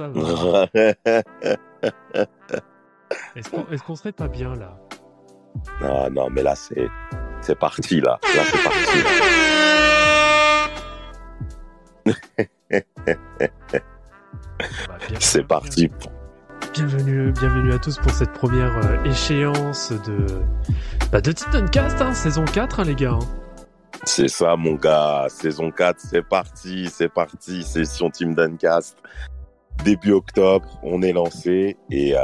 [0.00, 0.68] Ça
[3.36, 4.78] Est-ce qu'on est-ce qu'on serait pas bien là?
[5.82, 6.88] Non, non, mais là, c'est,
[7.40, 8.18] c'est parti, là.
[8.36, 8.98] Là, c'est parti.
[14.88, 15.90] Bah, C'est parti.
[16.74, 20.26] Bienvenue, bienvenue à tous pour cette première euh, échéance de
[21.10, 23.12] bah, de Team Duncast, hein, saison 4 hein, les gars.
[23.12, 23.18] hein.
[24.04, 25.26] C'est ça, mon gars.
[25.28, 26.88] Saison 4, c'est parti.
[26.90, 27.62] C'est parti.
[27.62, 28.96] Session Team Duncast.
[29.84, 31.76] Début octobre, on est lancé.
[31.90, 32.20] Et euh,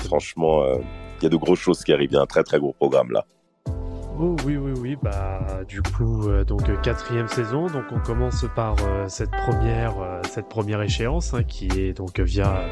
[0.00, 0.78] franchement, euh,
[1.20, 2.10] il y a de grosses choses qui arrivent.
[2.12, 3.24] Il y a un très, très gros programme, là.
[4.20, 8.74] Oh oui oui oui bah du coup euh, donc quatrième saison donc on commence par
[9.06, 9.94] cette première
[10.28, 12.62] cette première échéance hein, qui est donc via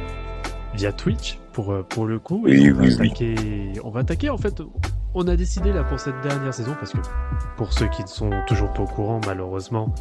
[0.75, 3.07] via Twitch pour pour le coup Oui, on va oui, oui.
[3.07, 3.35] attaquer
[3.85, 4.61] on va attaquer en fait
[5.19, 6.99] on a décidé là pour cette dernière saison parce que
[7.57, 9.95] pour ceux qui ne sont toujours pas au courant malheureusement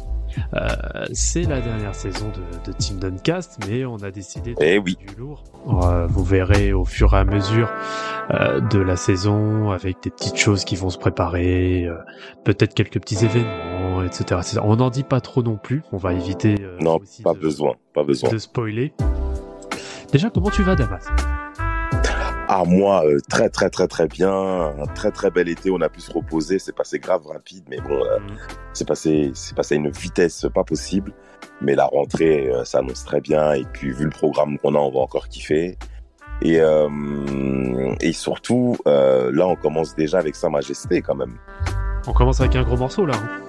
[0.54, 0.68] euh,
[1.12, 4.96] c'est la dernière saison de, de Team Duncast mais on a décidé de Eh oui.
[5.08, 5.42] du lourd
[5.84, 7.70] Euh, vous verrez au fur et à mesure
[8.30, 11.96] euh, de la saison avec des petites choses qui vont se préparer, euh,
[12.44, 14.40] peut-être quelques petits événements, etc.
[14.42, 14.60] etc.
[14.64, 17.38] On n'en dit pas trop non plus, on va éviter euh, Non, aussi pas de,
[17.38, 17.74] besoin.
[17.94, 18.28] Pas besoin.
[18.30, 18.92] de spoiler.
[20.12, 21.06] Déjà, comment tu vas, Damas?
[22.48, 24.30] Ah, moi, euh, très, très, très, très bien.
[24.32, 25.70] Un très, très bel été.
[25.70, 26.58] On a pu se reposer.
[26.58, 27.64] C'est passé grave rapide.
[27.68, 28.18] Mais bon, euh,
[28.72, 31.12] c'est passé, c'est passé à une vitesse pas possible.
[31.60, 33.52] Mais la rentrée euh, s'annonce très bien.
[33.54, 35.76] Et puis, vu le programme qu'on a, on va encore kiffer.
[36.42, 36.88] Et, euh,
[38.00, 41.36] et surtout, euh, là, on commence déjà avec Sa Majesté quand même.
[42.06, 43.14] On commence avec un gros morceau là.
[43.16, 43.42] hein.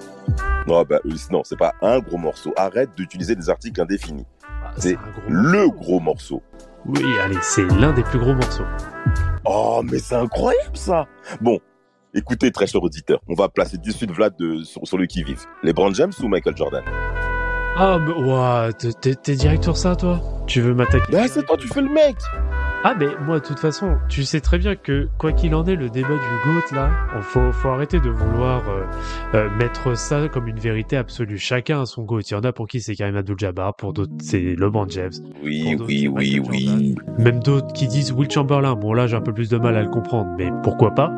[0.66, 1.00] Non, bah,
[1.31, 2.53] non, c'est pas un gros morceau.
[2.57, 4.25] Arrête d'utiliser des articles indéfinis.
[4.63, 4.97] Ah, C'est
[5.28, 5.72] Le morceau.
[5.72, 6.41] gros morceau.
[6.85, 8.65] Oui, allez, c'est l'un des plus gros morceaux.
[9.45, 11.05] Oh, mais c'est incroyable ça.
[11.41, 11.59] Bon,
[12.13, 15.05] écoutez, très cher auditeur, on va placer tout de suite Vlad de, sur, sur le
[15.05, 15.41] qui-vive.
[15.63, 16.83] Les Brand James ou Michael Jordan?
[17.77, 20.21] Ah, mais ouah, t'es direct sur ça, toi?
[20.47, 21.11] Tu veux m'attaquer?
[21.11, 22.15] Bah, c'est toi, tu fais le mec
[22.83, 25.75] Ah, mais moi, de toute façon, tu sais très bien que, quoi qu'il en est,
[25.75, 26.15] le débat du
[26.45, 28.83] GOAT, là, il faut, faut arrêter de vouloir euh,
[29.33, 31.38] euh, mettre ça comme une vérité absolue.
[31.38, 32.21] Chacun a son GOAT.
[32.21, 35.11] Il y en a pour qui c'est Karim Abdul-Jabbar, pour d'autres, c'est LeBron James.
[35.43, 36.95] Oui, oui, oui, oui.
[37.17, 38.75] Même d'autres qui disent Will Chamberlain.
[38.75, 41.11] Bon, là, j'ai un peu plus de mal à le comprendre, mais pourquoi pas?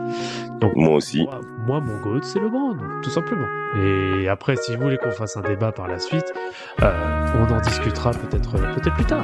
[0.61, 1.23] Donc, Moi aussi.
[1.23, 1.39] moi,
[1.69, 3.45] moi, mon GOAT, c'est LeBron, tout simplement.
[3.77, 6.33] Et après, si vous voulez qu'on fasse un débat par la suite,
[6.81, 9.23] euh, on en discutera peut-être peut-être plus tard.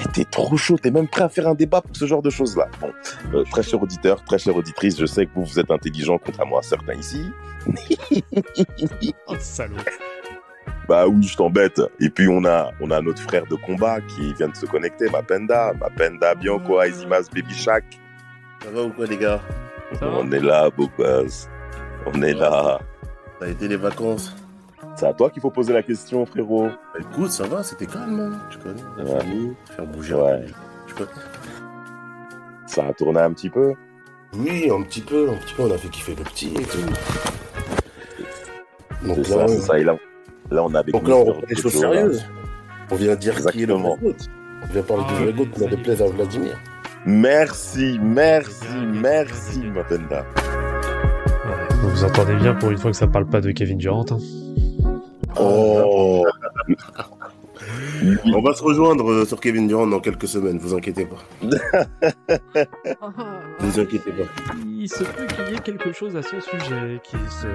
[0.00, 2.30] Eh, T'es trop chaud, t'es même prêt à faire un débat pour ce genre de
[2.30, 2.66] choses-là.
[2.80, 2.90] Bon,
[3.32, 6.58] euh, très cher auditeur, très chère auditrice, je sais que vous, vous êtes intelligent, contrairement
[6.58, 7.30] à certains ici.
[9.28, 9.76] Oh, salaud.
[10.88, 11.80] Bah oui, je t'embête.
[12.00, 15.08] Et puis on a, on a notre frère de combat qui vient de se connecter,
[15.10, 17.84] Mapenda, Mapenda Bianco, Aizimas, Baby Shaq.
[18.64, 19.40] Ça va ou quoi les gars?
[19.94, 21.48] Ça va On est là, beau gosse.
[22.06, 22.80] On est là.
[23.40, 24.34] Ça a été les vacances
[24.94, 26.66] C'est à toi qu'il faut poser la question, frérot.
[26.68, 28.80] Bah, Écoute, ça va, c'était calme, hein, tu connais.
[28.96, 29.20] La Ouais.
[29.20, 30.22] famille, faire bouger Ouais.
[30.32, 30.52] un peu,
[30.86, 31.10] tu connais.
[32.66, 33.74] Ça a tourné un petit peu?
[34.34, 36.78] Oui, un petit peu, un petit peu, on a fait kiffer le petit et tout.
[39.06, 39.78] Donc ça, là, c'est ça.
[39.78, 39.96] Et là,
[40.50, 42.24] là, on a avec donc là, on reprend les choses sérieuses.
[42.90, 43.96] On vient dire qui est le Exactement.
[43.96, 44.14] vrai goût.
[44.62, 45.76] On vient parler Ah, du vrai goût, ça n'a y est.
[45.76, 46.58] déplaise à Vladimir.
[47.06, 49.60] Merci, merci, merci.
[49.64, 50.24] Mapenda.
[51.44, 54.04] Ouais, vous entendez bien pour une fois que ça parle pas de Kevin Durant.
[54.10, 54.18] hein.
[55.38, 56.24] Oh,
[58.34, 61.16] On va se rejoindre euh, sur Kevin Durant dans quelques semaines, vous inquiétez pas.
[63.60, 64.24] Vous inquiétez pas.
[64.66, 67.46] Il se peut qu'il y ait quelque chose à son sujet qui se...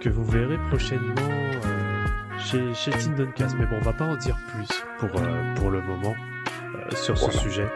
[0.00, 3.56] que vous verrez prochainement euh, chez, chez Team Duncast.
[3.58, 4.68] Mais bon, on va pas en dire plus
[4.98, 6.14] pour, euh, pour le moment
[6.76, 7.40] euh, sur ce Voilà.
[7.40, 7.66] sujet.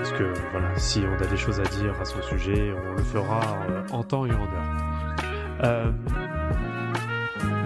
[0.00, 3.02] Parce que voilà, si on a des choses à dire à son sujet, on le
[3.02, 5.16] fera euh, en temps et en heure.
[5.64, 5.92] Euh,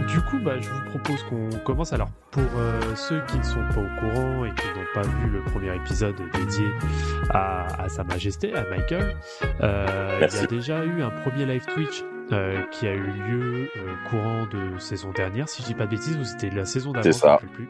[0.09, 1.93] du coup, bah, je vous propose qu'on commence.
[1.93, 5.29] Alors, pour euh, ceux qui ne sont pas au courant et qui n'ont pas vu
[5.31, 6.67] le premier épisode dédié
[7.31, 9.17] à, à Sa Majesté, à Michael,
[9.61, 13.69] euh, il y a déjà eu un premier live Twitch euh, qui a eu lieu
[14.11, 17.11] courant de saison dernière, si je dis pas de bêtises, ou c'était la saison d'avant,
[17.11, 17.69] C'est je rappelle plus.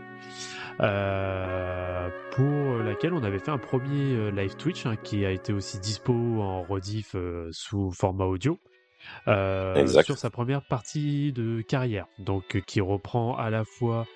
[0.80, 5.52] Euh, pour laquelle on avait fait un premier euh, live Twitch hein, qui a été
[5.52, 8.58] aussi dispo en rediff euh, sous format audio.
[9.28, 14.06] Euh, sur sa première partie de carrière, donc euh, qui reprend à la fois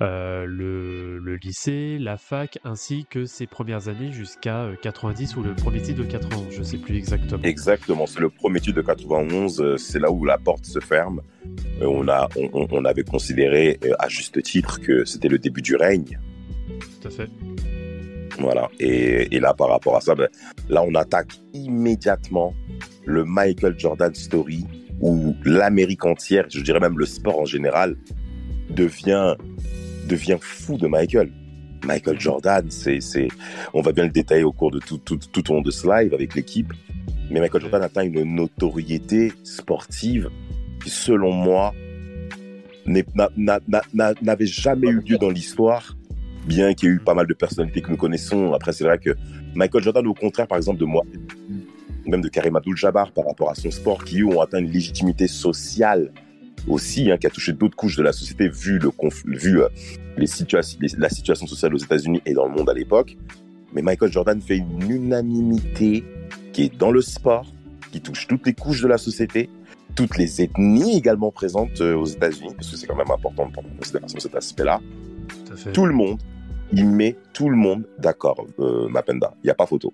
[0.00, 5.42] euh, le, le lycée, la fac, ainsi que ses premières années jusqu'à euh, 90 ou
[5.42, 7.42] le premier titre de 91, je sais plus exactement.
[7.42, 11.20] Exactement, c'est le premier titre de 91, euh, c'est là où la porte se ferme.
[11.80, 15.76] Euh, on, a, on, avait considéré euh, à juste titre que c'était le début du
[15.76, 16.18] règne.
[16.80, 17.28] Tout à fait.
[18.38, 18.68] Voilà.
[18.80, 20.28] Et, là, par rapport à ça, ben,
[20.68, 22.54] là, on attaque immédiatement
[23.04, 24.64] le Michael Jordan story
[25.00, 27.96] où l'Amérique entière, je dirais même le sport en général,
[28.70, 29.34] devient,
[30.08, 31.30] devient fou de Michael.
[31.84, 33.28] Michael Jordan, c'est, c'est,
[33.74, 35.88] on va bien le détailler au cours de tout, tout, tout au long de ce
[35.88, 36.72] live avec l'équipe.
[37.30, 40.30] Mais Michael Jordan atteint une notoriété sportive
[40.82, 41.74] qui, selon moi,
[42.86, 45.96] n'avait jamais eu lieu dans l'histoire
[46.46, 48.52] bien qu'il y ait eu pas mal de personnalités que nous connaissons.
[48.52, 49.10] Après, c'est vrai que
[49.54, 51.04] Michael Jordan, au contraire, par exemple, de moi,
[52.06, 55.28] même de Karim Abdul-Jabbar par rapport à son sport, qui eux ont atteint une légitimité
[55.28, 56.12] sociale
[56.68, 58.90] aussi, hein, qui a touché d'autres couches de la société vu le
[59.38, 59.68] vu euh,
[60.16, 60.26] les
[60.80, 63.16] les- la situation sociale aux États-Unis et dans le monde à l'époque.
[63.74, 66.04] Mais Michael Jordan fait une unanimité
[66.52, 67.46] qui est dans le sport,
[67.90, 69.48] qui touche toutes les couches de la société,
[69.94, 73.52] toutes les ethnies également présentes euh, aux États-Unis, parce que c'est quand même important de
[73.52, 74.80] prendre en considération cet aspect-là
[75.46, 75.72] Tout à fait.
[75.72, 76.20] tout le monde,
[76.72, 79.34] il met tout le monde d'accord, euh, Mapenda.
[79.42, 79.92] Il n'y a pas photo.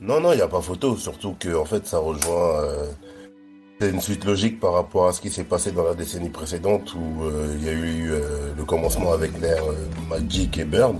[0.00, 2.60] Non, non, il n'y a pas photo, surtout que en fait ça rejoint.
[2.62, 2.86] euh,
[3.80, 6.94] c'est une suite logique par rapport à ce qui s'est passé dans la décennie précédente
[6.94, 9.74] où euh, il y a eu euh, le commencement avec l'ère euh,
[10.08, 10.96] Magic et Bird,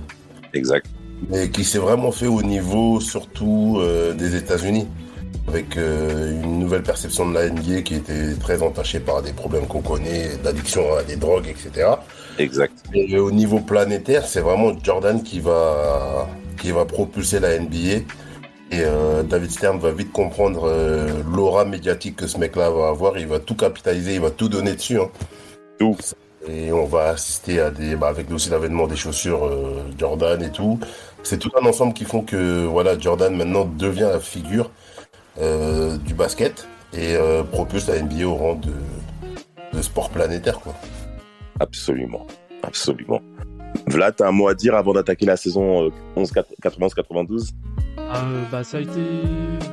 [0.53, 0.85] Exact.
[1.29, 4.87] mais qui s'est vraiment fait au niveau surtout euh, des États-Unis,
[5.49, 9.67] avec euh, une nouvelle perception de la NBA qui était très entachée par des problèmes
[9.67, 11.85] qu'on connaît, d'addiction à des drogues, etc.
[12.39, 12.73] Exact.
[12.93, 16.27] Et au niveau planétaire, c'est vraiment Jordan qui va,
[16.57, 18.03] qui va propulser la NBA.
[18.71, 23.17] Et euh, David Stern va vite comprendre euh, l'aura médiatique que ce mec-là va avoir.
[23.17, 24.99] Il va tout capitaliser, il va tout donner dessus.
[24.99, 25.09] hein.
[25.79, 25.97] Tout.
[26.47, 30.51] Et on va assister à des, bah, avec aussi l'avènement des chaussures euh, Jordan et
[30.51, 30.79] tout.
[31.23, 34.71] C'est tout un ensemble qui font que voilà, Jordan maintenant devient la figure
[36.05, 37.15] du basket et
[37.51, 38.71] propulse la NBA au rang de,
[39.77, 40.59] de sport planétaire.
[40.59, 40.73] Quoi.
[41.59, 42.25] Absolument.
[42.63, 43.21] Absolument.
[43.87, 46.31] Vlad, t'as un mot à dire avant d'attaquer la saison euh, 11
[46.63, 47.51] 91-92
[48.11, 49.01] Euh, bah, ça a été,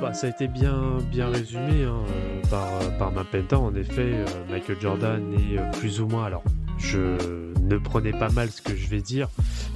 [0.01, 3.59] bah, ça a été bien, bien résumé hein, euh, par, euh, par Mapenta.
[3.59, 6.27] En effet, Michael Jordan est plus ou moins.
[6.27, 6.45] Alors,
[6.79, 9.29] je ne prenez pas mal ce que je vais dire,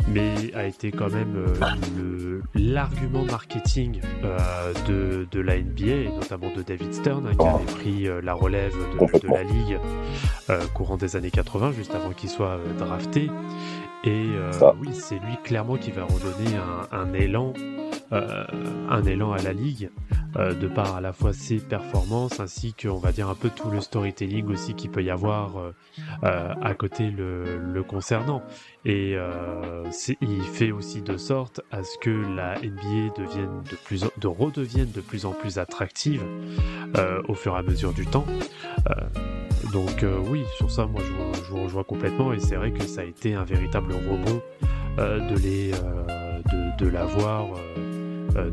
[0.08, 6.50] mais a été quand même euh, l'argument marketing euh, de, de la NBA et notamment
[6.54, 8.74] de David Stern hein, qui avait pris euh, la relève
[9.22, 9.78] de, la ligue
[10.74, 13.30] courant des années 80, juste avant qu'il soit drafté.
[14.04, 14.50] Et euh,
[14.80, 17.52] oui, c'est lui clairement qui va redonner un, un élan
[18.12, 18.44] euh,
[18.88, 19.90] un élan à la ligue
[20.36, 23.50] euh, de par à la fois ses performances ainsi que on va dire un peu
[23.50, 25.72] tout le storytelling aussi qu'il peut y avoir euh,
[26.24, 28.42] euh, à côté le, le concernant.
[28.84, 29.84] Et euh,
[30.20, 34.26] il fait aussi de sorte à ce que la NBA devienne de plus en- de
[34.26, 36.24] redevienne de plus en plus attractive
[36.96, 38.24] euh, au fur et à mesure du temps
[38.88, 38.94] Euh,
[39.72, 41.12] donc euh, oui sur ça moi je,
[41.52, 44.40] vous- rejoins complètement et c'est vrai que ça a été un véritable rebond
[44.98, 46.40] euh, euh,
[46.78, 47.46] de, l'avoir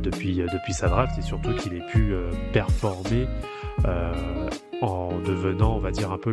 [0.02, 2.14] depuis sa draft et surtout qu'il ait pu
[2.54, 3.28] performer
[4.82, 6.32] en devenant on va dire un peu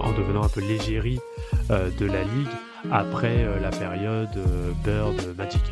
[0.00, 1.20] en devenant un peu l'égérie
[1.70, 2.48] de la ligue
[2.90, 4.30] après la période
[4.84, 5.62] Bird Magic.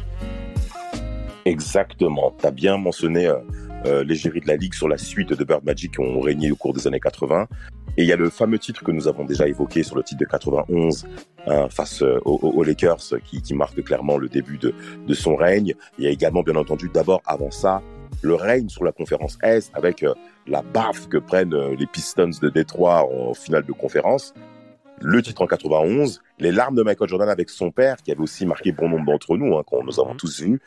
[1.44, 2.34] Exactement.
[2.38, 3.30] Tu as bien mentionné
[3.86, 6.56] euh, l'égérie de la Ligue sur la suite de Bird Magic qui ont régné au
[6.56, 7.46] cours des années 80.
[7.96, 10.20] Et il y a le fameux titre que nous avons déjà évoqué sur le titre
[10.20, 11.06] de 91
[11.46, 14.74] hein, face euh, aux, aux Lakers qui, qui marque clairement le début de,
[15.06, 15.74] de son règne.
[15.98, 17.82] Il y a également, bien entendu, d'abord avant ça,
[18.22, 20.14] le règne sur la conférence Est avec euh,
[20.46, 24.34] la baffe que prennent euh, les Pistons de Détroit en finale de conférence.
[25.00, 28.46] Le titre en 91, les larmes de Michael Jordan avec son père, qui avait aussi
[28.46, 30.16] marqué bon nombre d'entre nous, hein, quand nous avons Mhm.
[30.16, 30.60] tous vu.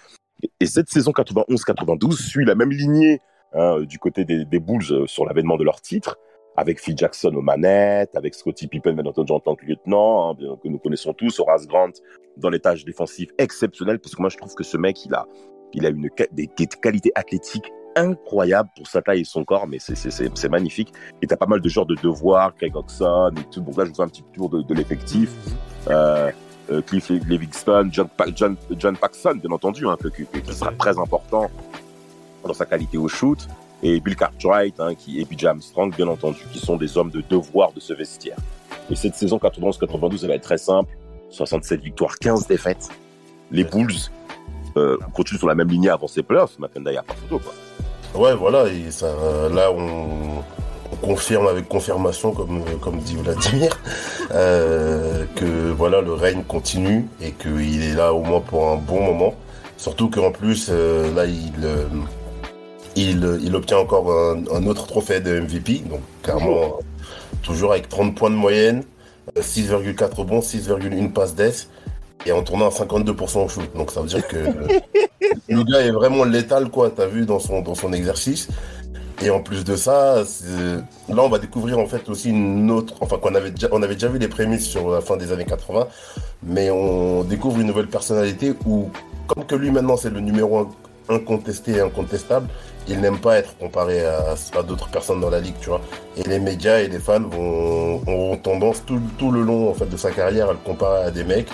[0.43, 3.21] Et- Et cette saison 91-92 suit la même lignée
[3.53, 6.17] hein, du côté des, Bulls euh, sur l'avènement de leur titre,
[6.55, 10.57] avec Phil Jackson aux manettes, avec Scottie Pippen, bien entendu, en tant que lieutenant, hein,
[10.61, 11.91] que nous connaissons tous, Horace Grant
[12.37, 15.25] dans les tâches défensives exceptionnelles, parce que moi, je trouve que ce mec, il a,
[15.73, 16.47] il a une, des,
[16.81, 20.93] qualités athlétiques incroyable pour sa taille et son corps, mais c'est- magnifique.
[21.21, 23.61] Et t'as pas mal de genres de devoirs, Craig Oxon et tout.
[23.61, 25.31] Donc là, je vous fais un petit tour de, de l'effectif.
[25.89, 26.31] Euh,
[26.71, 31.49] euh, Cliff Livingston, John, Pa- John, John Paxson, bien entendu, hein, qui sera très important
[32.45, 33.47] dans sa qualité au shoot.
[33.83, 37.21] Et Bill Cartwright hein, qui, et BJ Armstrong, bien entendu, qui sont des hommes de
[37.29, 38.37] devoir de ce vestiaire.
[38.89, 40.97] Et cette saison 91-92, elle va être très simple.
[41.29, 42.89] 67 victoires, 15 défaites.
[43.51, 43.93] Les Bulls
[44.77, 46.57] euh, continuent sur la même lignée avant ces playoffs.
[46.59, 47.53] Y a pas photo, quoi.
[48.21, 49.07] Ouais, voilà, et ça,
[49.53, 50.41] là, on
[51.01, 53.77] confirme avec confirmation, comme, comme dit Vladimir,
[54.31, 59.01] euh, que voilà, le règne continue et qu'il est là au moins pour un bon
[59.03, 59.33] moment.
[59.77, 61.85] Surtout qu'en plus, euh, là, il, euh,
[62.95, 66.79] il, il obtient encore un, un autre trophée de MVP, donc clairement,
[67.43, 68.83] toujours avec 30 points de moyenne,
[69.37, 71.69] euh, 6,4 rebonds, 6,1 passes d'ess,
[72.25, 73.69] et en tournant à 52% au shoot.
[73.75, 74.37] Donc ça veut dire que
[75.49, 78.47] le gars est vraiment létal, quoi, t'as vu, dans son, dans son exercice.
[79.21, 80.23] Et en plus de ça,
[81.09, 83.95] là, on va découvrir en fait aussi une autre, enfin, qu'on avait déjà, on avait
[83.95, 85.87] déjà vu les prémices sur la fin des années 80,
[86.43, 88.91] mais on découvre une nouvelle personnalité où,
[89.25, 90.67] comme que lui maintenant c'est le numéro
[91.09, 92.47] incontesté et incontestable,
[92.87, 95.81] il n'aime pas être comparé à, à d'autres personnes dans la ligue, tu vois.
[96.15, 99.87] Et les médias et les fans vont, auront tendance tout, tout le long en fait
[99.87, 101.49] de sa carrière à le comparer à des mecs.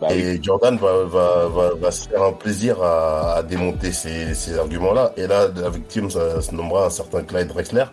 [0.00, 0.24] Bah oui.
[0.24, 4.58] et Jordan va, va, va, va se faire un plaisir à, à démonter ces, ces
[4.58, 5.12] arguments-là.
[5.16, 7.84] Et là, la victime ça, se nommera un certain Clyde Drexler,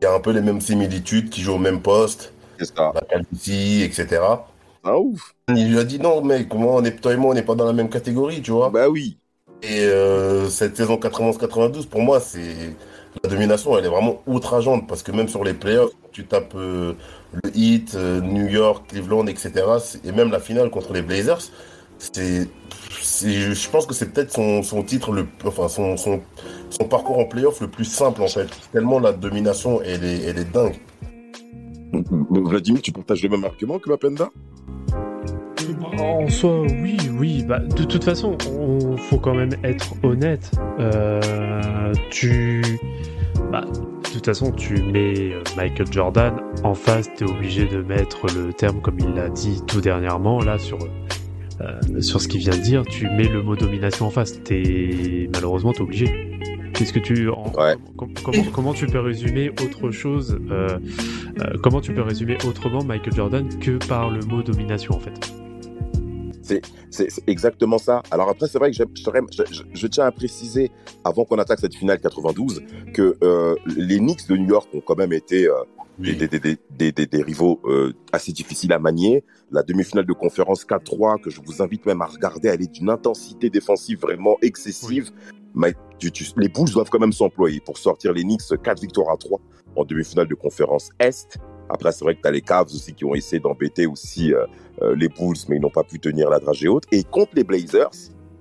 [0.00, 2.92] qui a un peu les mêmes similitudes, qui joue au même poste, ça.
[2.94, 4.22] la calvitie, etc.
[4.84, 5.34] Ah, ouf.
[5.48, 7.54] Il lui a dit non, mec, comment on est, toi et moi, on n'est pas
[7.54, 8.70] dans la même catégorie, tu vois.
[8.70, 9.18] Bah oui.
[9.62, 12.74] Et euh, cette saison 91-92, pour moi, c'est
[13.22, 16.94] la domination, elle est vraiment outrageante parce que même sur les playoffs, tu tapes euh,
[17.32, 19.52] le Heat, euh, New York, Cleveland, etc.
[20.04, 21.40] Et même la finale contre les Blazers,
[21.98, 22.48] c'est,
[23.00, 26.20] c'est- je pense que c'est peut-être son, son titre, le, enfin son, son,
[26.70, 28.48] son parcours en playoff le plus simple en fait.
[28.72, 30.76] Tellement la domination, elle est, elle est dingue.
[32.30, 34.30] Vladimir, tu partages le même argument que Mapenda?
[35.98, 37.44] En soi, oui, oui.
[37.46, 40.50] Bah, de toute façon, on faut quand même être honnête.
[40.80, 42.62] Euh, tu,
[43.52, 43.64] bah,
[44.04, 48.52] de toute façon, tu mets euh, Michael Jordan en face, t'es obligé de mettre le
[48.52, 50.78] terme comme il l'a dit tout dernièrement là sur
[51.60, 52.82] euh, sur ce qu'il vient de dire.
[52.86, 54.42] Tu mets le mot domination en face.
[54.42, 56.28] T'es malheureusement t'es obligé.
[56.74, 57.74] Qu'est-ce que tu en- Ouais.
[57.96, 60.78] com- comment, comment tu peux résumer autre chose euh,
[61.40, 65.32] euh, Comment tu peux résumer autrement Michael Jordan que par le mot domination en fait?
[66.42, 66.60] C'est
[67.26, 68.02] exactement ça.
[68.10, 70.70] Alors après, c'est vrai que je, serais- je- je- je tiens à préciser,
[71.04, 74.96] avant qu'on attaque cette finale 92, que euh, les Knicks de New York ont quand
[74.98, 75.54] même été euh,
[75.98, 79.24] des, des, des, des, des, des- des rivaux euh, assez difficiles à manier.
[79.50, 82.90] La demi-finale de conférence 4-3, que je vous invite même à regarder, elle est d'une
[82.90, 85.10] intensité défensive vraiment excessive.
[85.54, 89.10] Mais tu- tu- les Bulls doivent quand même s'employer pour sortir les Knicks 4 victoires
[89.10, 89.38] à 3
[89.76, 91.36] en demi-finale de conférence Est.
[91.72, 94.44] Après, c'est vrai que tu as les Cavs aussi qui ont essayé d'embêter aussi euh,
[94.82, 96.84] euh, les Bulls, mais ils n'ont pas pu tenir la dragée haute.
[96.92, 97.90] Et contre les Blazers,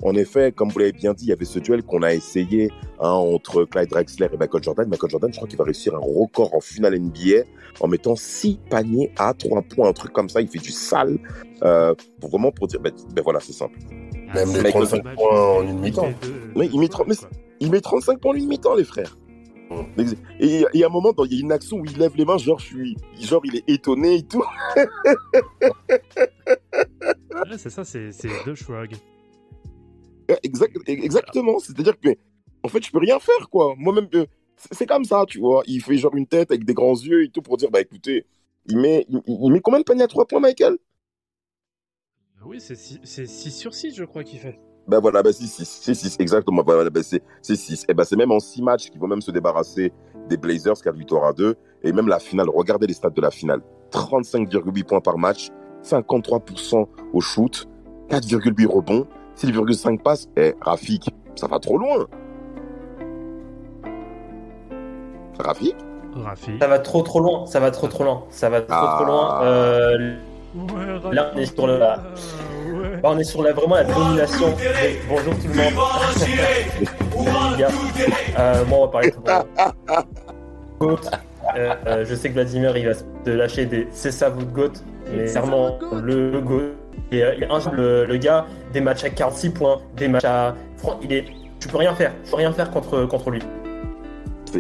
[0.04, 2.72] en effet, comme vous l'avez bien dit, il y avait ce duel qu'on a essayé
[3.00, 4.90] hein, entre Clyde Drexler et Michael Jordan.
[4.90, 7.44] Michael Jordan, je crois qu'il va réussir un record en finale NBA
[7.80, 10.42] en mettant six paniers à trois points, un truc comme ça.
[10.42, 11.18] Il fait du sale
[11.64, 13.78] euh, pour vraiment pour dire, ben, ben voilà, c'est simple.
[14.34, 16.12] Même les Michael 35 points en une mi-temps.
[16.56, 17.16] Oui, il met 30 mais
[17.60, 19.16] Il met 35 points en une mi-temps, les frères.
[20.40, 22.26] Et il y a un moment, il y a une action où il lève les
[22.26, 24.44] mains, genre, je suis, genre, il est étonné et tout.
[27.34, 28.96] Ouais, c'est ça, c'est The Shrug.
[30.44, 31.60] Exact, exactement.
[31.60, 32.10] C'est-à-dire que,
[32.64, 33.76] en fait, je peux rien faire, quoi.
[33.78, 34.26] Moi-même, euh,
[34.72, 35.64] c'est comme ça, tu vois.
[35.68, 38.26] Il fait genre une tête avec des grands yeux et tout pour dire, bah écoutez,
[38.68, 40.78] il met, il, il met combien de paniers à 3 points, Michael?
[42.46, 44.60] Oui, c'est 6 sur 6, je crois qu'il fait.
[44.88, 46.64] Ben voilà, ben 6, 6, 6, 6, exactement.
[46.66, 47.22] Voilà, ben c'est
[47.56, 47.86] 6.
[47.88, 49.94] Et ben c'est même en 6 matchs qu'ils vont même se débarrasser
[50.28, 51.56] des Blazers, 4 victoires à 2.
[51.84, 53.62] Et même la finale, regardez les stats de la finale
[53.92, 55.50] 35,8 points par match,
[55.84, 57.68] 53% au shoot,
[58.10, 60.28] 4,8 rebonds, 6,5 passes.
[60.38, 62.08] Eh, Rafik, ça va trop loin.
[65.40, 65.76] Rafik?
[66.14, 66.52] Rafi.
[66.60, 68.96] Ça va trop trop loin, ça va trop trop loin, ça va trop Ah.
[68.98, 69.44] trop loin.
[69.44, 70.16] Euh,
[70.54, 71.16] Ouais, Rafi.
[71.16, 72.04] Là, on est sur le- Ah,
[72.82, 72.90] ouais.
[72.96, 74.48] Là, on est sur la, vraiment la domination.
[74.60, 75.74] Mais bonjour tout le monde.
[76.18, 76.32] Salut
[77.52, 77.68] les gars.
[78.40, 79.16] Euh, moi, on va parler de
[80.80, 81.00] Goat.
[81.58, 84.52] Euh, euh, je sais que Vladimir, il va se lâcher des c'est ça vous de
[84.52, 84.72] Goat.
[85.12, 85.80] Mais goat.
[86.02, 86.62] le Goat.
[87.12, 90.24] Et, euh, il est injouable, le, le gars, des matchs à 46 points, des matchs
[90.26, 90.56] à.
[90.78, 91.26] Fran- Il est.
[91.60, 92.14] Tu peux rien faire.
[92.24, 93.42] Tu peux rien faire contre, contre lui.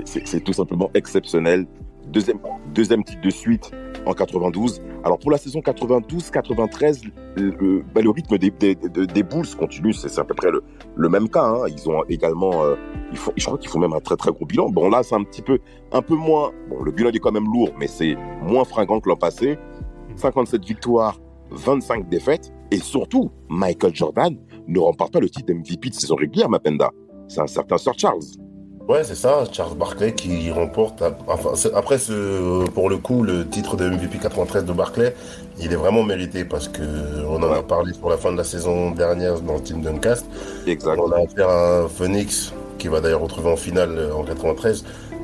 [0.05, 1.65] C'est tout simplement exceptionnel.
[2.13, 3.71] Deuxième, titre de suite
[4.05, 4.81] en 92.
[5.03, 7.03] Alors pour la saison 92-93,
[7.37, 10.49] le, le- bah, le rythme des, des, Bulls continue, c'est à peu près
[10.95, 11.43] le, même cas.
[11.43, 11.65] hein.
[11.69, 12.75] Ils ont également, euh,
[13.37, 14.69] je crois qu'ils font même un très très gros bilan.
[14.69, 15.59] Bon là c'est un petit peu,
[15.91, 16.51] un peu moins.
[16.69, 19.57] Bon le bilan est quand même lourd, mais c'est moins fringant que l'an passé.
[20.15, 21.19] 57 victoires,
[21.51, 24.35] 25 défaites, et surtout Michael Jordan
[24.67, 26.91] ne remporte pas le titre MVP de saison régulière, Mapenda.
[27.27, 28.19] C'est un certain Sir Charles.
[28.87, 31.01] Ouais, c'est ça, Charles Barkley qui remporte.
[31.27, 35.15] Enfin, après, ce, pour le coup, le titre de MVP 93 de Barkley,
[35.59, 36.81] il est vraiment mérité parce que
[37.29, 40.25] on en a parlé sur la fin de la saison dernière dans le team Duncast.
[40.67, 40.99] Exact.
[40.99, 44.83] On a affaire à un Phoenix qui va d'ailleurs retrouver en finale euh, en 93,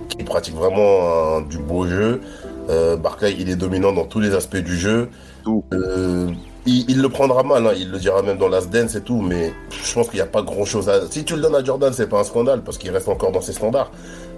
[0.09, 2.21] qui pratique vraiment un- du beau jeu.
[2.69, 5.09] Euh, Barclay, il est dominant dans tous les aspects du jeu.
[5.43, 5.63] Tout.
[5.73, 6.29] Euh,
[6.67, 9.21] il, il le prendra mal, hein, il le dira même dans Last Dance et tout,
[9.21, 11.07] mais je pense qu'il n'y a pas grand chose à.
[11.09, 13.41] Si tu le donnes à Jordan, c'est pas un scandale parce qu'il reste encore dans
[13.41, 13.91] ses standards.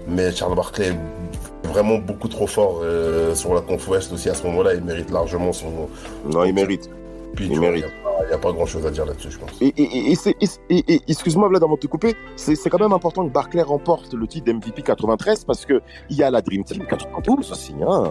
[0.08, 4.34] Mais Charles Barclay est vraiment beaucoup trop fort euh, sur la conf Ouest aussi à
[4.34, 4.74] ce moment-là.
[4.74, 5.88] Il mérite largement son.
[6.32, 6.88] Non, il mérite.
[7.36, 7.84] Puis, Il vois, mérite.
[8.22, 9.50] Il n'y a, pas grand chose à dire là-dessus, je pense.
[9.60, 12.54] Et, et, et, et c'est- et- et- et- excuse-moi Vlad avant de te couper, c'est
[12.68, 16.30] quand même important que Barclay remporte le titre d'MVP 93 parce que il y a
[16.30, 17.72] la Dream Team 92 aussi.
[17.86, 18.10] Hein.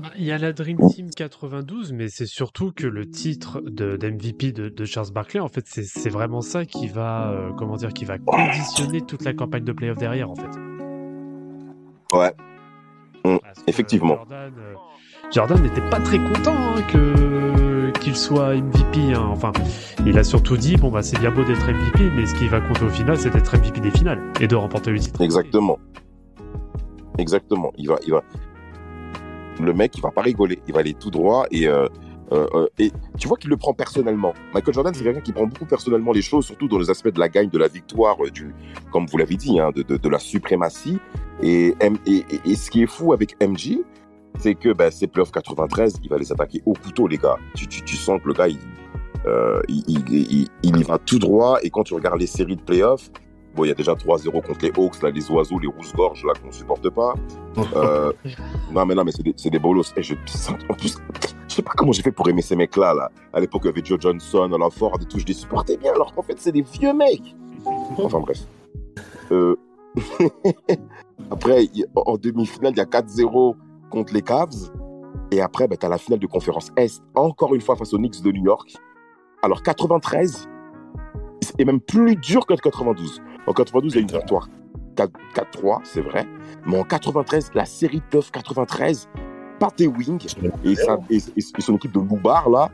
[0.00, 3.96] Bah, Il y a la Dream Team 92, mais c'est surtout que le titre de,
[3.96, 7.92] d'MVP de, de Charles Barkley, en fait, c'est, vraiment ça qui va, euh, comment dire,
[7.92, 10.50] qui va conditionner toute la campagne de playoff derrière, en fait.
[12.12, 12.32] Ouais.
[13.24, 14.16] Mm, effectivement.
[14.16, 14.74] Jordan, euh,
[15.32, 19.14] Jordan n'était pas très content hein, que qu'il soit MVP.
[19.14, 19.28] hein.
[19.30, 19.52] Enfin,
[20.04, 22.60] il a surtout dit bon bah c'est bien beau d'être MVP, mais ce qui va
[22.60, 25.20] compter au final, c'est d'être MVP des finales et de remporter le titre.
[25.22, 25.78] Exactement.
[27.18, 27.72] Exactement.
[27.78, 28.22] Il va, il va.
[29.60, 30.60] Le mec, il va pas rigoler.
[30.66, 31.86] Il va aller tout droit et euh,
[32.32, 34.32] euh, euh, et tu vois qu'il le prend personnellement.
[34.54, 37.20] Michael Jordan, c'est quelqu'un qui prend beaucoup personnellement les choses, surtout dans les aspects de
[37.20, 38.54] la gagne, de la victoire, du,
[38.92, 40.98] comme vous l'avez dit, hein, de, de, la suprématie.
[41.42, 41.74] Et,
[42.06, 43.78] et, ce qui est fou avec MJ,
[44.38, 47.36] c'est que ben, ces playoffs 93, il va les attaquer au couteau, les gars.
[47.54, 48.58] Tu, tu, sens que le gars, il,
[49.68, 51.58] il, il- il y va tout droit.
[51.62, 53.10] Et quand tu regardes les séries de playoffs,
[53.54, 56.32] bon, il y a déjà 3-0 contre les Hawks, là, les oiseaux, les rouges-gorges, là,
[56.42, 57.14] qu'on supporte pas.
[57.76, 58.12] Euh,
[58.72, 59.92] non, mais non, mais c'est des, des bolos.
[59.96, 60.14] Et je,
[60.68, 60.96] en plus,
[61.48, 63.10] je sais pas comment j'ai fait pour aimer ces mecs-là, là.
[63.32, 65.92] À l'époque, il y avait Joe Johnson, Alan Ford et tout, je les supportais bien,
[65.92, 67.36] alors qu'en fait, c'est des vieux mecs.
[67.96, 68.38] Enfin, bref.
[69.30, 69.56] Euh,
[71.30, 73.54] Après, en demi-finale, il y a 4-0
[73.90, 74.70] contre les Cavs.
[75.30, 77.98] Et après, ben, tu as la finale de conférence Est, encore une fois face aux
[77.98, 78.74] Knicks de New York.
[79.42, 80.48] Alors, 93
[81.58, 83.22] est même plus dur que 92.
[83.46, 84.48] En 92, il y a une victoire
[84.96, 86.26] 4 4-3, c'est vrai.
[86.66, 89.08] Mais en 93, la série de 93,
[89.58, 90.20] Pat Ewing
[90.64, 91.20] et, sa- et,
[91.60, 92.70] son équipe de Loubar, là,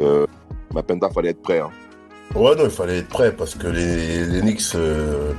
[0.00, 0.26] euh,
[0.74, 1.60] Mapenda, fallait être prêt.
[1.60, 1.70] Hein.
[2.34, 5.32] Ouais, non, il fallait être prêt parce que les, les Knicks euh,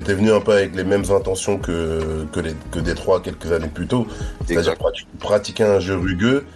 [0.00, 3.68] étaient venus un peu avec les mêmes intentions que, que, les, que Détroit quelques années
[3.68, 4.06] plus tôt.
[4.46, 4.76] C'est-à-dire
[5.18, 6.46] pratiquer un jeu rugueux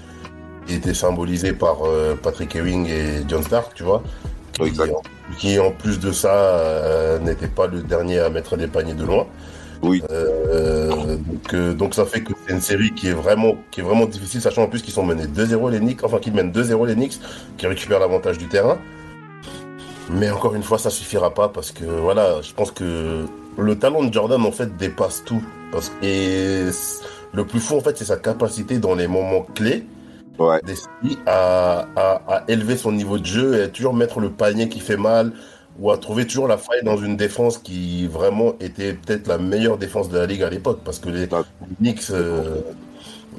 [0.66, 4.02] qui était symbolisé par euh, Patrick Ewing et John Stark, tu vois.
[4.54, 5.02] Qui, en,
[5.36, 9.04] qui, en plus de ça, euh, n'était pas le dernier à mettre des paniers de
[9.04, 9.26] loin.
[9.82, 10.02] Oui.
[10.10, 13.82] Euh, donc, euh, donc ça fait que c'est une série qui est vraiment, qui est
[13.82, 16.86] vraiment difficile, sachant en plus qu'ils sont menés 2-0 les Knicks, enfin qu'ils mènent 2-0
[16.86, 17.20] les Knicks,
[17.58, 18.78] qui récupèrent l'avantage du terrain.
[20.10, 23.24] Mais encore une fois, ça suffira pas parce que voilà, je pense que
[23.58, 25.42] le talent de Jordan en fait dépasse tout.
[25.72, 26.66] Parce et
[27.32, 29.84] le plus fou en fait, c'est sa capacité dans les moments clés
[30.38, 30.60] Ouais.
[31.26, 34.80] à, à, à élever son niveau de jeu et à toujours mettre le panier qui
[34.80, 35.32] fait mal
[35.78, 39.76] ou à trouver toujours la faille dans une défense qui vraiment était peut-être la meilleure
[39.78, 41.28] défense de la ligue à l'époque parce que les,
[41.80, 42.60] Knicks euh,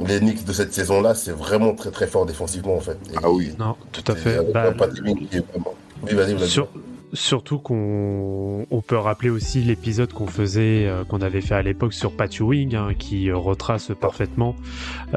[0.05, 3.17] les Knicks de cette saison là c'est vraiment très très fort défensivement en fait Et-
[3.23, 3.53] Ah oui.
[3.57, 4.39] Non, tout à fait.
[4.53, 6.49] Bah, Ewing qui est vraiment- oui vas-y vas-y.
[6.49, 6.67] Sur-
[7.15, 11.93] surtout qu'on on peut rappeler aussi l'épisode qu'on faisait, euh, qu'on avait fait à l'époque
[11.93, 14.55] sur Pat Ewing, hein, qui euh, retrace parfaitement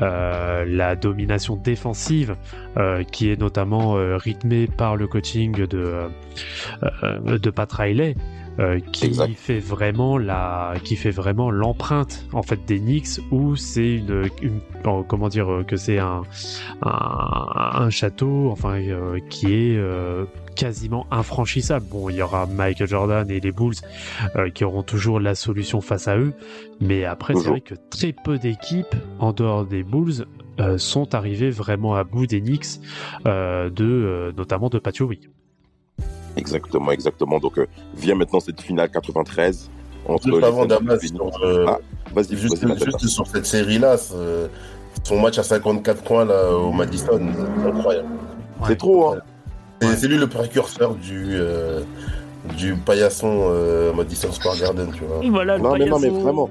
[0.00, 2.36] euh, la domination défensive,
[2.78, 6.08] euh, qui est notamment rythmée par le coaching de
[7.26, 8.14] de Pat Riley.
[8.60, 9.34] euh, qui Exact.
[9.36, 14.58] fait vraiment la qui fait vraiment l'empreinte en fait des Knicks où c'est une, une-
[15.06, 16.22] comment dire que c'est un,
[16.82, 19.76] un un château enfin euh, qui est
[20.58, 21.86] quasiment infranchissable.
[21.88, 23.76] Bon, il y aura Michael Jordan et les Bulls
[24.34, 26.32] euh, qui auront toujours la solution face à eux,
[26.80, 30.26] mais après c'est vrai que très peu d'équipes en dehors des Bulls
[30.58, 32.80] euh, sont arrivées vraiment à bout des Knicks,
[33.26, 35.28] euh, de euh, notamment de Pat Ewing.
[36.36, 37.38] Exactement, exactement.
[37.38, 37.66] Donc, euh,
[37.96, 39.70] vient maintenant cette finale 93
[40.08, 41.00] entre Juste les avant Damas,
[41.42, 41.78] euh, Ah,
[42.12, 43.96] Vas-y, juste, juste sur cette série-là,
[45.04, 47.20] son match à 54 points là, au Madison,
[47.64, 48.08] incroyable.
[48.66, 49.18] C'est trop, hein.
[49.80, 51.82] C'est c'est lui le précurseur du, euh,
[52.56, 55.20] du paillasson euh, Madison Square Garden, tu vois.
[55.30, 56.48] Voilà Non, mais non, mais vraiment.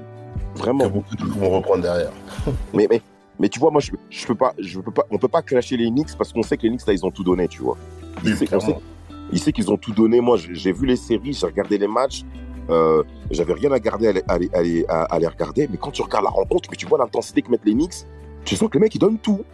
[0.54, 0.88] Que Vraiment.
[0.88, 2.10] beaucoup de vont reprendre derrière.
[2.74, 3.00] Mais, mais
[3.38, 5.76] Mais tu vois, moi, je, je peux pas, je peux pas, on peut pas clasher
[5.76, 7.76] les Knicks parce qu'on sait que les Knicks, là, ils ont tout donné, tu vois.
[8.24, 10.20] Oui, Il sait, qu'ils ont tout donné.
[10.20, 12.24] Moi, j'ai vu les séries, j'ai regardé les matchs.
[12.70, 15.68] Euh, J'avais rien à garder à les, à, les, à, les, à- à les regarder.
[15.70, 18.04] Mais quand tu regardes la rencontre, que tu vois l'intensité que mettent les Knicks,
[18.44, 19.44] tu sens que les mecs, ils donnent tout.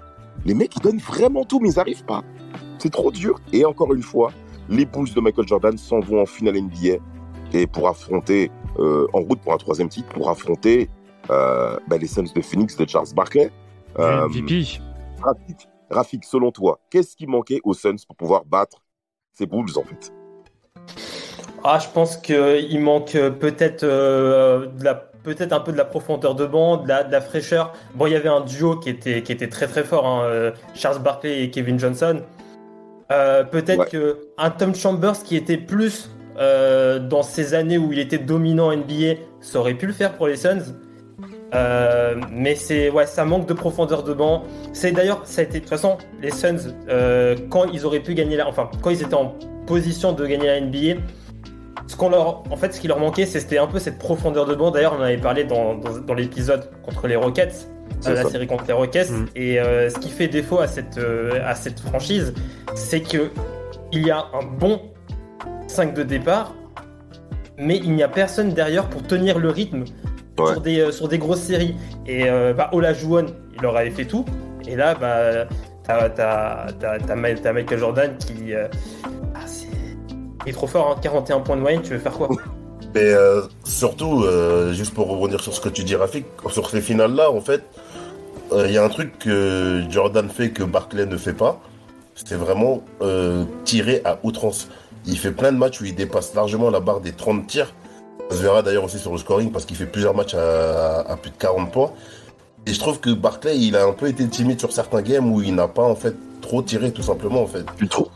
[0.47, 2.23] Les mecs, ils donnent vraiment tout, mais ils arrivent pas.
[2.79, 3.41] C'est trop dur.
[3.53, 4.33] Et encore une fois,
[4.69, 6.97] les Bulls de Michael Jordan s'en vont en finale NBA
[7.53, 10.89] et pour affronter, euh, en route pour un troisième titre, pour affronter
[11.31, 13.51] euh, bah, les Suns de Phoenix de Charles Barkley.
[13.99, 14.81] Euh, MVP.
[15.23, 18.85] Rafik, Rafik, selon toi, qu'est-ce qui manquait aux Suns pour pouvoir battre
[19.33, 20.13] ces Bulls en fait?
[21.63, 25.87] Ah, je pense qu'il manque euh, peut-être euh, de la peut-être un peu de la
[25.87, 27.73] profondeur de banc, de la, de la fraîcheur.
[27.95, 30.99] Bon, il y avait un duo qui était, qui était très très fort, hein, Charles
[30.99, 32.21] Barkley et Kevin Johnson.
[33.15, 33.89] Euh, peut-être Ouais.
[33.91, 38.73] que un Tom Chambers qui était plus euh, dans ces années où il était dominant
[38.73, 40.75] NBA, ça aurait pu le faire pour les Suns.
[41.55, 44.43] Euh, mais c'est ouais, ça manque de profondeur de banc.
[44.73, 46.75] C'est d'ailleurs, ça a été de toute façon les Suns
[47.51, 49.35] quand ils auraient pu gagner la, enfin quand ils étaient en
[49.67, 51.01] position de gagner la NBA,
[51.87, 54.55] ce qu'on leur, en fait, ce qui leur manquait, c'était un peu cette profondeur de
[54.55, 54.71] banc.
[54.71, 57.69] D'ailleurs, on en avait parlé dans, dans, dans l'épisode contre les Rockets,
[58.07, 58.31] euh, la ça.
[58.31, 59.11] série contre les Rockets.
[59.11, 59.27] Mm.
[59.37, 62.33] Et euh, ce qui fait défaut à cette, euh, à cette franchise,
[62.75, 63.31] c'est que
[63.93, 64.81] il y a un bon
[65.67, 66.55] 5 de départ,
[67.59, 69.85] mais il n'y a personne derrière pour tenir le rythme
[70.37, 70.53] Ouais.
[70.53, 71.77] sur, des, euh, sur des grosses séries.
[72.07, 72.25] Et
[72.57, 74.25] bah, Olajuwon, il leur avait fait tout.
[74.67, 75.47] Et là, bah,
[75.85, 78.53] t'as Michael Jordan qui.
[80.47, 82.29] Il est trop fort, hein, 41 points de moyenne, tu veux faire quoi?
[82.95, 86.81] Mais euh, surtout, euh, juste pour rebondir sur ce que tu dis, Rafik, sur ces
[86.81, 87.63] finales-là, en fait,
[88.53, 91.61] euh, il y a un truc que Jordan fait que Barclay ne fait pas.
[92.15, 94.69] C'est vraiment euh, tirer à outrance.
[95.07, 97.75] Il fait plein de matchs où il dépasse largement la barre des 30 tirs.
[98.31, 101.17] Ça se verra d'ailleurs aussi sur le scoring parce qu'il fait plusieurs matchs à, à
[101.17, 101.91] plus de 40 points.
[102.67, 105.43] Et je trouve que Barclay, il a un peu été timide sur certains games où
[105.43, 107.65] il n'a pas en fait trop tiré tout simplement en fait.
[107.77, 108.09] Tu trouves?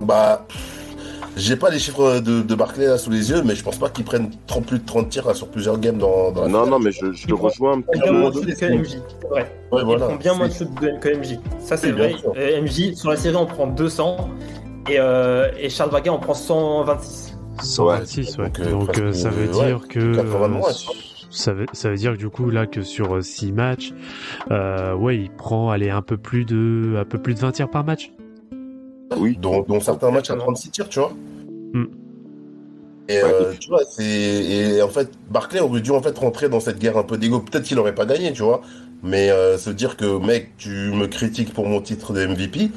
[0.00, 0.46] Bah,
[1.36, 3.88] j'ai pas les chiffres de, de Barclay là sous les yeux, mais je pense pas
[3.90, 4.30] qu'ils prennent
[4.66, 6.70] plus de 30 tirs là, sur plusieurs games dans, dans la Non, finale.
[6.70, 8.10] non, mais je, je prend- rejoins un petit peu.
[8.10, 9.52] moins de shoot que MJ, c'est vrai.
[9.70, 10.06] Ouais, Il voilà.
[10.06, 11.38] prend bien moins de C'est- shoot de- que MJ.
[11.60, 12.14] Ça, c'est vrai.
[12.36, 14.30] Euh, MJ, sur la série, on prend 200.
[14.88, 17.36] Et, euh, et Charles Barkley, on prend 126.
[17.62, 18.44] 126, ouais.
[18.50, 20.70] Donc, Donc, euh, presque, euh, ça veut ouais, dire que 80 euh, mois,
[21.30, 23.92] ça veut ça veut dire que du coup là que sur 6 matchs,
[24.50, 27.68] euh, ouais, il prend allez un peu plus de un peu plus de 20 tirs
[27.70, 28.12] par match.
[29.16, 30.54] Oui, dont, dont certains matchs à Exactement.
[30.54, 31.12] 36 tirs, tu vois.
[31.72, 31.86] Hmm.
[33.08, 36.58] Et euh, tu vois, c'est et en fait Barclay aurait dû en fait rentrer dans
[36.58, 37.38] cette guerre un peu d'ego.
[37.38, 38.62] Peut-être qu'il aurait pas gagné, tu vois.
[39.02, 42.70] Mais euh, se dire que mec, tu me critiques pour mon titre de MVP, et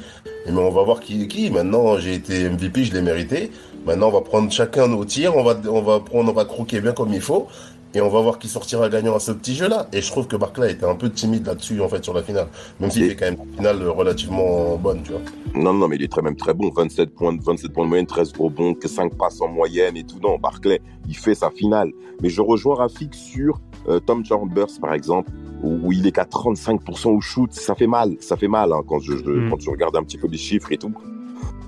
[0.52, 1.50] mais on va voir qui est qui.
[1.50, 3.50] Maintenant, j'ai été MVP, je l'ai mérité.
[3.86, 6.80] Maintenant, on va prendre chacun nos tirs, on va on va prendre, on va croquer
[6.80, 7.48] bien comme il faut,
[7.94, 9.86] et on va voir qui sortira gagnant à ce petit jeu-là.
[9.92, 12.46] Et je trouve que Barclay était un peu timide là-dessus en fait sur la finale,
[12.78, 15.20] même s'il Et- fait quand même une finale relativement bonne, tu vois.
[15.54, 16.70] Non, non, mais il est très, même très bon.
[16.74, 20.18] 27 points, 27 points de moyenne, 13 rebonds, que 5 passes en moyenne et tout.
[20.22, 21.90] Non, Barclay, il fait sa finale.
[22.22, 25.30] Mais je rejoins Rafik sur euh, Tom Chambers, par exemple,
[25.62, 27.52] où, il est qu'à 35% au shoot.
[27.52, 29.50] Ça fait mal, ça fait mal hein, quand, je, je- Mm.
[29.50, 30.92] quand regardes un petit peu les chiffres et tout.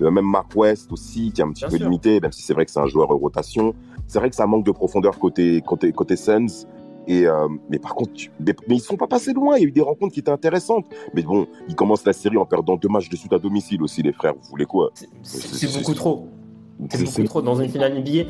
[0.01, 1.87] Euh, même Mark West aussi, qui est un petit Bien peu sûr.
[1.87, 3.75] limité, même si c'est vrai que c'est un joueur rotation.
[4.07, 6.67] C'est vrai que ça manque de profondeur côté, côté, côté Suns.
[7.09, 9.57] Et euh, mais par contre, tu- mais, mais ils sont pas passés loin.
[9.57, 10.87] Il y a eu des rencontres qui étaient intéressantes.
[11.15, 14.03] Mais bon, ils commencent la série en perdant deux matchs de suite à domicile aussi,
[14.03, 14.35] les frères.
[14.35, 14.91] Vous voulez quoi?
[14.95, 15.09] C'est-
[15.79, 16.29] beaucoup trop.
[16.91, 18.29] C'est beaucoup trop dans une finale NBA.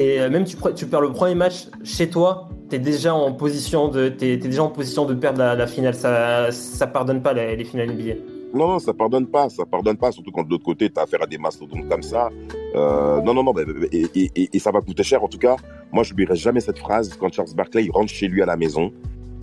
[0.00, 3.88] Et euh, même tu, tu perds le premier match chez toi, t'es déjà en position
[3.88, 5.94] de t'es déjà en position de perdre la, la finale.
[5.94, 8.14] Ça ça pardonne pas les, les finales NBA.
[8.54, 11.02] Non, non, ça pardonne pas, ça pardonne pas, surtout quand de l'autre côté, tu as
[11.02, 12.30] affaire à des mastodontes comme ça.
[12.76, 13.52] Euh, non, non, non,
[13.92, 15.24] et, ça va coûter cher.
[15.24, 15.56] En tout cas,
[15.92, 18.56] moi, je n'oublierai jamais cette phrase quand Charles Barkley il rentre chez lui à la
[18.56, 18.92] maison.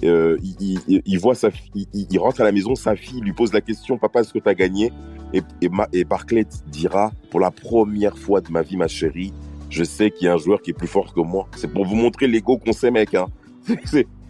[0.03, 3.97] Euh, il, voit sa il, rentre à la maison, sa fille lui pose la question,
[3.97, 4.91] papa, est-ce que tu as gagné?
[5.33, 9.33] Et, et, et Barkley dira, pour la première fois de ma vie, ma chérie,
[9.69, 11.47] je sais qu'il y a un joueur qui est plus fort que moi.
[11.57, 13.13] C'est pour vous montrer l'ego qu'on sait, mec.
[13.13, 13.27] Hein.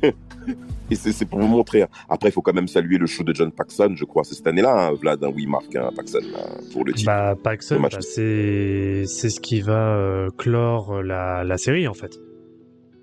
[0.96, 1.84] C'est- Et c'est pour vous montrer.
[1.84, 1.88] hein.
[2.10, 4.24] Après, il faut quand même saluer le show de John Paxson, je crois.
[4.24, 7.08] C'est cette année-là, hein, Vlad, hein, où il marque hein, Paxson hein, pour le titre.
[7.12, 7.94] Bah Paxson, Le match.
[7.94, 12.20] bah, c'est c'est ce qui va euh, clore la, la série en fait.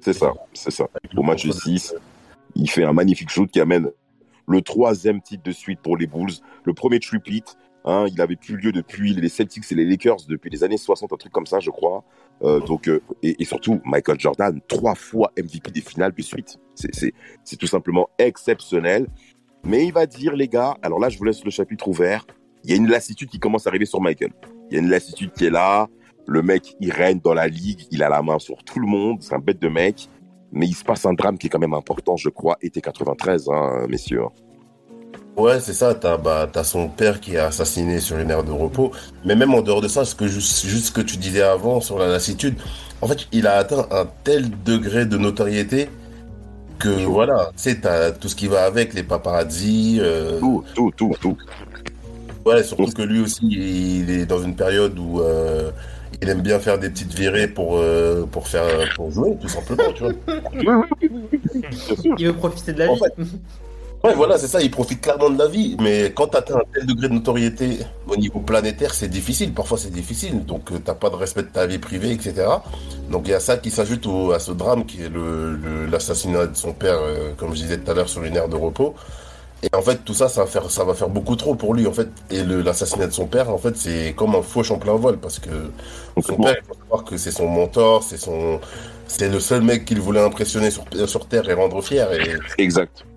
[0.01, 0.89] c'est ça, c'est ça.
[1.17, 1.95] Au match 6,
[2.55, 3.91] il fait un magnifique shoot qui amène
[4.47, 6.33] le troisième titre de suite pour les Bulls.
[6.65, 7.43] Le premier triplet,
[7.85, 11.13] hein, il avait plus lieu depuis les Celtics et les Lakers depuis les années 60,
[11.13, 12.05] un truc comme ça, je crois.
[12.43, 16.59] Euh, donc, euh, et, surtout, Michael Jordan, trois fois MVP des finales de suite.
[16.75, 19.09] C'est tout simplement exceptionnel.
[19.65, 22.27] Mais il va dire, les gars, alors là, je vous laisse le chapitre ouvert.
[22.65, 24.33] Il y a une lassitude qui commence à arriver sur Michael.
[24.71, 25.89] Il y a une lassitude qui est là.
[26.27, 27.87] Le mec, il règne dans la ligue.
[27.91, 29.19] Il a la main sur tout le monde.
[29.21, 30.09] C'est un bête de mec.
[30.53, 33.49] Mais il se passe un drame qui est quand même important, je crois, été 93,
[33.51, 34.23] hein, messieurs.
[35.39, 35.95] Ouais, c'est ça.
[35.95, 38.93] T'as bah, t'as son père qui est assassiné sur une aire de repos.
[39.25, 41.81] Mais même en dehors de ça, ce que juste, juste ce que tu disais avant
[41.81, 42.57] sur la lassitude,
[43.01, 45.91] en fait, il a atteint un tel degré de notoriété
[46.79, 49.99] que voilà, tu sais, t'as tout ce qui va avec, les paparazzi.
[50.01, 51.39] euh, Tout, tout, tout, tout.
[52.47, 55.71] Ouais, surtout que lui aussi, il est dans une période où euh,
[56.23, 59.93] il aime bien faire des petites virées pour euh, pour faire pour jouer, tout simplement,
[59.93, 60.15] tu vois.
[62.17, 63.01] Il veut profiter de la En vie.
[63.01, 63.15] fait,
[64.05, 65.77] Ouais, voilà, c'est ça, il profite clairement de la vie.
[65.81, 69.53] Mais quand tu atteins un tel degré de notoriété au niveau planétaire, c'est difficile.
[69.53, 70.45] Parfois, c'est difficile.
[70.47, 72.47] Donc, euh, t'as pas de respect de ta vie privée, etc.
[73.11, 75.87] Donc, il y a ça qui s'ajoute au- à ce drame qui est le- le-
[75.87, 78.55] l'assassinat de son père, euh, comme je disais tout à l'heure, sur une aire de
[78.57, 78.95] repos.
[79.63, 81.87] Et en fait, tout ça, ça va faire, ça va faire beaucoup trop pour lui,
[81.89, 82.09] en fait.
[82.31, 85.19] Et le- l'assassinat de son père, en fait, c'est comme un fauche en plein vol,
[85.19, 85.51] parce que
[86.21, 88.61] son père, il faut savoir que c'est son mentor, c'est son,
[89.09, 92.13] c'est le seul mec qu'il voulait impressionner sur, sur Terre et rendre fier.
[92.13, 93.08] Et Exact.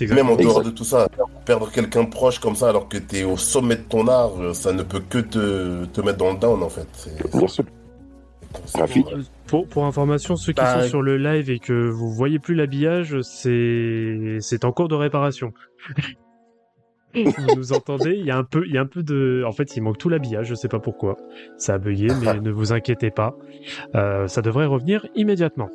[0.00, 0.64] Même en dehors Exact.
[0.64, 1.08] de tout ça,
[1.44, 4.72] perdre quelqu'un proche comme ça alors que tu es au sommet de ton art, ça
[4.72, 6.88] ne peut que te, te mettre dans le down en fait.
[6.92, 7.64] C'est- Bien sûr.
[8.64, 9.06] c'est- Rafik
[9.46, 12.54] Pour, pour information, ceux qui Bah, sont sur le live et que vous voyez plus
[12.54, 15.52] l'habillage, c'est c'est en cours de réparation.
[17.14, 18.14] vous nous entendez?
[18.18, 19.98] Il y a un peu, il y a un peu de, en fait, il manque
[19.98, 20.48] tout l'habillage.
[20.48, 21.16] Je sais pas pourquoi.
[21.58, 23.36] Ça a bugué, mais ne vous inquiétez pas.
[23.94, 25.70] Euh, ça devrait revenir immédiatement.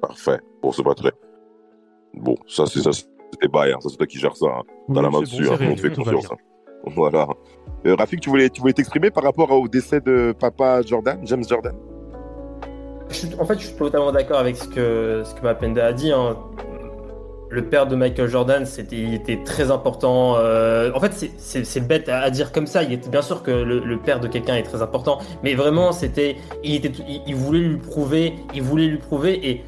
[0.00, 0.38] Parfait.
[0.62, 1.12] Bon, c'est pas très.
[2.16, 3.78] Bon, ça, c'est ça, c'était bail, hein.
[3.80, 4.46] Ça, c'est toi qui gères ça.
[4.46, 4.62] hein.
[4.94, 5.56] T'as la main bon, dessus, hein.
[5.56, 6.26] réglé, on te fait confiance.
[6.30, 6.36] hein.
[6.94, 7.26] Voilà.
[7.86, 11.44] Euh, Rafik, tu voulais, tu voulais t'exprimer par rapport au décès de papa Jordan, James
[11.48, 11.74] Jordan?
[13.10, 16.10] Je en fait, je suis totalement d'accord avec ce que, ce que Mapenda a dit.
[16.12, 16.36] hein.
[17.48, 20.34] Le père de Michael Jordan, c'était, il était très important.
[20.36, 22.82] euh, en fait, c'est- bête à, à dire comme ça.
[22.82, 25.92] Il était bien sûr que le, le père de quelqu'un est très important, mais vraiment,
[25.92, 29.64] c'était, il était, il, il voulait lui prouver, il voulait lui prouver, et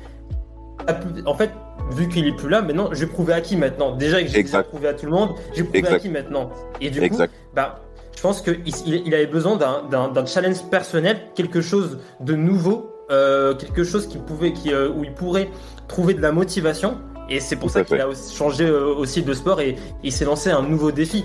[1.24, 1.50] en fait,
[1.92, 3.94] vu qu'il est plus là, maintenant, je vais prouver à qui maintenant?
[3.96, 6.50] Déjà que j'ai prouvé à tout le monde, j'ai prouvé à qui maintenant?
[6.80, 7.16] Et du coup,
[7.54, 7.80] bah,
[8.16, 13.54] je pense qu'il il, il avait besoin d'un- challenge personnel, quelque chose de nouveau, euh,
[13.54, 15.48] quelque chose qui pouvait, qui, euh, où il pourrait
[15.86, 16.98] trouver de la motivation.
[17.30, 20.12] Et c'est pour Tout ça qu'il a aussi changé euh, aussi de sport et il
[20.12, 21.24] s'est lancé un nouveau défi.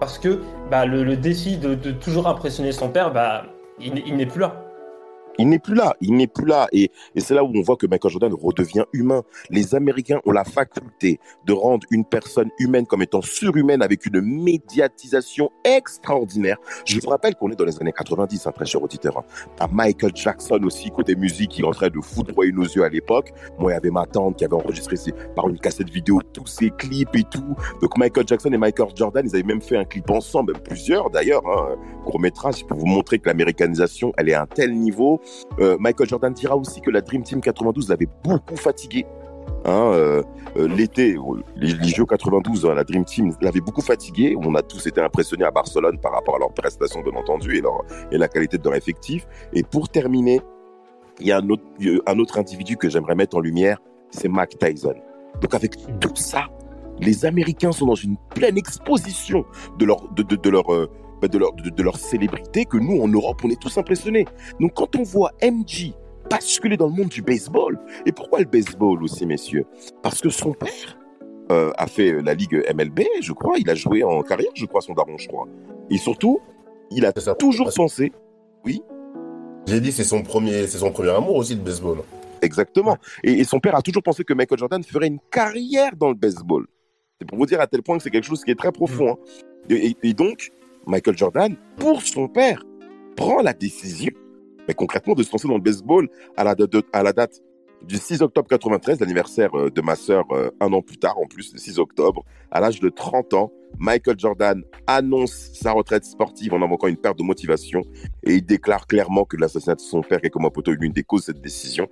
[0.00, 0.40] Parce que
[0.70, 3.44] bah, le, le défi de, de toujours impressionner son père, bah,
[3.80, 4.65] il, il n'est plus là.
[5.38, 6.68] Il n'est plus là, il n'est plus là.
[6.72, 9.22] Et, et c'est là où on voit que Michael Jordan redevient humain.
[9.50, 14.20] Les Américains ont la faculté de rendre une personne humaine comme étant surhumaine avec une
[14.20, 16.56] médiatisation extraordinaire.
[16.84, 19.18] Je vous rappelle qu'on est dans les années 90, un très cher auditeur.
[19.60, 19.66] hein.
[19.70, 23.32] Michael Jackson aussi, côté musique, il est en train de foudroyer nos yeux à l'époque.
[23.58, 24.96] Moi, il y avait ma tante qui avait enregistré
[25.34, 27.54] par une cassette vidéo tous ses clips et tout.
[27.80, 31.42] Donc Michael Jackson et Michael Jordan, ils avaient même fait un clip ensemble, plusieurs d'ailleurs,
[31.46, 35.20] hein, court métrage pour vous montrer que l'américanisation, elle est à un tel niveau.
[35.58, 39.06] Euh, Michael Jordan dira aussi que la Dream Team 92 l'avait beaucoup fatigué.
[39.64, 40.22] Hein, euh,
[40.56, 41.16] euh, L'été,
[41.56, 44.36] les, les Jeux 92, hein, la Dream Team l'avait beaucoup fatigué.
[44.40, 47.60] On a tous été impressionnés à Barcelone par rapport à leurs prestations, bien entendu, et,
[47.60, 49.26] leur, et la qualité de leur effectif.
[49.52, 50.40] Et pour terminer,
[51.20, 51.64] il y a un autre,
[52.06, 53.78] un autre individu que j'aimerais mettre en lumière,
[54.10, 54.94] c'est Mac Tyson.
[55.40, 56.48] Donc avec tout ça,
[56.98, 59.44] les Américains sont dans une pleine exposition
[59.78, 60.64] de leur, de, leur,
[61.20, 64.26] bah, de leur, de, de leur célébrité que nous, en Europe, on est tous impressionnés.
[64.60, 65.92] Donc quand on voit MJ
[66.30, 69.64] basculer dans le monde du baseball, et pourquoi le baseball aussi, messieurs?
[70.02, 70.98] Parce que son père
[71.52, 74.80] euh, a fait la ligue MLB, je crois, il a joué en carrière, je crois,
[74.80, 75.46] son daron, je crois.
[75.90, 76.40] Et surtout,
[76.90, 77.34] il a ça.
[77.36, 78.12] toujours pensé,
[79.66, 81.98] J'ai dit c'est son premier, c'est son premier amour aussi le baseball.
[82.42, 86.08] exactement, et, et son père a toujours pensé que Michael Jordan ferait une carrière dans
[86.08, 86.66] le baseball.
[87.20, 89.10] C'est pour vous dire à tel point que c'est quelque chose qui est très profond.
[89.12, 89.16] hein.
[89.70, 90.50] Et- et donc,
[90.86, 92.62] Michael Jordan, pour son père,
[93.16, 94.12] prend la décision,
[94.68, 97.42] mais concrètement, de se lancer dans le baseball à la, date
[97.82, 101.26] du 6 octobre 93, l'anniversaire euh, de ma sœur, euh, un an plus tard, en
[101.26, 106.54] plus, le 6 octobre, à l'âge de 30 ans, Michael Jordan annonce sa retraite sportive
[106.54, 107.82] en invoquant une perte de motivation
[108.22, 111.02] et il déclare clairement que l'assassinat de son père est comme un poteau l'une des
[111.02, 111.88] causes de cette décision.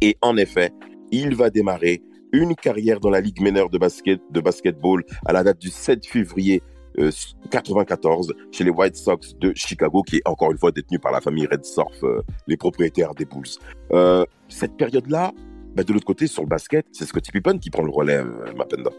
[0.00, 0.70] Et en effet,
[1.10, 5.44] il va démarrer une carrière dans la Ligue mineure de, basket, de basketball à la
[5.44, 6.62] date du 7 février
[6.98, 7.10] euh,
[7.50, 11.20] 94 chez les White Sox de Chicago, qui est encore une fois détenu par la
[11.20, 13.46] famille Red Surf, euh, les propriétaires des Bulls.
[13.92, 15.32] Euh, cette période-là,
[15.74, 18.52] bah, de l'autre côté, sur le basket, c'est Scottie Pippen qui prend le relais, euh,
[18.56, 18.90] Mapenda.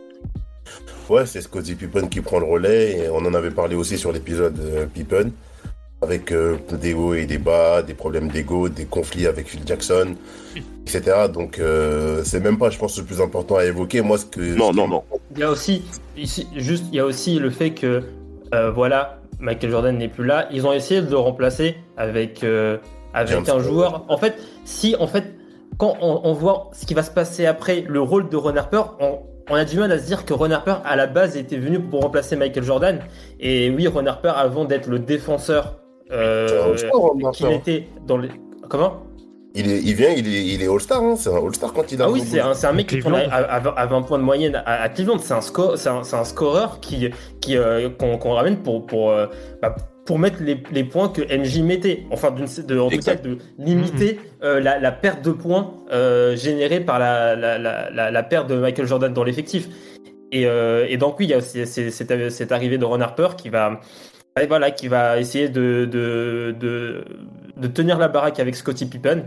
[1.09, 2.97] Ouais, c'est Scottie Pippen qui prend le relais.
[2.97, 5.31] Et on en avait parlé aussi sur l'épisode euh, Pippen,
[6.03, 10.15] avec euh, des hauts et des bas, des problèmes d'ego, des conflits avec Phil Jackson,
[10.85, 11.27] etc.
[11.33, 14.01] Donc euh, c'est même pas, je pense, le plus important à évoquer.
[14.01, 15.03] Moi, ce que Non, ce non, non.
[15.31, 15.83] Il y a aussi,
[16.17, 18.03] ici, juste, il y a aussi le fait que,
[18.53, 20.47] euh, voilà, Michael Jordan n'est plus là.
[20.51, 22.77] Ils ont essayé de le remplacer avec, euh,
[23.13, 24.05] avec James un joueur.
[24.09, 24.35] En fait,
[24.65, 25.33] si, en fait,
[25.77, 28.83] quand on, on voit ce qui va se passer après, le rôle de Ron Harper,
[28.99, 31.57] on, on a du mal à se dire que Ron Harper, à la base, était
[31.57, 32.99] venu pour remplacer Michael Jordan.
[33.39, 36.75] Et oui, Ron Harper, avant d'être le défenseur euh,
[37.23, 37.55] Harper.
[37.55, 38.29] était dans les.
[38.69, 39.03] Comment
[39.55, 42.01] Il, est, il vient, il est, il est All-Star, hein, c'est un All-Star quand il
[42.01, 43.29] Ah arrive oui, c'est un, c'est un mec qui tourne Cleveland.
[43.31, 45.19] à, à- à 20 points de moyenne à, à Cleveland.
[45.19, 47.09] C'est un, score, c'est un, c'est un scoreur qui,
[47.41, 49.27] qui, euh, qu'on, qu'on ramène pour, pour, euh,
[49.61, 52.03] bah, pour mettre les, les points que NJ mettait.
[52.11, 56.35] Enfin, d'une, de, en tout cas, de limiter euh, la, la perte de points euh,
[56.35, 59.67] générée par la, la, la, la, la perte de Michael Jordan dans l'effectif.
[60.31, 63.01] Et, euh, et donc, oui, il y a aussi c'est- c'est- cette arrivée de Ron
[63.01, 63.79] Harper qui va.
[64.41, 67.05] Et voilà, qui va essayer de, de, de,
[67.57, 69.25] de tenir la baraque avec Scottie Pippen.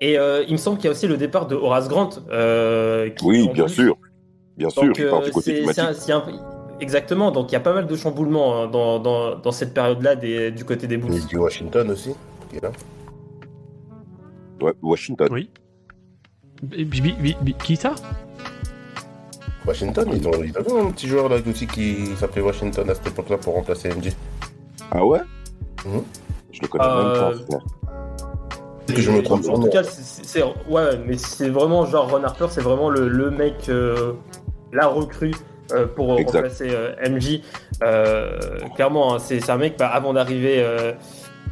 [0.00, 2.10] Et euh, il me semble qu'il y a aussi le départ de Horace Grant.
[2.30, 3.74] euh, qui- Oui, en bien plus.
[3.74, 3.96] sûr.
[4.58, 5.84] Bien sûr, Donc, il part euh, du côté c'est- climatique.
[5.94, 8.98] c'est un- c'est un- Exactement, donc il y a pas mal de chamboulements hein, dans,
[8.98, 11.14] dans, dans cette période-là des- du côté des Bulls.
[11.14, 12.10] Il y a du Washington aussi.
[12.50, 12.70] qui est là.
[14.60, 15.28] Ouais, Washington.
[15.30, 15.48] Oui.
[17.64, 17.94] Qui ça?
[19.66, 23.08] Washington, ils ont, ils avaient un petit joueur là aussi qui s'appelait Washington à cette
[23.08, 24.12] époque-là pour remplacer MJ.
[24.90, 25.20] Ah ouais?
[25.84, 26.02] Mhm.
[26.52, 27.58] Je le connais Euh, même pas.
[28.94, 32.46] Que je me trompe En tout cas, c'est- ouais, mais c'est vraiment genre Ron Harper,
[32.50, 34.12] c'est vraiment le, le mec, euh,
[34.72, 35.34] la recrue
[35.72, 36.34] euh, pour Exact.
[36.36, 37.40] remplacer euh, MJ.
[37.82, 38.38] Euh,
[38.76, 40.64] clairement, hein, c'est c'est un mec bah, avant d'arriver.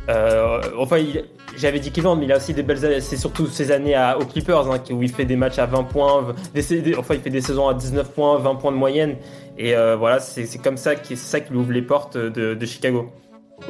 [0.08, 1.24] Euh, enfin, il-
[1.56, 3.00] j'avais dit Cleveland, mais il a aussi des belles années.
[3.00, 5.66] C'est surtout ces années à, aux Clippers hein, qui- où il fait des matchs à
[5.66, 6.34] 20 points.
[6.54, 9.16] Des, des- enfin, il fait des saisons à 19 points, 20 points de moyenne.
[9.56, 12.16] Et euh, voilà, c'est c'est comme ça, qui- c'est ça qui lui ouvre les portes
[12.16, 13.10] de, de Chicago.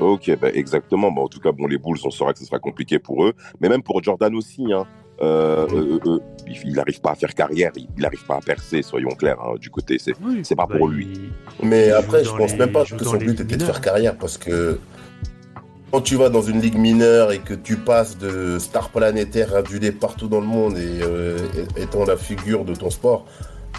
[0.01, 1.12] Ok, bah exactement.
[1.12, 3.35] Bah, en tout cas, bon, les Bulls, on saura que ce sera compliqué pour eux.
[3.61, 4.85] Mais même pour Jordan aussi, hein.
[5.23, 6.18] Euh, euh, euh,
[6.64, 9.70] il n'arrive pas à faire carrière, il n'arrive pas à percer, soyons clairs, hein, du
[9.70, 9.97] côté.
[10.01, 11.07] C'est Oui, c'est pas bah, pour lui.
[11.62, 13.81] il- Mais Il après, je pense les- même pas que son but était de faire
[13.81, 14.81] carrière parce que
[15.94, 19.92] quand tu vas dans une ligue mineure et que tu passes de star planétaire adulé
[19.92, 21.38] partout dans le monde et euh,
[21.78, 23.26] et- étant la figure de ton sport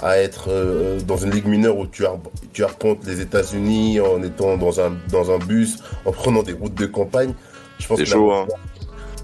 [0.02, 2.20] à être euh, dans une ligue mineure où tu, ar-
[2.54, 6.76] tu arpentes les États-Unis en étant dans un, dans un bus, en prenant des routes
[6.76, 7.34] de campagne,
[7.80, 8.48] je pense que chaud, la- hein.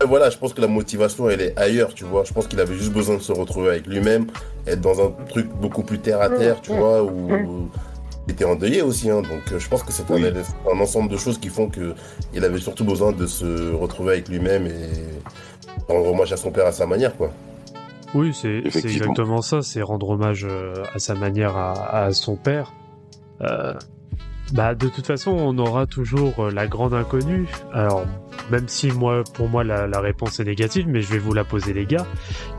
[0.06, 2.23] Voilà, je pense que la motivation, elle est ailleurs, tu vois.
[2.25, 4.25] Je pense qu'il avait juste besoin de se retrouver avec lui-même,
[4.67, 7.69] être dans un truc beaucoup plus terre à terre, tu vois, où
[8.32, 9.10] était endeuillé aussi.
[9.10, 10.24] Hein, donc, euh, je pense que c'est un, Oui.
[10.24, 11.94] élé- un ensemble de choses qui font que
[12.34, 14.89] il avait surtout besoin de se retrouver avec lui-même et
[15.88, 17.32] rendre hommage à son père à sa manière, quoi.
[18.13, 22.74] Oui, c'est exactement ça, c'est rendre hommage euh, à sa manière à, à son père.
[23.41, 23.74] Euh,
[24.54, 27.48] bah, de toute façon, on aura toujours la grande inconnue.
[27.74, 28.04] Alors,
[28.50, 31.44] même si moi, pour moi, la, la réponse est négative, mais je vais vous la
[31.44, 32.06] poser, les gars.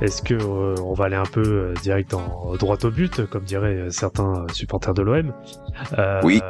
[0.00, 3.44] Est-ce que euh, on va aller un peu euh, direct en droit au but, comme
[3.44, 5.32] diraient euh, certains supporters de l'OM
[5.98, 6.40] Euh, Oui.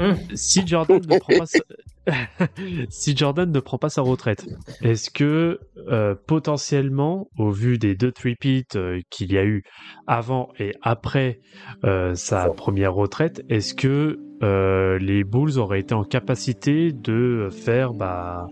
[0.00, 0.16] Hum.
[0.34, 1.58] Si Jordan ne prend pas sa...
[2.88, 4.46] si Jordan ne prend pas sa retraite,
[4.80, 5.58] est-ce que
[5.88, 9.64] euh, potentiellement, au vu des deux three-peats euh, qu'il y a eu
[10.06, 11.40] avant et après
[11.84, 17.92] euh, sa première retraite, est-ce que euh, les Bulls auraient été en capacité de faire
[17.92, 18.46] bah,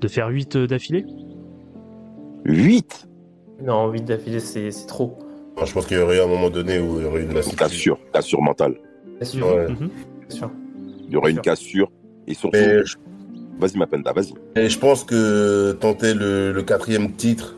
[0.00, 1.04] de faire 8 d'affilée?
[2.44, 3.08] 8
[3.62, 5.18] Non, 8 d'affilée, c'est c'est trop.
[5.64, 7.34] Je pense qu'il y aurait eu un moment donné où il y aurait une.
[7.56, 8.76] Cassure, cassure mentale.
[9.18, 9.46] Bien sûr.
[9.46, 9.68] Ouais.
[9.68, 9.90] Mhm.
[10.28, 10.50] bien sûr.
[11.06, 11.90] Il y aurait une cassure.
[12.26, 12.96] Et surtout, Mais je,
[13.58, 14.32] vas-y, ma penda, vas-y.
[14.56, 17.56] et je pense que tenter le, le quatrième titre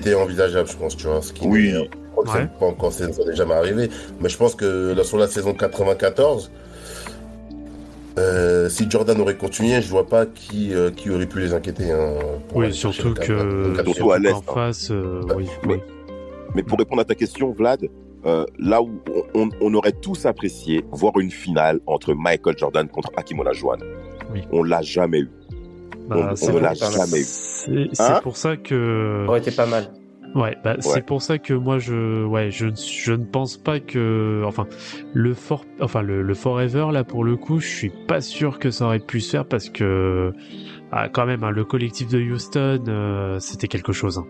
[0.00, 1.22] était envisageable, je pense, tu vois.
[1.22, 1.70] Ce qui Oui.
[1.70, 1.78] je
[2.12, 2.48] crois que Ouais.
[2.52, 3.90] c'est pas encore, ça n'est jamais arrivé.
[4.20, 6.50] Mais je pense que là, sur la saison 94,
[8.18, 11.90] euh, si Jordan aurait continué, je vois pas qui, euh, qui aurait pu les inquiéter.
[11.90, 12.12] hein,
[12.54, 14.66] Oui, surtout que surtout à l'Est, qu'en hein.
[14.66, 15.80] face, euh, oui, Mais- oui.
[16.54, 17.88] Mais pour répondre à ta question, Vlad,
[18.26, 18.90] euh, là où
[19.34, 23.78] on, on aurait tous apprécié voir une finale entre Michael Jordan contre Hakim Olajuwon,
[24.34, 24.42] Oui.
[24.52, 25.30] on l'a jamais eu.
[26.08, 27.24] Bah, on- ne l'a jamais eu.
[27.24, 29.86] C'est c'est Hein pour ça que Ça aurait été pas mal.
[30.34, 34.42] Ouais, bah, c'est pour ça que moi je ouais, je je ne pense pas que
[34.46, 34.66] enfin
[35.12, 38.70] le for enfin le, le forever là pour le coup, je suis pas sûr que
[38.70, 40.32] ça aurait pu se faire parce que
[40.90, 44.18] ah, quand même hein, le collectif de Houston euh, c'était quelque chose.
[44.18, 44.26] hein.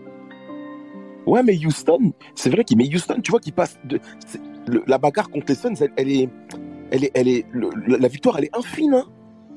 [1.25, 3.97] Ouais, mais Houston, c'est vrai qu'il mais Houston, tu vois, qui passe de
[4.67, 6.29] le- la bagarre contre les Suns, elle, elle est,
[6.91, 8.93] elle est, elle est, le- la victoire, elle est infime.
[8.93, 9.05] Hein.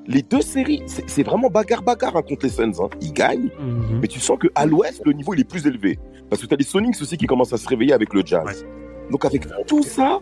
[0.09, 2.73] Les deux séries, c'est vraiment bagarre bagarre hein, contre les Suns.
[2.81, 2.89] Hein.
[3.01, 3.99] Ils gagnent, Mhm.
[4.01, 5.99] mais tu sens que à l'Ouest, le niveau il est plus élevé
[6.31, 8.65] parce que t'as les Sonics aussi qui commencent à se réveiller avec le Jazz.
[9.11, 10.21] Donc avec tout ça,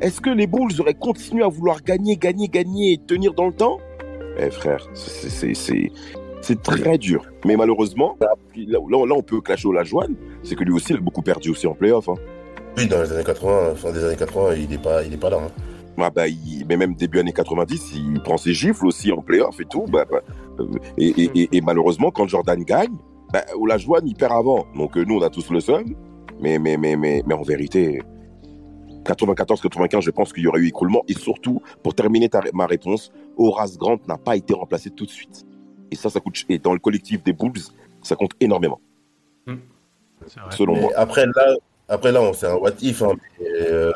[0.00, 3.52] est-ce que les Bulls auraient continué à vouloir gagner, gagner, gagner et tenir dans le
[3.52, 3.78] temps?
[4.38, 5.54] Eh frère, c'est-
[6.62, 7.24] très dur.
[7.44, 10.96] Mais malheureusement, là, là, là, on peut clasher au Lajoine, c'est que lui aussi il
[10.96, 12.08] a beaucoup perdu aussi en playoff.
[12.08, 12.16] Hein.
[12.76, 15.30] Oui, dans les années 80, fin des années 80, il est pas, il est pas
[15.30, 15.38] là.
[15.40, 15.50] hein.
[15.98, 19.60] Ah bah, il, mais même début années 90, il prend ses gifles aussi en playoff
[19.60, 19.84] et tout.
[19.88, 20.20] Bah, bah,
[20.60, 20.66] euh,
[20.98, 22.96] et, et, et, et malheureusement, quand Jordan gagne,
[23.32, 24.66] bah, Olajuwon, il perd avant.
[24.74, 25.84] Donc euh, nous, on a tous le seum.
[26.40, 28.02] Mais, mais, mais, mais, mais en vérité,
[29.04, 31.02] 94-95, je pense qu'il y aurait eu écroulement.
[31.08, 35.10] Et surtout, pour terminer ta- ma réponse, Horace Grant n'a pas été remplacé tout de
[35.10, 35.44] suite.
[35.90, 36.44] Et ça, ça coûte.
[36.48, 37.52] Et dans le collectif des Bulls,
[38.02, 38.80] ça compte énormément,
[39.46, 39.56] vrai.
[40.50, 40.90] selon Mais moi.
[40.96, 41.54] après là,
[41.88, 43.02] après là, on c'est un what if.
[43.02, 43.92] hein, mais, euh,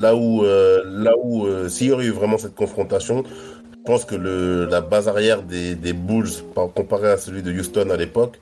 [0.00, 3.24] là où, euh, là où, euh, s'il y aurait eu vraiment cette confrontation,
[3.72, 7.96] je pense que la base arrière des, Bulls, par, comparé à celui de Houston à
[7.96, 8.40] l'époque,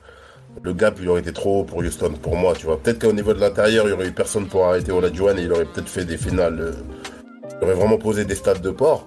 [0.63, 2.79] le gap il aurait été trop haut pour Houston, pour moi, tu vois.
[2.79, 5.53] Peut-être qu'au niveau de l'intérieur, il y aurait eu personne pour arrêter Olajuwon et il
[5.53, 6.61] aurait peut-être fait des finales.
[6.61, 6.73] euh,
[7.61, 9.07] il aurait vraiment posé des stades de port.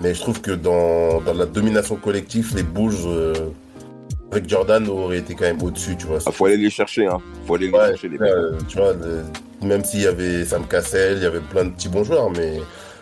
[0.00, 2.94] Mais je trouve que dans, la domination collective, les Bulls
[4.32, 6.18] avec Jordan auraient été quand même au-dessus, tu vois.
[6.24, 7.18] Il faut aller les chercher, hein.
[7.46, 9.24] faut aller les Ouais, chercher, les euh, tu vois, le-
[9.66, 12.58] même s'il y avait Sam Cassell, il y avait plein de petits bons joueurs, mais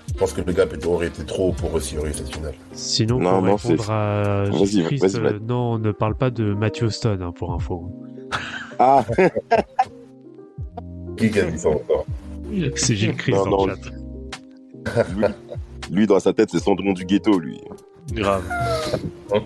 [0.08, 2.32] je pense que le gap aurait été trop pour eux s'il y aurait eu cette
[2.34, 2.54] finale.
[2.72, 6.30] Sinon, Non, pour non, répondre à Vas-y, Chris, vas-y, euh, non, on ne parle pas
[6.30, 7.92] de Matthew Stone, hein, pour info.
[8.78, 9.04] Ah,
[11.16, 12.06] Qui a dit ça encore?
[12.76, 15.02] C'est Gilles Chris Non, dans non, le chat.
[15.14, 15.24] lui,
[15.90, 17.60] lui, dans sa tête, c'est Cendron du ghetto, lui.
[18.12, 18.42] Grave.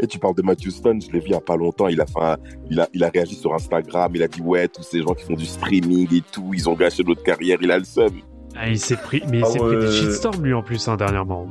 [0.00, 2.00] Et tu parles de Matthew Stone, je l'ai vu il y a pas longtemps, il
[2.00, 2.36] a, fait un-
[2.70, 5.24] il, a, il a réagi sur Instagram, il a dit ouais, tous ces gens qui
[5.24, 8.12] font du streaming et tout, ils ont gâché notre carrière, il a le seum.
[8.54, 10.96] Ah, il s'est pris, mais il Ah s'est pris des shitstorms lui en plus hein,
[10.96, 11.48] dernièrement.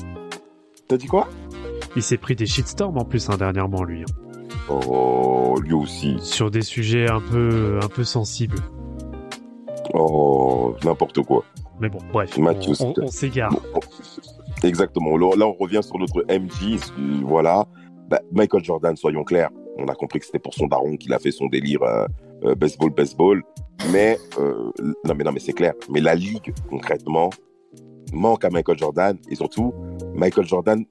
[0.87, 1.27] T'as dit quoi?
[1.97, 4.03] Il s'est pris des shitstorms en plus hein, dernièrement lui.
[4.03, 4.49] hein.
[4.69, 6.15] Oh, lui aussi.
[6.21, 8.59] Sur des sujets un peu, un peu sensibles.
[9.93, 11.43] Oh, n'importe quoi.
[11.79, 13.55] Mais bon, bref, Matthew on, on- s'égare.
[14.63, 15.15] Exactement.
[15.17, 16.79] Là, on revient sur notre MJ.
[17.23, 17.65] Voilà.
[18.09, 21.19] Bah, Michael Jordan, soyons clairs, on a compris que c'était pour son daron qu'il a
[21.19, 22.05] fait son délire euh,
[22.45, 23.43] euh, baseball, baseball.
[23.91, 24.71] Mais, euh,
[25.05, 25.73] non, mais, non, mais c'est clair.
[25.89, 27.29] Mais la ligue, concrètement,
[28.13, 29.17] manque à Michael Jordan.
[29.29, 29.73] Et surtout,
[30.15, 30.83] Michael Jordan,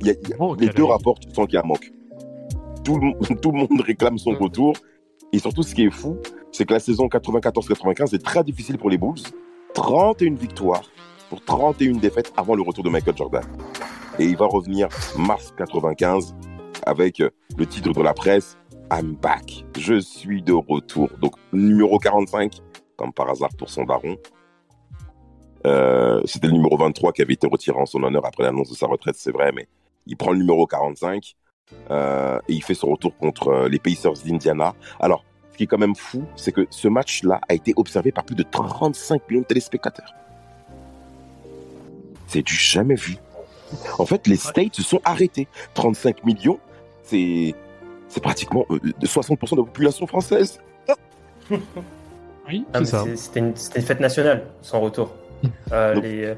[0.00, 1.62] il y a- il y a- Manque les deux rapports, tu sens qu'il y a
[1.62, 1.90] un manque.
[2.84, 4.74] Tout le, monde- tout le monde réclame son retour.
[5.32, 6.16] Et surtout, ce qui est fou,
[6.50, 9.14] c'est que la saison 94-95 est très difficile pour les Bulls.
[9.74, 10.82] 31 victoires
[11.28, 13.44] pour 31 défaites avant le retour de Michael Jordan.
[14.18, 16.34] Et il va revenir mars 95
[16.84, 18.58] avec euh, le titre de la presse
[18.92, 19.64] I'm back.
[19.78, 21.08] Je suis de retour.
[21.20, 22.60] Donc numéro 45,
[22.96, 24.16] comme par hasard pour son daron.
[25.66, 28.74] Euh, C'était le numéro 23 qui avait été retiré en son honneur après l'annonce de
[28.74, 29.68] sa retraite, c'est vrai, mais
[30.06, 31.36] il prend le numéro 45
[31.90, 34.74] euh, et il fait son retour contre les Pacers d'Indiana.
[34.98, 35.24] Alors,
[35.60, 38.42] qui est quand même fou, c'est que ce match-là a été observé par plus de
[38.42, 40.14] 35 millions de téléspectateurs.
[42.28, 43.18] C'est du jamais vu.
[43.98, 45.48] En fait, les States se sont arrêtés.
[45.74, 46.58] 35 millions,
[47.02, 47.54] c'est
[48.08, 50.60] c'est pratiquement euh, de 60% de la population française.
[52.48, 53.04] Oui, Ah, c'est ça.
[53.16, 55.12] C'était une, c'était une fête nationale, son retour.
[55.72, 56.34] Euh, Donc- les, euh,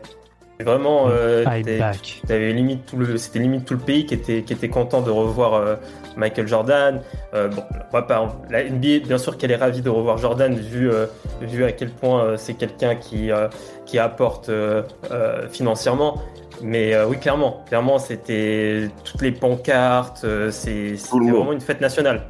[0.62, 1.44] vraiment, euh,
[2.26, 5.10] t'avais limite tout le, c'était limite tout le pays qui était, qui était content de
[5.10, 5.76] revoir euh,
[6.16, 7.00] Michael Jordan.
[7.34, 10.54] Euh, bon, on va pas, la NBA, bien sûr qu'elle est ravie de revoir Jordan
[10.54, 11.06] vu, euh,
[11.40, 13.48] vu à quel point euh, c'est quelqu'un qui, euh,
[13.86, 16.20] qui apporte euh, euh, financièrement.
[16.62, 21.80] Mais euh, oui, clairement, clairement, c'était toutes les pancartes, euh, c'est c'était vraiment une fête
[21.80, 22.22] nationale.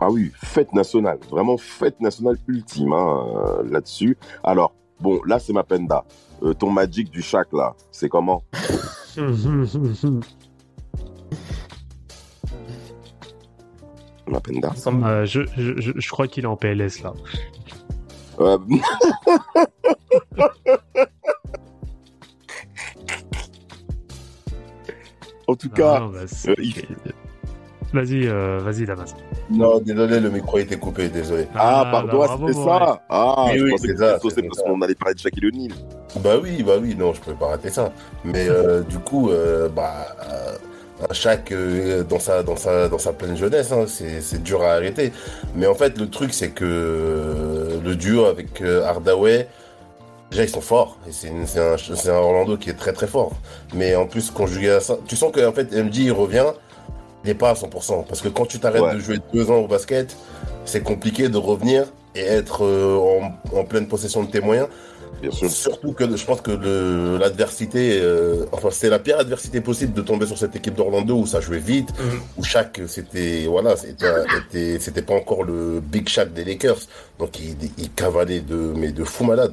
[0.00, 4.16] Ah oui, fête nationale, vraiment fête nationale ultime hein, là-dessus.
[4.44, 6.04] Alors, bon, là c'est ma penda.
[6.42, 8.42] Euh, ton Magic du Shaq là, c'est comment
[14.26, 17.12] Ma penda Il semble- Euh, je, je, je, je crois qu'il est en PLS là.
[18.40, 18.58] Euh,
[25.46, 26.74] En tout cas, Ah, bah, euh, il-
[27.92, 29.14] Vas-y, euh, vas-y Damas.
[29.48, 31.48] Non, désolé, le micro était coupé, désolé.
[31.54, 33.02] ah, bah, pardon, c'était ça.
[33.08, 35.72] Ah, Oui, je oui, pensais c'est ça, c'est parce qu'on allait parler de Shaquille O'Neal.
[36.16, 37.92] Bah oui, bah oui, non, je peux pas rater ça.
[38.24, 40.56] Mais euh, du coup, euh, bah, euh,
[41.08, 44.62] un Shaq euh, dans sa dans sa dans sa pleine jeunesse, hein, c'est c'est dur
[44.62, 45.12] à arrêter.
[45.56, 49.48] Mais en fait, le truc c'est que euh, le duo avec euh, Hardaway,
[50.30, 50.98] déjà ils sont forts.
[51.08, 53.32] Et c'est une- c'est un c'est un Orlando qui est très très fort.
[53.74, 56.46] Mais en plus conjugué à ça, tu sens que en fait MJ il revient,
[57.24, 58.94] n'est pas à 100% parce que quand tu t'arrêtes Ouais.
[58.94, 60.16] de jouer deux ans au basket,
[60.64, 64.68] c'est compliqué de revenir et être euh, en, en pleine possession de tes moyens.
[65.20, 65.50] Bien sûr.
[65.50, 70.00] Surtout que je pense que le- l'adversité, euh, enfin c'était la pire adversité possible de
[70.00, 72.20] tomber sur cette équipe d'Orlando où ça jouait vite, Mhm.
[72.38, 74.06] où chaque c'était voilà c'était
[74.48, 76.78] était- c'était pas encore le big Shaq des Lakers,
[77.18, 79.52] donc il, il cavalait de mais de fou malade.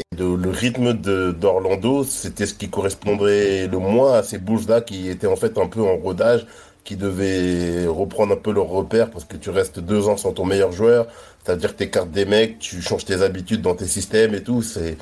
[0.00, 4.66] Et de, le rythme de d'Orlando, c'était ce qui correspondrait le moins à ces Bulls
[4.68, 6.44] là qui étaient en fait un peu en rodage,
[6.84, 10.44] qui devaient reprendre un peu leur repère parce que tu restes deux ans sans ton
[10.44, 11.06] meilleur joueur,
[11.44, 14.96] c'est-à-dire que t'écartes des mecs, tu changes tes habitudes dans tes systèmes et tout, c'est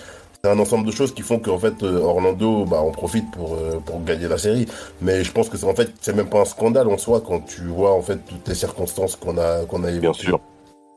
[0.45, 3.79] un ensemble de choses qui font qu'en fait euh, Orlando bah, en profite pour, euh,
[3.85, 4.67] pour gagner la série.
[5.01, 7.41] Mais je pense que c'est en fait c'est même pas un scandale en soi quand
[7.41, 10.41] tu vois en fait toutes les circonstances qu'on a qu'on a Bien évoquées- sûr.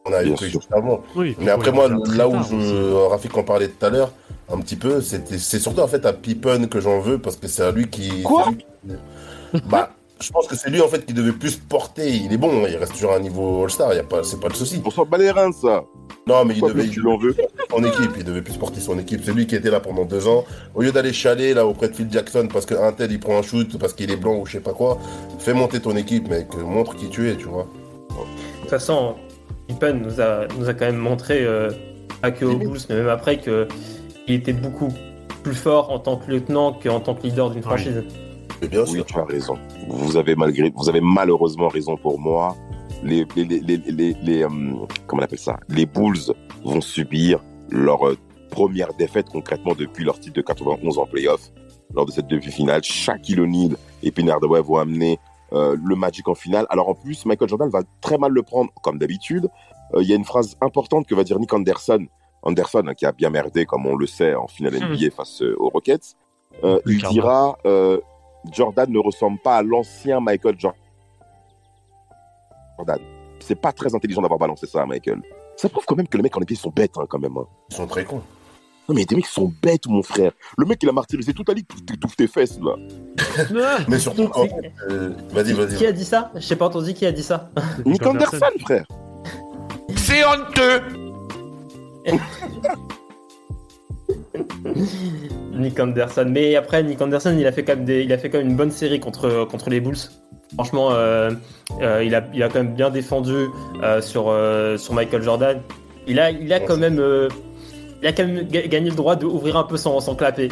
[0.03, 0.47] qu'on a Bien sûr.
[0.49, 1.01] juste avant.
[1.15, 4.11] Oui, Mais après moi là où je Rafik en parlait tout à l'heure
[4.51, 7.47] un petit peu c'était c'est surtout en fait à Pippen que j'en veux parce que
[7.47, 8.45] c'est à lui qui Quoi?
[9.69, 12.09] Bah je pense que c'est lui en fait qui devait plus porter.
[12.09, 14.39] Il est bon, il reste toujours à un niveau All-Star, il y a pas c'est
[14.39, 14.81] pas le souci.
[14.85, 15.83] On s'en bat les reins, ça.
[16.27, 17.35] Non, mais il Pourquoi devait, plus tu l'en veux
[17.69, 19.21] son équipe, il devait plus porter son équipe.
[19.23, 20.45] C'est lui qui était là pendant deux ans.
[20.73, 23.41] Au lieu d'aller chialer là auprès de Phil Jackson parce qu'un tel il prend un
[23.41, 24.97] shoot parce qu'il est blanc ou je sais pas quoi,
[25.39, 26.47] fais monter ton équipe, mec.
[26.55, 27.67] Montre qui tu es, tu vois.
[28.09, 29.15] De toute façon,
[29.67, 31.71] Pippen nous a, nous a quand même montré, euh,
[32.21, 33.67] pas que Bulls, mais même après, qu'il
[34.27, 34.93] était beaucoup
[35.43, 38.03] plus fort en tant que lieutenant qu'en tant que leader d'une franchise.
[38.61, 39.05] Mais bien Oui, sûr.
[39.05, 39.57] tu as raison.
[39.89, 42.55] Vous avez malgré, vous avez malheureusement raison pour moi.
[43.03, 44.49] Les, les, les, les, les, les, euh,
[45.05, 45.57] comment on appelle ça?
[45.69, 46.33] Les Bulls
[46.63, 47.39] vont subir
[47.69, 48.17] leur euh,
[48.49, 51.51] première défaite concrètement depuis leur titre de 91 en playoff.
[51.93, 55.19] Lors de cette demi-finale, Shaquille O'Neal et Hardaway vont amener
[55.53, 56.65] euh, le Magic en finale.
[56.69, 59.49] Alors en plus, Michael Jordan va très mal le prendre, comme d'habitude.
[59.93, 62.05] Euh, Il y a une phrase importante que va dire Nick Anderson.
[62.41, 64.93] Anderson, hein, qui a bien merdé, comme on le sait, en finale Hmm.
[64.93, 66.15] NBA face aux Rockets.
[66.63, 67.99] Euh, il dira euh,
[68.51, 70.75] Jordan ne ressemble pas à l'ancien Michael Jor-
[72.77, 72.99] Jordan.
[73.39, 75.21] C'est pas très intelligent d'avoir balancé ça à Michael.
[75.57, 77.37] Ça prouve quand même que les mecs en NBA sont bêtes, hein, quand même.
[77.37, 77.45] hein.
[77.71, 78.21] Ils sont très cons.
[78.87, 80.31] Non, mais il y a des mecs qui sont bêtes, mon frère.
[80.57, 82.75] Le mec, il a martyrisé toute la ligue pour que t'étouffes tes fesses, là.
[83.87, 84.47] Mais surtout quand.
[84.89, 85.85] euh, vas-y, Qui vas-y.
[85.87, 86.31] a dit ça?
[86.35, 87.49] Je sais pas entendu qui a dit ça.
[87.85, 88.85] Nick Anderson, frère.
[89.95, 90.83] C'est honteux
[95.53, 96.27] Nick Anderson.
[96.29, 98.49] Mais après, Nick Anderson, il a fait quand même, des, il a fait quand même
[98.49, 99.97] une bonne série contre, contre les Bulls.
[100.53, 101.31] Franchement, euh,
[101.81, 103.47] euh, il, a, il a quand même bien défendu
[103.83, 104.33] euh, sur,
[104.79, 105.61] sur Michael Jordan.
[106.07, 107.01] Il a, il a quand même,
[108.01, 110.49] il a quand même ga- gagné le droit d'ouvrir un peu son, son clapet.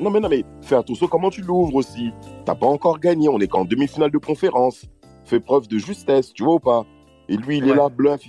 [0.00, 2.10] Non, mais non, mais fais attention comment tu l'ouvres aussi.
[2.44, 4.84] T'as pas encore gagné, on est qu'en demi-finale de conférence.
[5.24, 6.84] Fais preuve de justesse, tu vois ou pas?
[7.28, 8.20] Et lui, il est là, bluff.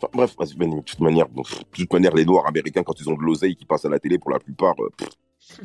[0.00, 3.08] Enfin, bref, vas-y, de toute manière, bon, de toute manière, les Noirs américains, quand ils
[3.10, 4.90] ont de l'oseille qui passe à la télé, pour la plupart, euh,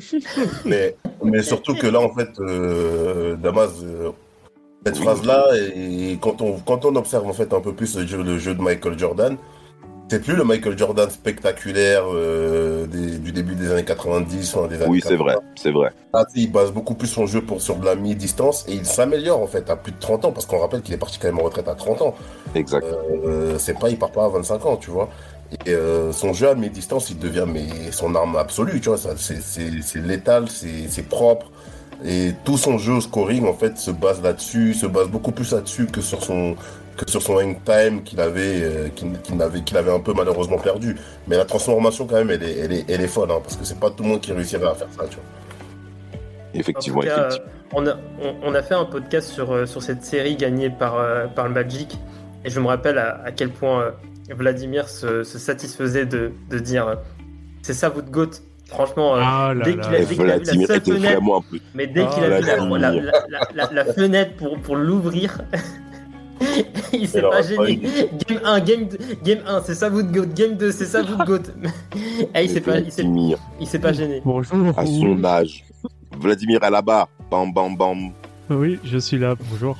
[0.64, 4.10] Mais, mais surtout que là, en fait, euh, Damas, euh,
[4.84, 8.22] cette phrase-là, et quand on, quand on observe en fait un peu plus le jeu,
[8.22, 9.36] le jeu de Michael Jordan,
[10.08, 14.76] c'est plus le Michael Jordan spectaculaire euh, des- du début des années 90, enfin, des
[14.76, 15.24] années oui, c'est 80.
[15.24, 15.92] vrai, c'est vrai.
[16.12, 18.86] Là, sais, il base beaucoup plus son jeu pour, sur de la mi-distance et il
[18.86, 21.28] s'améliore en fait à plus de 30 ans parce qu'on rappelle qu'il est parti quand
[21.28, 22.14] même en retraite à 30 ans.
[22.54, 22.84] Exact.
[23.26, 25.08] Euh, c'est pas, il part pas à 25 ans, tu vois.
[25.66, 28.98] Et euh, son jeu à mi-distance, il devient mais son arme absolue, tu vois.
[28.98, 31.50] ça, C'est létal, c'est c'est propre.
[32.04, 35.52] Et tout son jeu au scoring, en fait, se base là-dessus, se base beaucoup plus
[35.52, 36.56] là-dessus que sur son
[36.96, 40.58] que sur son hang time qu'il avait, euh, qu'il avait, qu'il avait un peu malheureusement
[40.58, 40.96] perdu.
[41.26, 43.64] Mais la transformation, quand même, elle est, elle est, elle est folle, hein, parce que
[43.64, 45.24] c'est pas tout le monde qui réussirait à faire ça, tu vois.
[46.54, 47.50] Effectivement, cas, effectivement.
[47.72, 50.96] on, a, on, on a fait un podcast sur, euh, sur cette série gagnée par,
[50.96, 51.98] euh, par le Magic.
[52.44, 53.92] Et je me rappelle à, à quel point
[54.30, 56.98] Vladimir se, se satisfaisait de, de dire
[57.62, 58.30] c'est ça votre goat.
[58.66, 61.58] Franchement, Ah là dès qu'il a- dès vu la seule fenêtre, vraiment un peu.
[61.74, 63.00] mais dès qu'il Ah, a vu la, la-
[63.54, 65.40] la- la fenêtre pour, pour l'ouvrir,
[66.92, 67.80] il s'est pas gêné.
[68.28, 70.26] Game 1, game, 2, game 1, c'est ça votre goat.
[70.34, 71.42] Game 2, c'est ça votre goat.
[72.34, 74.20] Eh, il s'est pas, il s'est- Vladimir, il s'est pas gêné.
[74.24, 74.78] Bonjour.
[74.78, 75.64] à son âge.
[76.18, 77.08] Vladimir à la barre.
[77.30, 78.10] Bam, bam, bam.
[78.50, 79.34] Oui, je suis là.
[79.50, 79.76] Bonjour.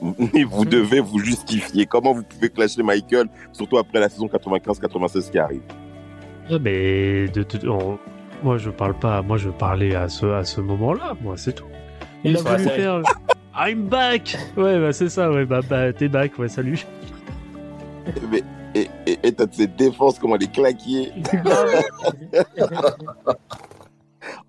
[0.34, 1.86] Et vous devez vous justifier.
[1.86, 5.62] Comment vous pouvez clasher Michael, surtout après la saison 95-96 qui arrive?
[6.50, 7.98] Ah, mais de, de- on-
[8.42, 9.22] moi je parle pas.
[9.22, 11.14] Moi je parlais à ce à ce moment-là.
[11.20, 11.64] Moi c'est tout.
[12.24, 13.02] Il a Sur la voulu faire.
[13.56, 14.36] I'm back.
[14.56, 15.30] Ouais bah c'est ça.
[15.30, 16.38] Ouais bah, bah t'es back.
[16.38, 16.84] Ouais salut.
[18.30, 18.42] Mais,
[18.74, 21.12] et, et, et t'as cette défense, comment elle est claquée.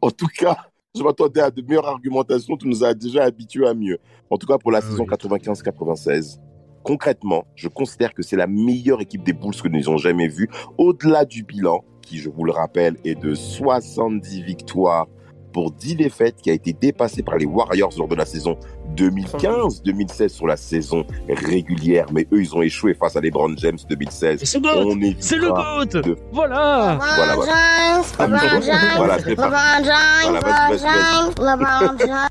[0.01, 0.57] En tout cas,
[0.97, 2.57] je m'attendais à de meilleures argumentations.
[2.57, 3.97] Tu nous as déjà habitués à mieux.
[4.29, 5.15] En tout cas, pour la Ah saison oui.
[5.15, 6.39] 95-96,
[6.83, 10.49] concrètement, je considère que c'est la meilleure équipe des Bulls que nous ayons jamais vue.
[10.77, 15.07] Au-delà du bilan, qui, je vous le rappelle, est de 70 victoires
[15.51, 18.57] pour 10 défaites, qui a été dépassé par les Warriors lors de la saison
[18.95, 22.05] 2015-2016 sur la saison régulière.
[22.11, 24.41] Mais eux, ils ont échoué face à les Brown James 2016.
[24.43, 24.83] C'est le goat.
[24.85, 25.85] On est C'est le goat.
[25.85, 26.99] de- Voilà.
[27.15, 28.01] Voilà, voilà.
[28.17, 29.81] James, LeBron James, Voilà, c'est LeBron Voilà,
[30.29, 32.29] vas-y, LeBron James, LeBron James.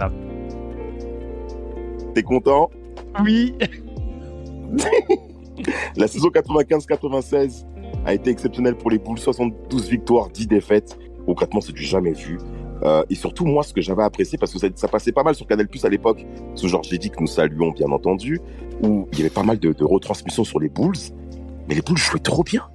[2.14, 2.70] T'es content?
[3.24, 3.54] Oui.
[5.96, 7.64] La saison 95-96
[8.06, 9.18] a été exceptionnelle pour les Bulls.
[9.18, 10.98] 72 victoires, 10 défaites.
[11.26, 12.38] Concrètement, c'est du jamais vu.
[12.82, 15.46] Euh, et surtout, moi, ce que j'avais apprécié, parce que ça, passait pas mal sur
[15.46, 16.24] Canal Plus à l'époque,
[16.62, 18.40] genre j'ai dit que nous saluons, bien entendu,
[18.82, 20.96] où il y avait pas mal de, retransmissions sur les Bulls.
[21.68, 22.66] Mais les Bulls jouaient trop bien.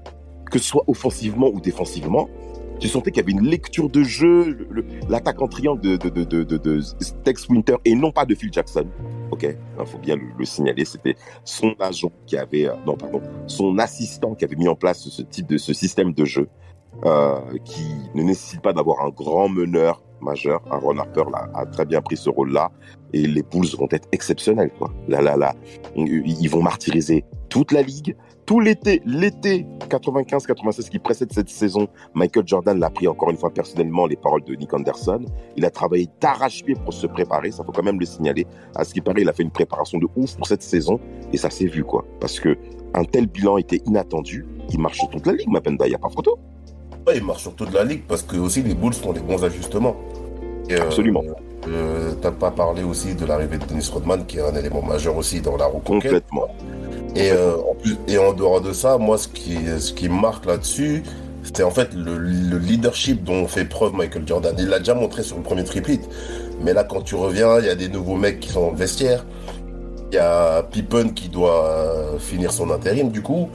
[0.51, 2.29] Que ce soit offensivement ou défensivement.
[2.79, 4.67] Tu sentais qu'il y avait une lecture de jeu,
[5.09, 6.81] l'attaque en triangle de, de, de, de,
[7.23, 8.85] Tex Winter et non pas de Phil Jackson.
[9.31, 10.83] Ok, il faut bien le, le signaler.
[10.83, 11.15] C'était
[11.45, 15.21] son agent qui avait, euh, non pardon, son assistant qui avait mis en place ce
[15.21, 16.49] type de ce système de jeu
[17.03, 20.61] euh, qui ne nécessite pas d'avoir un grand meneur majeur.
[20.71, 22.71] Aaron Harper là, a très bien pris ce rôle-là
[23.13, 24.91] et les Bulls vont être exceptionnels quoi.
[25.07, 25.53] Là là là,
[25.95, 28.15] ils vont martyriser toute la ligue.
[28.45, 33.49] Tout l'été, l'été 95-96 qui précède cette saison, Michael Jordan l'a pris encore une fois
[33.49, 35.25] personnellement les paroles de Nick Anderson.
[35.55, 38.45] Il a travaillé d'arrache-pied pour se préparer, ça faut quand même le signaler.
[38.75, 40.99] À ce qui paraît, il a fait une préparation de ouf pour cette saison
[41.33, 42.05] et ça s'est vu quoi.
[42.19, 42.55] Parce que
[42.93, 44.45] un tel bilan était inattendu.
[44.69, 46.37] Il marche toute la ligue, Mapenda, il n'y a pas photo.
[47.07, 49.43] Ouais, il marche sur toute la ligue parce que aussi les Bulls font les bons
[49.43, 49.95] ajustements.
[50.69, 51.23] Et, euh, Absolument.
[51.67, 55.15] Euh, T'as pas parlé aussi de l'arrivée de Dennis Rodman, qui est un élément majeur
[55.17, 56.11] aussi dans la reconquête.
[56.11, 56.47] Complètement.
[57.15, 60.19] Et, euh, en plus, et en dehors de ça, moi, ce qui, ce qui me
[60.19, 61.03] marque là-dessus,
[61.43, 64.55] c'est en fait le, le leadership dont fait preuve Michael Jordan.
[64.57, 65.99] Il l'a déjà montré sur le premier triplet.
[66.61, 68.77] Mais là, quand tu reviens, il y a des nouveaux mecs qui sont dans le
[68.77, 69.25] vestiaire.
[70.11, 73.09] Il y a Pippen qui doit euh, finir son intérim.
[73.09, 73.49] Du coup,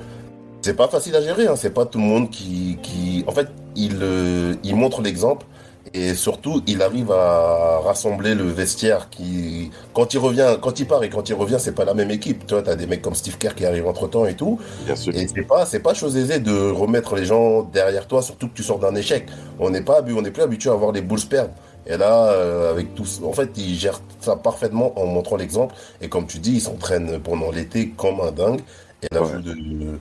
[0.63, 1.47] c'est pas facile à gérer.
[1.47, 1.57] Hein.
[1.57, 3.25] C'est pas tout le monde qui, qui...
[3.27, 5.47] En fait, il, euh, il montre l'exemple.
[5.93, 11.03] Et surtout, il arrive à rassembler le vestiaire qui, quand il revient, quand il part
[11.03, 12.47] et quand il revient, c'est pas la même équipe.
[12.47, 14.61] Tu vois, t'as des mecs comme Steve Kerr qui arrivent entre temps et tout.
[14.85, 15.13] Bien sûr.
[15.17, 18.55] Et c'est pas, c'est pas chose aisée de remettre les gens derrière toi, surtout que
[18.55, 19.27] tu sors d'un échec.
[19.59, 21.55] On n'est pas, on n'est plus habitué à voir les Bulls perdre.
[21.87, 25.75] Et là, euh, avec tous, en fait, il gère ça parfaitement en montrant l'exemple.
[26.01, 28.61] Et comme tu dis, il s'entraîne pendant l'été comme un dingue.
[29.03, 29.99] Et l'ajout de,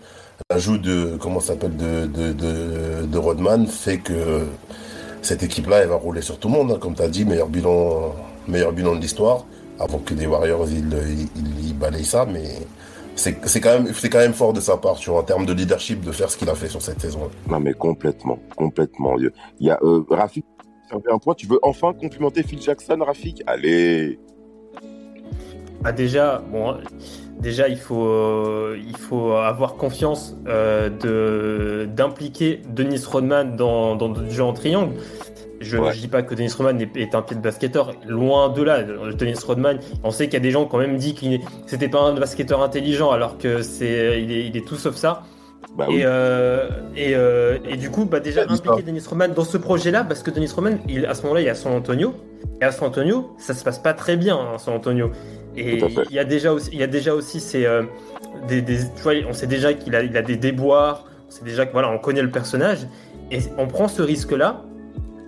[0.52, 4.48] l'ajout de, comment s'appelle, de, de, de, de Rodman fait que
[5.22, 6.72] cette équipe-là, elle va rouler sur tout le monde.
[6.72, 6.78] hein.
[6.82, 8.16] Comme tu as dit, meilleur bilan,
[8.48, 9.46] meilleur bilan de l'histoire.
[9.80, 12.26] Avant que les Warriors, ils, ils, ils- ils balayent ça.
[12.26, 12.46] Mais
[13.16, 15.46] c'est c'est quand, même- c'est quand même fort de sa part, tu vois, en termes
[15.46, 17.30] de leadership, de faire ce qu'il a fait sur cette saison.
[17.48, 19.18] Non mais complètement, complètement.
[19.20, 20.46] Il y a euh, Rafik,
[20.90, 21.36] ça me fait un point.
[21.36, 23.44] Tu veux enfin complimenter Phil Jackson, Rafik?
[23.46, 24.20] Allez.
[25.84, 26.76] Ah déjà, bon,
[27.40, 34.30] déjà il faut, il faut avoir confiance euh, de d'impliquer Dennis Rodman dans, dans le
[34.30, 34.94] jeu en triangle.
[35.62, 35.92] Je ne Ouais.
[35.94, 38.82] dis pas que Dennis Rodman est, est un pied de basketteur, loin de là.
[38.84, 41.90] Dennis Rodman, on sait qu'il y a des gens qui ont même dit qu'il c'était
[41.90, 45.24] pas un basketteur intelligent, alors que c'est, il est, il est tout sauf ça.
[45.78, 46.02] Bah oui.
[46.04, 48.82] Euh, et, euh, et du coup, bah déjà dit impliquer ça.
[48.86, 51.52] Dennis Rodman dans ce projet-là, parce que Dennis Rodman, il, à ce moment-là, il est
[51.52, 52.14] à San Antonio.
[52.62, 55.12] Et à San Antonio, ça se passe pas très bien, hein, San Antonio.
[55.56, 57.84] Et à il y a déjà aussi, il y a déjà aussi ces, euh,
[58.48, 61.06] des, des- tu vois, on sait déjà qu'il a, il a des déboires.
[61.28, 62.80] On sait déjà que voilà, on connaît le personnage.
[63.32, 64.64] Et on prend ce risque-là.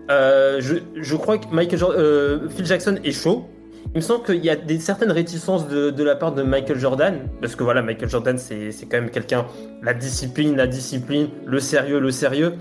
[0.09, 3.45] Euh, je, je crois que Michael euh, Phil Jackson est chaud.
[3.93, 6.79] Il me semble qu'il y a des certaines réticences de, de la part de Michael
[6.79, 9.45] Jordan, parce que voilà, Michael Jordan, c'est c'est quand même quelqu'un,
[9.83, 12.53] la discipline, la discipline, le sérieux, le sérieux.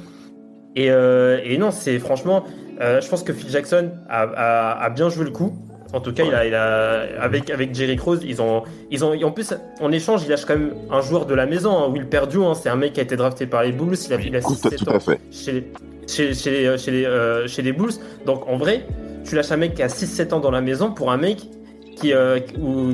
[0.77, 2.45] Et, euh, et non, c'est franchement,
[2.81, 5.53] euh, je pense que Phil Jackson a, a- a bien joué le coup.
[5.93, 8.62] En tout cas, il a, il a, avec, avec Jerry Cross, ils ont,
[8.93, 11.77] ils ont, en plus, en échange, il lâche quand même un joueur de la maison,
[11.77, 14.12] hein, Will Perdue, hein, c'est un mec qui a été drafté par les Bulls, il
[14.12, 15.18] a, il a Tout, 6-7 tout ans à fait.
[15.33, 15.64] chez les,
[16.07, 17.91] chez, chez les, chez les, euh, chez les Bulls.
[18.25, 18.87] Donc en vrai,
[19.25, 21.39] tu lâches un mec qui a 6-7 ans dans la maison pour un mec
[21.97, 22.39] qui, euh,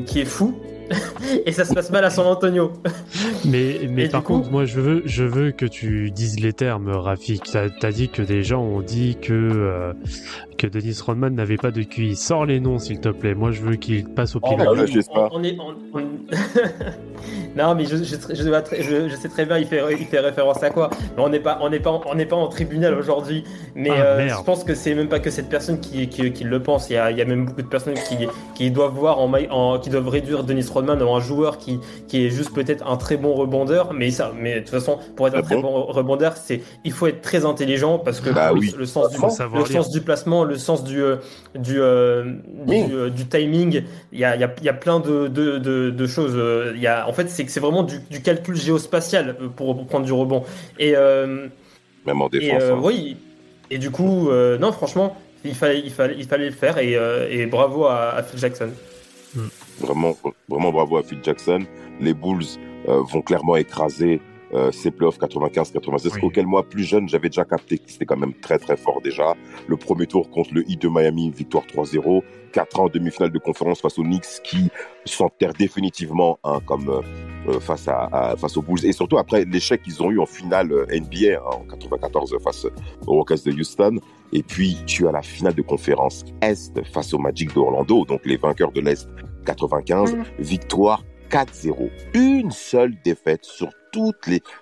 [0.06, 0.58] qui est fou.
[1.44, 2.72] Et ça se passe mal à San Antonio.
[3.44, 6.52] Mais, mais Et par coup- contre, moi, je veux, je veux que tu dises les
[6.52, 7.42] termes, Rafik.
[7.50, 9.92] T'as as dit que des gens ont dit que, euh,
[10.56, 12.16] que Dennis Rodman n'avait pas de QI.
[12.16, 13.34] Sors les noms, s'il te plaît.
[13.34, 14.56] Moi, je veux qu'il passe au Oh, pied.
[14.56, 14.80] bah oui.
[14.86, 15.28] je sais pas.
[15.32, 16.02] on- on est- on- on-
[17.56, 20.06] non, mais je, je, je, vois très- je- je sais très bien, il fait, il
[20.06, 20.90] fait référence à quoi.
[21.16, 23.44] Mais on n'est pas, on n'est pas, on n'est pas en tribunal aujourd'hui.
[23.74, 26.44] Mais Ah, euh, je pense que c'est même pas que cette personne qui, qui, qui
[26.44, 26.90] le pense.
[26.90, 28.16] Il y, a, il y a même beaucoup de personnes qui,
[28.54, 31.78] qui doivent voir en, ma- en- qui doivent réduire Dennis Rodman en un joueur qui,
[32.08, 33.92] qui est juste peut-être un très bon rebondeur.
[33.92, 36.60] Mais ça, mais de toute façon, pour être un Ah très bon bon rebondeur, c'est,
[36.84, 38.74] il faut être très intelligent parce que Bah le, oui.
[38.78, 39.82] le sens du, Faut savoir le lire.
[39.82, 41.16] sens du placement, le sens du, euh,
[41.54, 42.84] du, euh, du, Oui.
[42.90, 43.82] euh, du timing.
[44.12, 46.34] Il y a, il y a- il y a plein de, de, de, de choses.
[46.74, 49.86] Il y a, en fait, c'est que c'est vraiment du, du calcul géospatial pour, pour
[49.86, 50.44] prendre du rebond.
[50.78, 51.48] Et, euh,
[52.06, 52.62] Même en et défense.
[52.62, 52.80] euh, hein.
[52.82, 53.16] oui.
[53.70, 56.78] Et du coup, euh, non, franchement, il fallait, il fallait, il fallait le faire.
[56.78, 58.70] Et, euh, et bravo à, à Phil Jackson.
[59.80, 60.16] Vraiment,
[60.48, 61.60] vraiment bravo à Phil Jackson.
[62.00, 62.44] Les Bulls
[62.88, 64.20] euh, vont clairement écraser
[64.54, 66.20] euh, ces playoffs 95-96, Oui.
[66.22, 69.34] auquel moi, plus jeune, j'avais déjà capté que c'était quand même très très fort déjà.
[69.66, 72.22] Le premier tour contre le Heat de Miami, victoire 3-0.
[72.52, 74.70] 4 ans en demi-finale de conférence face aux Knicks qui
[75.04, 77.00] s'enterrent définitivement hein, comme euh,
[77.52, 78.86] euh, face, à, à- face aux Bulls.
[78.86, 82.66] Et surtout après l'échec qu'ils ont eu en finale euh, NBA hein, en 94 face
[83.06, 83.98] aux Rockets de Houston.
[84.32, 88.38] Et puis tu as la finale de conférence Est face au Magic d'Orlando, donc les
[88.38, 89.06] vainqueurs de l'Est
[89.44, 91.90] 95, victoire 4-0.
[92.14, 93.68] Une seule défaite sur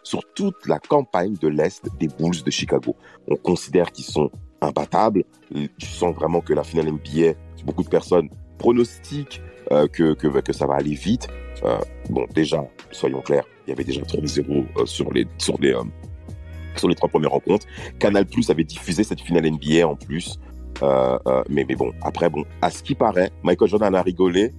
[0.02, 2.96] sur toute la campagne de l'Est des Bulls de Chicago.
[3.28, 4.30] On considère qu'ils sont
[4.60, 5.24] imbattables.
[5.52, 8.28] Tu sens vraiment que la finale NBA, beaucoup de personnes
[8.58, 9.40] pronostiquent
[9.72, 11.28] euh, que, que, que ça va aller vite.
[11.64, 11.78] Euh,
[12.10, 15.74] bon, déjà, soyons clairs, il y avait déjà 3-0 euh, sur les, sur les,
[16.76, 17.66] sur les trois premières rencontres.
[17.98, 20.38] Canal Plus avait diffusé cette finale NBA en plus.
[21.48, 24.52] Mais, mais bon, après, bon, à ce qui paraît, Michael Jordan a rigolé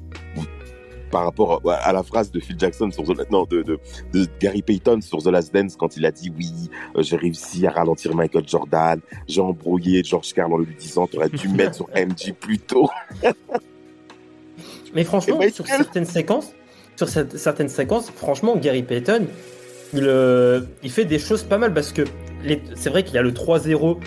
[1.15, 3.79] par rapport à, à la phrase de Phil Jackson sur The, non, de, de,
[4.11, 6.51] de Gary Payton sur The Last Dance quand il a dit oui,
[6.97, 11.15] euh, j'ai réussi à ralentir Michael Jordan, j'ai embrouillé George Karl en lui disant tu
[11.15, 12.89] aurais dû mettre sur MJ plus tôt.
[14.93, 16.51] Mais franchement, Michael- sur certaines séquences,
[16.97, 19.27] sur cette- certaines séquences, franchement, Gary Payton,
[19.93, 22.01] il, euh, il fait des choses pas mal parce que
[22.75, 23.99] c'est vrai qu'il y a le 3-0,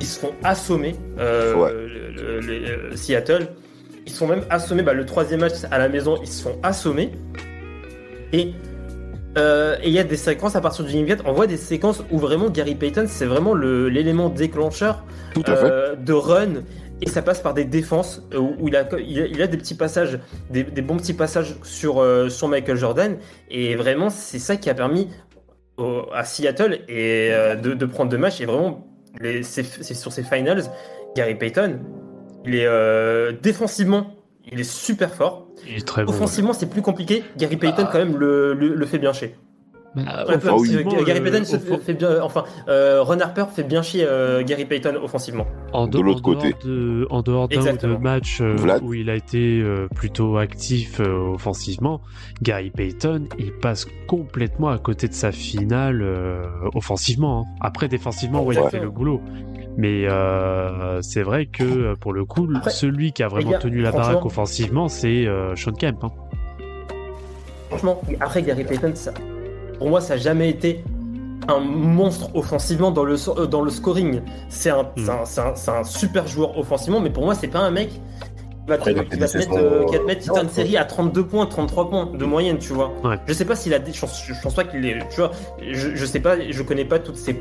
[0.00, 1.72] ils se font assommer, euh, Ouais.
[1.72, 3.48] le- le- le- euh, Seattle.
[4.06, 6.58] Ils se font même assommer, bah, le troisième match à la maison, ils se font
[6.62, 7.12] assommer.
[8.32, 8.52] Et
[9.38, 12.02] euh, il y a des séquences à partir du game 4, on voit des séquences
[12.10, 15.70] où vraiment Gary Payton, c'est vraiment l'élément déclencheur Tout à fait.
[15.70, 16.62] euh, de run.
[17.04, 19.46] Et ça passe par des défenses euh, où, où il, a, il, a, il a
[19.48, 20.18] des petits passages,
[20.50, 23.16] des, des bons petits passages sur, euh, sur Michael Jordan.
[23.50, 25.08] Et vraiment c'est ça qui a permis
[25.78, 27.30] au- à Seattle et,
[27.60, 28.86] de, de prendre deux matchs et vraiment
[29.20, 30.62] les- sur ces finals
[31.16, 31.80] Gary Payton
[32.46, 34.14] il est euh, défensivement
[34.50, 36.10] il est super fort Il est très bon.
[36.10, 39.36] offensivement c'est plus compliqué Gary Payton quand même le, le, le fait bien chier
[39.96, 40.74] Ah, Ouais, ah oui.
[40.74, 44.42] euh, Gary euh, Payton se fait bien enfin euh, Ron Harper fait bien chier euh,
[44.42, 46.54] Gary Payton offensivement En De de- l'autre côté.
[46.64, 47.94] de- en dehors d'un ou Exactement.
[47.94, 52.00] deux matchs euh, où il a été euh, plutôt actif euh, offensivement,
[52.42, 56.42] Gary Payton, il passe complètement à côté de sa finale euh,
[56.74, 57.42] offensivement.
[57.46, 57.56] hein.
[57.60, 59.20] Après, défensivement, ouais, il a fait le boulot.
[59.76, 63.58] Mais euh, c'est vrai que euh, pour le coup, Après, celui qui a vraiment gars,
[63.58, 66.04] tenu la baraque offensivement, c'est euh, Sean Kemp.
[66.04, 66.10] hein.
[67.68, 69.12] Franchement, après Gary Payton, ça,
[69.78, 70.84] pour moi, ça n'a jamais été
[71.48, 74.20] un monstre offensivement dans le, so- euh, dans le scoring.
[74.48, 75.84] C'est un, Mm.
[75.84, 77.98] super joueur offensivement, mais pour moi, c'est pas un mec qui
[78.68, 80.84] va qui te mettre, saisons, euh, qui va te euh, mettre toute une série à
[80.84, 82.92] 32 points, 33 points de moyenne, tu vois.
[83.02, 83.16] Ouais.
[83.26, 83.92] Je sais pas s'il a des.
[83.92, 84.98] Je pense, je pense pas qu'il est.
[85.10, 85.32] Tu vois,
[85.68, 87.34] je, je sais pas, je connais pas toutes ces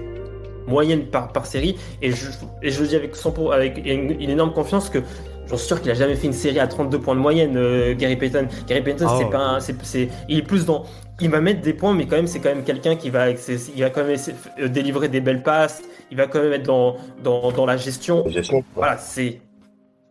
[0.72, 2.28] moyennes par, par série, et je,
[2.64, 5.00] et je le dis avec, 100 pour- avec une, une énorme confiance que.
[5.48, 7.94] J'en suis sûr qu'il a jamais fait une série à 32 points de moyenne, euh,
[7.94, 8.48] Gary Payton.
[8.68, 10.86] Gary Payton, Ah c'est pas un- c'est, c'est- il est plus dans,
[11.20, 13.36] il va mettre des points, mais quand même, c'est quand même quelqu'un qui va, il
[13.84, 15.82] va quand même essayer- euh, délivrer des belles passes.
[16.10, 18.24] Il va quand même être dans, dans, dans la gestion.
[18.26, 19.42] La gestion, Voilà, c'est,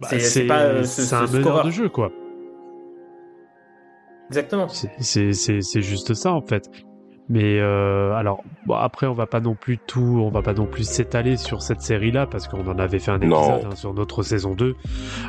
[0.00, 1.64] Bah, c'est, c'est pas euh, ce, c'est ce un meneur scoreur.
[1.64, 2.11] de jeu, quoi.
[4.28, 4.68] Exactement.
[4.68, 6.68] C'est- C'est c'est- c'est juste ça en fait.
[7.30, 10.66] Mais euh, alors bon, après on va pas non plus tout, on va pas non
[10.66, 14.24] plus s'étaler sur cette série-là parce qu'on en avait fait un épisode hein, sur notre
[14.24, 14.74] saison 2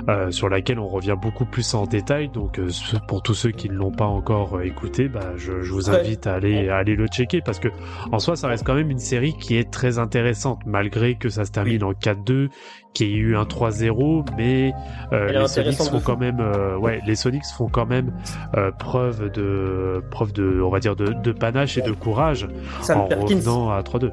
[0.09, 2.29] euh, sur laquelle on revient beaucoup plus en détail.
[2.29, 2.69] Donc euh,
[3.07, 6.25] pour tous ceux qui ne l'ont pas encore euh, écouté, bah, je, je vous invite
[6.25, 7.67] à aller à aller le checker parce que
[8.11, 11.45] en soi ça reste quand même une série qui est très intéressante malgré que ça
[11.45, 12.49] se termine en 4-2,
[12.93, 14.73] qu'il y ait eu un 3-0, mais
[15.13, 18.11] euh, les Sonics font quand même, euh, ouais, les Sonics font quand même
[18.57, 22.47] euh, preuve de preuve de, on va dire de, de panache et de courage
[22.81, 23.35] Sam en Perkins.
[23.35, 24.11] revenant à 3-2.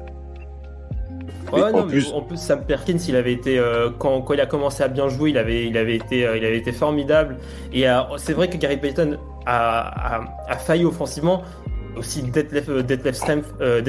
[1.51, 4.21] Mais Ouais, en non, plus- mais en plus, Sam Perkins, il avait été euh, quand,
[4.21, 6.57] quand il a commencé à bien jouer, il avait, il avait été, euh, il avait
[6.59, 7.37] été formidable.
[7.73, 9.17] Et euh, c'est vrai que Gary Payton
[9.47, 11.41] a, a, a failli offensivement.
[11.97, 13.81] Aussi Detlef, euh, Detlef Schrempf, euh,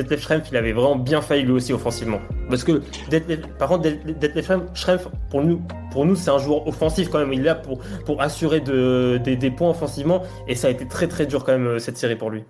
[0.50, 2.18] il avait vraiment bien failli lui aussi offensivement.
[2.48, 6.66] Parce que Detlef, par contre, Det- Detlef Schrempf- pour nous, pour nous, c'est un joueur
[6.66, 7.32] offensif quand même.
[7.32, 10.22] Il est là pour, pour assurer de, des, des points offensivement.
[10.48, 12.44] Et ça a été très très dur quand même euh, cette série pour lui.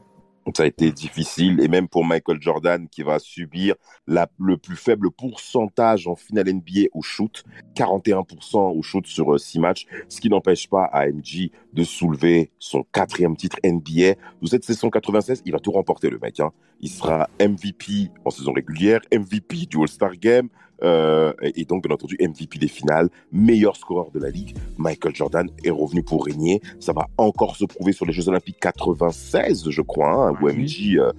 [0.54, 3.74] Ça a été difficile, et même pour Michael Jordan qui va subir
[4.06, 7.44] le plus faible pourcentage en finale NBA au shoot,
[7.76, 12.82] 41% au shoot sur 6 matchs, ce qui n'empêche pas à MJ de soulever son
[12.92, 14.14] quatrième titre NBA.
[14.40, 16.40] Dans cette saison 96, il va tout remporter le mec.
[16.40, 16.50] Hein.
[16.80, 20.48] Il sera MVP en saison régulière, MVP du All-Star Game,
[20.82, 24.56] euh, et donc bien entendu MVP des finales, meilleur scoreur de la ligue.
[24.78, 26.60] Michael Jordan est revenu pour régner.
[26.78, 30.54] Ça va encore se prouver sur les Jeux Olympiques 96, je crois, hein, où Oui.
[30.54, 31.12] MJ, euh,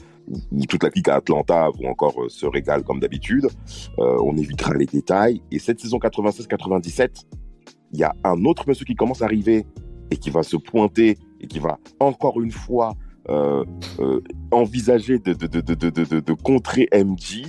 [0.51, 3.47] où toute la clique à Atlanta vont encore euh, se régaler comme d'habitude.
[3.99, 5.41] Euh, on évitera les détails.
[5.51, 7.25] Et cette saison 96-97,
[7.93, 9.65] il y a un autre monsieur qui commence à arriver
[10.11, 12.95] et qui va se pointer et qui va encore une fois
[13.29, 13.63] euh,
[13.99, 14.19] euh,
[14.51, 17.43] envisager de, contrer MJ.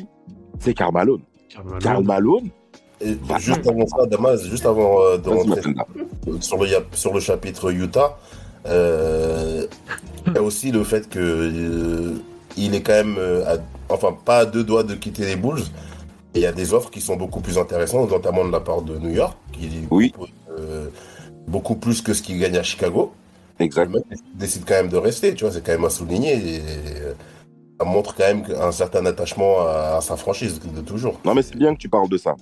[0.58, 1.22] C'est Karl Malone.
[1.80, 2.48] Karl Malone,
[3.00, 5.60] Et juste avant ça, Damas, juste avant euh, de rentrer
[6.40, 8.16] sur le, sur le chapitre Utah,
[8.66, 9.66] euh,
[10.26, 12.14] il y a aussi le fait que euh,
[12.56, 13.58] il est quand même, euh, à-
[13.92, 15.60] enfin pas à deux doigts de quitter les Bulls.
[16.34, 18.80] Et il y a des offres qui sont beaucoup plus intéressantes, notamment de la part
[18.82, 20.10] de New York, qui Oui.
[20.10, 20.86] propose, euh,
[21.46, 23.12] beaucoup plus que ce qu'il gagne à Chicago.
[23.58, 23.90] Exact.
[23.90, 24.02] Mec
[24.34, 26.32] décide quand même de rester, tu vois, c'est quand même à souligner.
[26.34, 27.12] Et, euh,
[27.84, 31.20] montre quand même un certain attachement à, à sa franchise de toujours.
[31.24, 32.34] Non, mais c'est bien que tu parles de ça.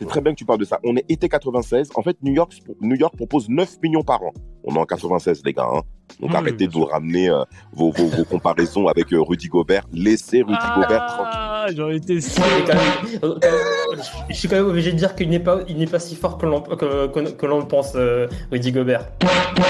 [0.00, 0.78] C'est très bien que tu parles de ça.
[0.82, 1.90] On est été 96.
[1.94, 4.32] En fait, New York, New York propose 9 millions par an.
[4.64, 5.68] On est en 96, les gars.
[5.70, 5.82] hein.
[6.18, 7.42] Donc Oui, arrêtez de vous ramener euh,
[7.72, 9.84] vos, vos, vos comparaisons avec euh, Rudy Gobert.
[9.92, 11.30] Laissez Rudy Gobert tranquille.
[11.32, 12.42] Ah, j'en étais sûr.
[12.42, 13.96] Ouais, mais quand même, euh,
[14.30, 16.38] je suis quand même obligé de dire qu'il n'est pas, il n'est pas si fort
[16.38, 19.06] que l'on que, que- que l'on le pense, euh, Rudy Gobert.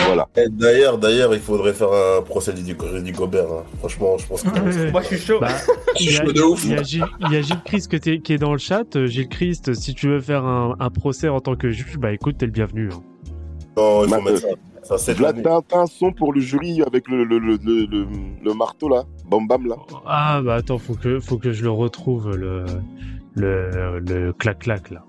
[0.06, 0.28] Voilà.
[0.36, 3.46] Et D'ailleurs, d'ailleurs, il faudrait faire un procès du, du Gobert.
[3.50, 3.62] hein.
[3.78, 4.90] Franchement, je pense que.
[4.90, 5.38] Moi, je suis chaud.
[5.40, 5.48] Bah,
[6.00, 6.64] il y a, chaud de ouf.
[6.64, 8.58] il y a Gilles, il y a Gilles Christ que t'es- qui est dans le
[8.58, 8.84] chat.
[9.06, 12.36] Gilles Christ, si tu veux faire un, un procès en tant que juge, bah écoute,
[12.38, 12.88] t'es le bienvenu.
[12.92, 13.00] hein.
[13.76, 14.48] Non, il faut Ma- mettre ça.
[14.90, 18.08] Ça, c'est Vlad, t'as un son pour le jury avec le, le, le, le, le-
[18.42, 21.70] le marteau là Bam bam là Ah bah attends, faut que, faut que je le
[21.70, 22.64] retrouve, le,
[23.34, 25.04] le, le clac-clac là.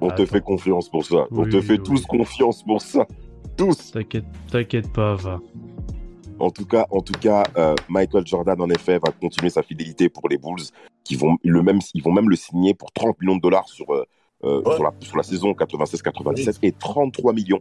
[0.00, 0.26] On te Attends.
[0.26, 1.26] fait confiance pour ça.
[1.32, 1.82] On te fait oui.
[1.84, 3.06] tous confiance pour ça.
[3.58, 3.92] Tous.
[3.92, 5.38] T'inquiète, t'inquiète pas, va.
[6.40, 10.08] En tout cas, en tout cas, euh, Michael Jordan en effet va continuer sa fidélité
[10.08, 10.64] pour les Bulls,
[11.04, 13.90] qui vont le même, ils vont même le signer pour 30 millions de dollars sur
[13.92, 14.04] euh,
[14.44, 14.74] euh, Ouais.
[14.74, 17.60] sur, la, sur la saison 96-97 et 33 millions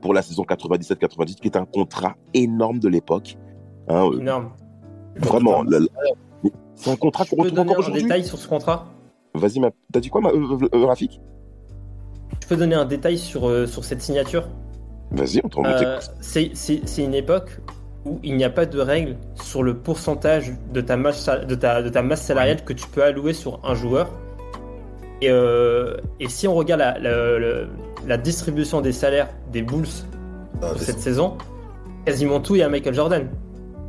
[0.00, 3.36] pour la saison 97-98, qui est un contrat énorme de l'époque.
[3.88, 4.50] Hein, euh, Énorme.
[5.16, 5.64] vraiment,
[6.74, 8.02] c'est un contrat qu'on Tu peux retrouve donner encore un aujourd'hui?
[8.02, 8.86] détail sur ce contrat?
[9.34, 11.20] Vas-y, ma- t'as dit quoi, ma, euh, euh, Rafik?
[12.40, 14.48] Tu peux donner un détail sur, sur cette signature?
[15.10, 17.60] Vas-y, on t'en Euh, C'est une époque
[18.04, 21.82] où il n'y a pas de règle sur le pourcentage de ta masse, de ta,
[21.82, 24.08] de ta masse salariale que tu peux allouer sur un joueur.
[25.20, 27.66] Et, euh, et si on regarde la, la- la-
[28.06, 29.86] la distribution des salaires des Bulls
[30.62, 31.36] Ah, pour cette saison,
[32.04, 33.28] quasiment tout est à Michael Jordan.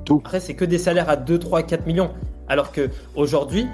[0.06, 0.18] Tout.
[0.26, 2.10] Après, c'est que des salaires à 2, 3, 4 millions.
[2.48, 3.68] Alors que aujourd'hui,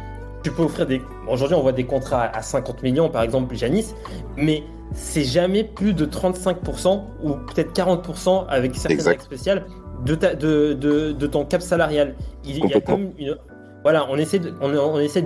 [0.43, 1.01] tu peux offrir des.
[1.29, 3.93] Aujourd'hui, on voit des contrats à 50 millions, par exemple, Janis,
[4.37, 4.63] mais
[4.93, 9.09] c'est jamais plus de 35% ou peut-être 40% avec certaines Exact.
[9.11, 9.65] règles spéciales
[10.05, 12.15] de, ta- de, de, de ton cap salarial.
[12.43, 13.37] Il, il y a comme une.
[13.83, 15.23] Voilà, on essaie de- on, on essaie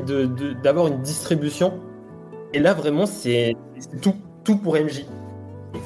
[0.64, 1.74] d'avoir une distribution.
[2.53, 3.55] Et là, vraiment, c'est
[4.01, 4.16] tout,
[4.50, 5.06] tout pour MJ.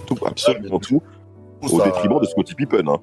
[0.08, 1.02] tout, absolument tout,
[1.62, 2.88] au ça- détriment de Scottie Pippen.
[2.88, 2.98] Hein.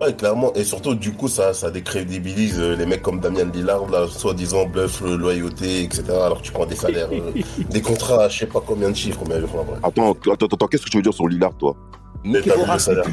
[0.00, 0.52] Ouais, clairement.
[0.54, 4.66] Et surtout, du coup, ça, ça décrédibilise euh, les mecs comme Damien Lillard, là, soi-disant
[4.66, 6.02] bluff, euh, loyauté, etc.
[6.10, 7.30] Alors que tu prends des salaires, euh,
[7.70, 9.78] des contrats à je sais pas combien de chiffres, combien de fois, après.
[9.88, 11.74] Attends, attends, attends, qu'est-ce que tu veux dire sur Lillard, toi?
[12.24, 13.04] Mais t'as vu le salaire.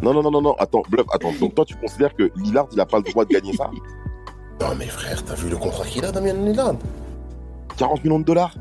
[0.00, 1.32] Non, non, non, non, non, attends, bluff, attends.
[1.40, 3.68] Donc toi, tu considères que Lillard, il a pas le droit de gagner ça?
[4.60, 6.74] Non, mais frère, t'as vu le contrat qu'il a, Damien Lillard?
[7.76, 8.54] 40 millions de dollars?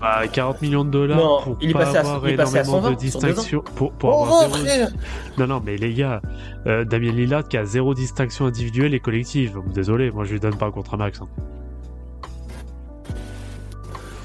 [0.00, 2.36] Bah, 40 millions de dollars Non, pour il est pas passé à- avoir il est
[2.36, 3.30] passé à énormément de 120 sur deux ans.
[3.32, 3.62] distinctions.
[3.76, 4.90] Pour, pour Oh, avoir zéro...
[5.38, 6.20] Non, non, mais les gars,
[6.66, 9.58] euh, Damien Lillard qui a zéro distinction individuelle et collective.
[9.72, 11.20] Désolé, moi je lui donne pas un contrat max.
[11.22, 11.28] hein.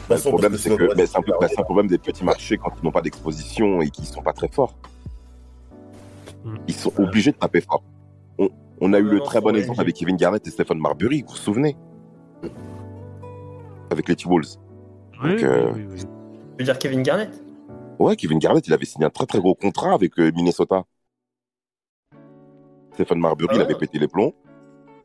[0.09, 2.57] Le problème, c'est que mais c'est un, peu- bah, c'est un problème des petits marchés
[2.57, 4.76] quand ils n'ont pas d'exposition et qu'ils sont pas très forts.
[6.43, 6.55] Mm.
[6.67, 7.82] Ils sont obligés de taper fort.
[8.38, 8.49] On,
[8.82, 11.22] on a eu Non, le non, très bon exemple avec Kevin Garnett et Stephen Marbury,
[11.22, 11.78] vous vous souvenez?
[13.89, 14.57] Avec les T-Wolves.
[15.24, 15.99] Oui, Donc, euh, oui, oui, oui.
[16.01, 17.41] Je veux dire Kevin Garnett?
[17.99, 20.84] Ouais, Kevin Garnett, il avait signé un très très gros contrat avec euh, Minnesota.
[22.93, 24.34] Stephen Marbury, Ah il avait pété les plombs.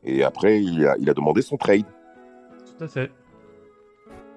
[0.05, 1.85] Et après, il a, il a demandé son trade.
[2.79, 3.11] Tout à fait.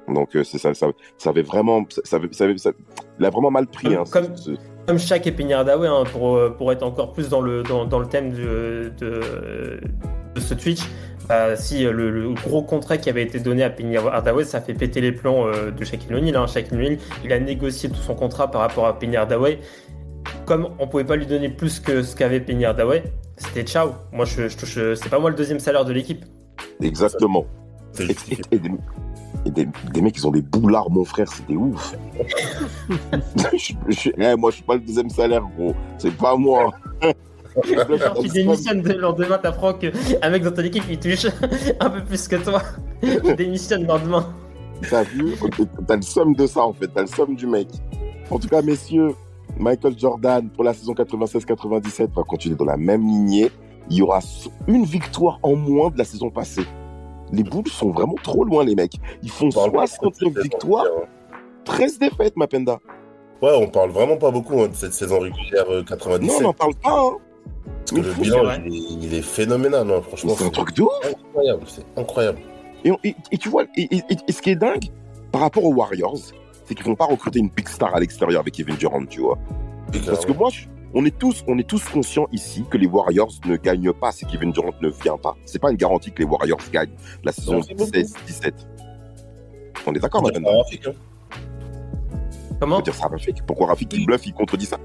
[0.08, 1.86] Donc, euh, c'est ça, ça, ça avait vraiment.
[1.90, 2.72] Ça, ça avait- ça avait- ça-
[3.20, 3.94] il a vraiment mal pris.
[3.96, 7.62] hein, Comme- ce- ce- Comme Shaq et hein, pour, pour être encore plus dans le,
[7.62, 9.80] dans, dans le thème du- de,
[10.34, 10.82] de ce Twitch,
[11.30, 14.60] bah, si euh, le, le gros contrat qui avait été donné à Penny Hardaway, ça
[14.62, 16.36] fait péter les plombs euh, de Shaquille O'Neal.
[16.36, 16.48] Hein.
[16.48, 19.60] Shaquille O'Neal, il a négocié tout son contrat par rapport à Penny Hardaway.
[20.46, 23.04] Comme on pouvait pas lui donner plus que ce qu'avait Penny Hardaway,
[23.38, 23.92] c'était ciao.
[24.12, 26.26] Moi, je, je touche, c'est pas moi le deuxième salaire de l'équipe.
[26.82, 27.46] Exactement.
[28.00, 28.44] Et, justifié.
[28.52, 28.72] et- et des,
[29.46, 31.96] et des- des mecs, ils ont des boulards, mon frère, c'était ouf.
[33.56, 35.74] Je- je- eh, moi, je suis pas le deuxième salaire, gros.
[35.98, 36.72] C'est pas moi.
[37.56, 41.28] Genre, tu démissionnes de le lendemain, t'apprends qu'un mec dans ton équipe il touche
[41.80, 42.62] un peu plus que toi.
[43.02, 44.28] Il démissionne le lendemain.
[44.90, 45.34] T'as vu
[45.88, 46.88] T'as le somme de ça, en fait.
[46.88, 47.68] T'as le somme du mec.
[48.30, 49.16] En tout cas, messieurs,
[49.58, 53.52] Michael Jordan, pour la saison 96-97, va continuer dans la même lignée.
[53.90, 54.20] Il y aura
[54.68, 56.66] une victoire en moins de la saison passée.
[57.32, 58.96] Les Bulls sont vraiment trop loin, les mecs.
[59.24, 61.64] Ils font On parle pas de 69 cette saison victoires, régulière, hein.
[61.66, 62.80] 13 défaites, Mapenda.
[63.42, 66.38] Ouais, on parle vraiment pas beaucoup hein, de cette saison régulière euh, Non, 97.
[66.40, 67.00] on n'en parle pas.
[67.00, 67.18] Hein.
[67.86, 70.36] Parce que le fou, bilan, il est, il est phénoménal, hein, franchement.
[70.38, 70.90] C'est un truc de ouf.
[71.06, 71.62] incroyable.
[71.68, 72.40] C'est incroyable.
[72.86, 74.86] Et, et- et tu vois, et, et- et ce qui est dingue
[75.32, 76.18] par rapport aux Warriors,
[76.66, 79.38] c'est qu'ils vont pas recruter une big star à l'extérieur avec Kevin Durant, tu vois.
[80.06, 83.32] Parce que moi, je- on est tous, on est tous conscients ici que les Warriors
[83.46, 85.36] ne gagnent pas si Kevin Durant ne vient pas.
[85.46, 86.94] C'est pas une garantie que les Warriors gagnent
[87.24, 87.86] la saison Non, c'est bon.
[87.86, 88.54] 16-17.
[89.88, 90.92] On est d'accord, graphique, hein.
[92.52, 93.46] On Comment peut dire ça Rafik.
[93.46, 94.78] Pourquoi Rafik il bluffe, il contredit ça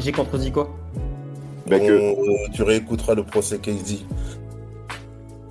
[0.00, 0.68] J'ai contredit quoi?
[1.68, 4.00] Ben que- On- euh, tu réécouteras le procès KD.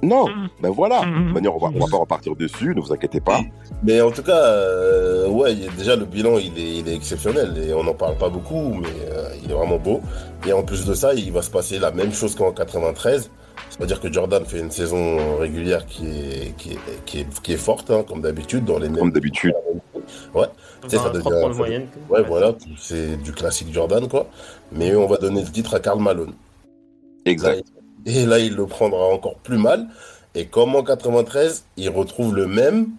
[0.03, 0.27] Non,
[0.61, 1.01] ben voilà.
[1.05, 1.11] Mhm.
[1.19, 3.41] De toute manière, on va, on va pas repartir dessus, ne vous inquiétez pas.
[3.83, 7.73] Mais en tout cas, euh, ouais, déjà le bilan il est, il est exceptionnel et
[7.73, 10.01] on n'en parle pas beaucoup, mais euh, il est vraiment beau.
[10.47, 13.31] Et en plus de ça, il va se passer la même chose qu'en 93.
[13.71, 17.57] C'est-à-dire que Jordan fait une saison régulière qui est, qui est, qui est, qui est
[17.57, 18.99] forte, hein, comme d'habitude, dans les mêmes.
[18.99, 19.53] Comme d'habitude.
[20.35, 20.45] Ouais,
[20.83, 21.39] tu sais, ça 20, 30 devient.
[21.41, 21.87] points de ça- moyenne.
[22.09, 24.27] Ouais, voilà, c'est du classique Jordan, quoi.
[24.71, 26.33] Mais on va donner le titre à Karl Malone.
[27.25, 27.63] Exact.
[28.05, 29.87] Et là, il le prendra encore plus mal.
[30.35, 32.89] Et comme en 93, il retrouve le même,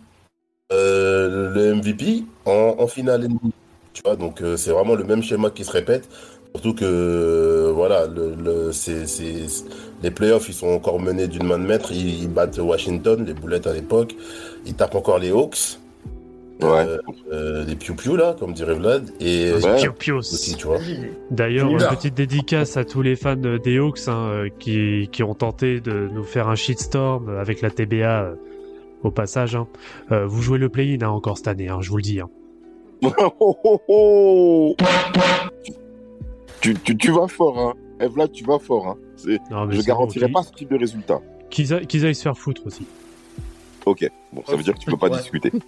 [0.72, 3.24] euh, le MVP, en, en finale.
[3.28, 3.48] NBA.
[3.94, 6.08] Tu vois, donc euh, c'est vraiment le même schéma qui se répète.
[6.54, 9.64] Surtout que, euh, voilà, le, le- c'est- c'est-
[10.02, 11.92] les playoffs, ils sont encore menés d'une main de maître.
[11.92, 14.14] Ils, ils battent Washington, les boulettes à l'époque.
[14.66, 15.78] Ils tapent encore les Hawks.
[16.60, 16.66] Ouais.
[16.68, 16.98] Euh,
[17.32, 19.08] euh, les piou-piou, là, comme dirait Vlad.
[19.20, 19.76] Et Ouais.
[19.76, 20.18] Pio Pios.
[20.18, 20.78] aussi, tu vois.
[21.30, 25.34] D'ailleurs, une petite dédicace à tous les fans des Hawks hein, euh, qui, qui ont
[25.34, 28.34] tenté de nous faire un shitstorm avec la TBA euh,
[29.04, 29.54] au passage.
[29.54, 29.68] hein.
[30.10, 32.20] Euh, vous jouez le play-in hein, encore cette année, hein, je vous le dis.
[36.60, 37.74] Tu, tu, tu vas fort, hein.
[38.00, 38.96] Eh, Vlad, tu vas fort, hein.
[39.50, 41.20] Non, mais Je garantirai bon, pas ce type de résultat.
[41.50, 42.84] Qu'ils aillent se faire foutre aussi.
[43.88, 45.16] Ok, bon, ça veut dire que tu peux pas Ouais.
[45.18, 45.50] discuter.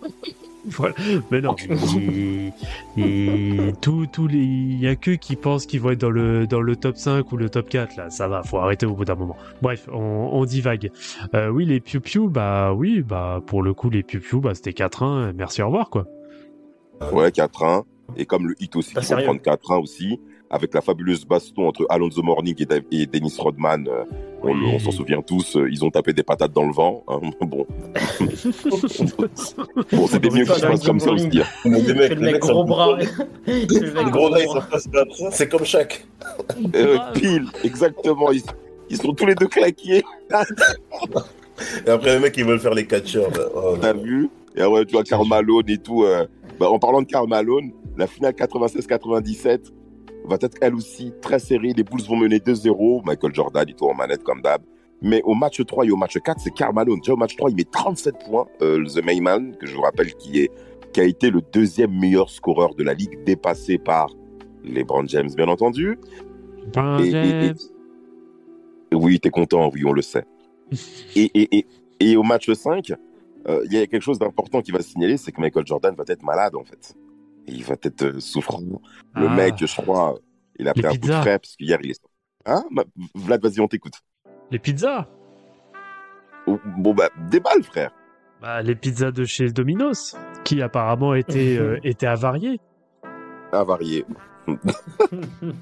[0.67, 0.95] Voilà.
[1.31, 2.53] Mais non, et,
[2.99, 6.47] et tous tous les, il y a que qui pensent qu'ils vont être dans le
[6.47, 8.11] dans le top 5 ou le top 4 là.
[8.11, 9.37] Ça va, faut arrêter au bout d'un moment.
[9.63, 9.97] Bref, on,
[10.33, 10.91] on divague.
[11.35, 15.33] Euh, oui, les piou bah oui, bah pour le coup les piou bah c'était 4-1.
[15.33, 16.07] Merci, au revoir quoi.
[17.11, 17.85] Ouais, 4-1.
[18.19, 19.25] Et comme le hit aussi, qui va sérieux.
[19.25, 22.55] prendre 4-1 aussi, avec la fabuleuse baston entre Alonso Morning
[22.91, 24.05] et, et Dennis Rodman, euh,
[24.43, 24.73] on, le- Oui.
[24.75, 27.05] on s'en souvient tous, euh, ils ont tapé des patates dans le vent.
[27.09, 27.21] hein.
[27.41, 27.67] Bon,
[29.93, 31.41] bon c'était mieux que ça se comme ça aussi.
[31.41, 31.45] hein.
[31.65, 32.99] Mecs, fait le mec gros bras.
[33.47, 34.79] Le gros ils bras.
[34.79, 35.31] super bien.
[35.31, 36.05] C'est comme chaque.
[36.75, 38.31] Euh, pile, exactement.
[38.33, 38.43] Ils,
[38.89, 40.03] ils sont tous les deux claqués,
[41.87, 43.29] Et après, les mecs, ils veulent faire les catcheurs.
[43.55, 46.05] Oh, t'as vu Et ouais, tu vois, Karl Malone et tout.
[46.05, 46.27] euh,
[46.59, 49.61] bah, en parlant de Karl Malone, la finale 96-97
[50.25, 51.73] va être elle aussi très serrée.
[51.77, 53.03] Les Bulls vont mener 2-0.
[53.05, 54.63] Michael Jordan est tout en manette comme d'hab.
[55.03, 56.99] Mais au match 3 et au match 4, c'est Karl Malone.
[57.01, 58.47] Déjà au match 3, il met 37 points.
[58.61, 60.51] Euh, The Mayman, que je vous rappelle, qui, est,
[60.93, 64.09] qui a été le deuxième meilleur scoreur de la ligue, dépassé par
[64.63, 65.99] LeBron James, bien entendu.
[67.01, 67.13] Et- et- et-
[67.47, 67.57] James.
[68.93, 70.25] Oui, t'es content, oui, on le sait.
[71.17, 71.67] et, et, et,
[72.01, 72.93] et au match 5,
[73.49, 75.95] euh, il y a quelque chose d'important qui va se signaler, c'est que Michael Jordan
[75.97, 76.95] va être malade, en fait.
[77.47, 78.61] Et il va être euh, souffrant.
[79.15, 79.35] Le Ah.
[79.35, 80.15] mec, je crois,
[80.59, 82.01] il a Les pris un coup de frais, parce qu'hier, il est...
[82.47, 82.65] Hein?
[82.71, 82.85] Ma-
[83.15, 83.95] Vlad, vas-y, on t'écoute.
[84.51, 85.07] Les pizzas?
[86.47, 87.91] Oh, Bon, bah, déballe, frère.
[88.41, 92.61] Bah, les pizzas de chez Domino's, qui apparemment étaient euh, étaient avariées.
[93.53, 94.05] Avarié.
[94.49, 94.55] De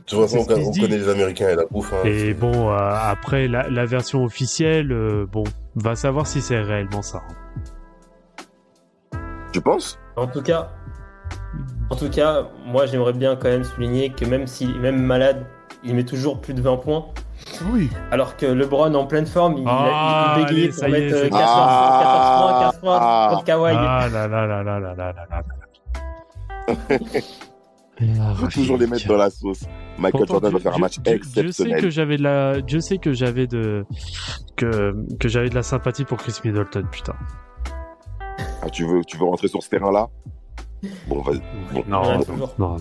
[0.06, 0.80] toute façon, on dit.
[0.80, 1.92] connaît les Américains et la bouffe.
[1.92, 2.02] hein.
[2.04, 7.02] Et bon, euh, après la, la version officielle, euh, bon, va savoir si c'est réellement
[7.02, 7.22] ça.
[9.52, 9.98] Tu penses?
[10.16, 10.70] En tout cas,
[11.90, 15.46] en tout cas, moi j'aimerais bien quand même souligner que même si même malade,
[15.84, 17.06] il met toujours plus de 20 points.
[17.72, 17.88] Oui.
[18.10, 21.30] Alors que LeBron en pleine forme, il, ah, il, il ah, pour mettre euh, est,
[21.30, 21.40] 14,
[22.40, 23.74] points, 15 points ah, contre Kawhi.
[23.76, 25.42] Ah là là là là là là là.
[28.34, 29.64] Faut toujours les mettre dans la sauce.
[29.98, 31.46] Michael Jordan va faire un match exceptionnel.
[31.46, 32.60] Je sais que j'avais de la,
[34.56, 37.14] que j'avais de la sympathie pour Chris Middleton, putain.
[38.62, 40.08] Ah, tu veux, tu veux rentrer sur ce terrain-là?
[41.08, 41.40] Bon, vas-y.
[41.72, 42.76] Bon, Non, non, non,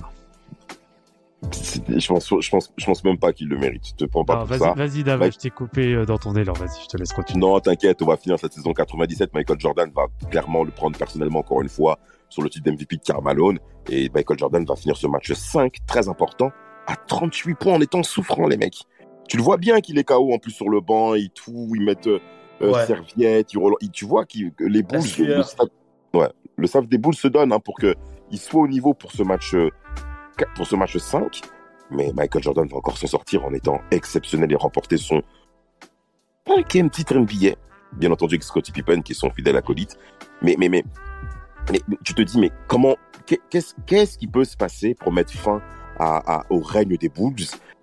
[1.51, 3.83] Je pense, je pense, je pense même pas qu'il le mérite.
[3.89, 4.73] Je te prends pas Non, pour Vas-y, ça.
[4.73, 5.31] vas-y, David, Ouais.
[5.31, 6.53] je t'ai coupé euh, dans ton élan.
[6.53, 7.39] Vas-y, je te laisse continuer.
[7.45, 9.33] Non, t'inquiète, on va finir cette saison 97.
[9.33, 13.01] Michael Jordan va clairement le prendre personnellement encore une fois sur le titre d'MVP de
[13.03, 13.59] Carmalone.
[13.89, 16.51] Et Michael Jordan va finir ce match 5, très important,
[16.87, 18.81] à 38 points en étant souffrant, les mecs.
[19.29, 21.71] Tu le vois bien qu'il est KO en plus sur le banc et tout.
[21.75, 22.19] Ils mettent euh,
[22.61, 22.85] euh, Ouais.
[22.87, 23.53] serviette.
[23.53, 25.67] Ils ils- tu vois qu'il- que les le staff,
[26.15, 29.23] ouais, le staff des Bulls se donne hein, pour qu'ils soient au niveau pour ce
[29.23, 29.69] match, euh,
[30.55, 31.41] pour ce match 5.
[31.91, 35.21] Mais Michael Jordan va encore s'en sortir en étant exceptionnel et remporter son
[36.47, 37.55] cinquième titre NBA.
[37.93, 39.97] Bien entendu avec Scottie Pippen qui est son fidèle acolyte.
[40.41, 40.83] Mais, mais, mais,
[42.03, 42.95] tu te dis, mais comment,
[43.25, 45.61] qu'est- qu'est-ce, qu'est-ce qui peut se passer pour mettre fin
[46.49, 47.35] au règne des Bulls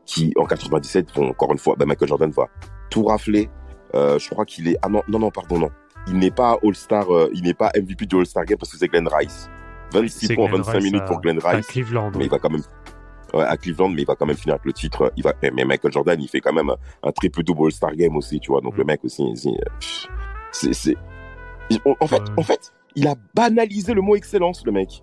[0.04, 2.48] qui, en 97, vont encore une fois, ben Michael Jordan va
[2.90, 3.48] tout rafler.
[3.94, 5.70] Euh, je crois qu'il est, ah non, non, non, pardon, non.
[6.06, 8.88] Il n'est pas All-Star, euh, il n'est pas MVP du All-Star Game parce que c'est
[8.88, 9.48] Glenn Rice.
[9.92, 11.66] 26 C'est points, Glenn 25 Rice minutes à- pour Glenn à Rice.
[11.66, 12.10] Cleveland.
[12.12, 12.24] Mais oui.
[12.24, 12.62] il va quand même,
[13.32, 15.12] ouais, à Cleveland, mais il va quand même finir avec le titre.
[15.16, 16.70] Il va, mais Michael Jordan, il fait quand même
[17.02, 18.60] un triple double All-Star Game aussi, tu vois.
[18.60, 18.78] Donc Mm.
[18.78, 19.24] le mec aussi,
[20.52, 20.96] c'est,
[22.00, 22.28] en fait, Ouais.
[22.36, 25.02] en fait, il a banalisé le mot excellence, le mec.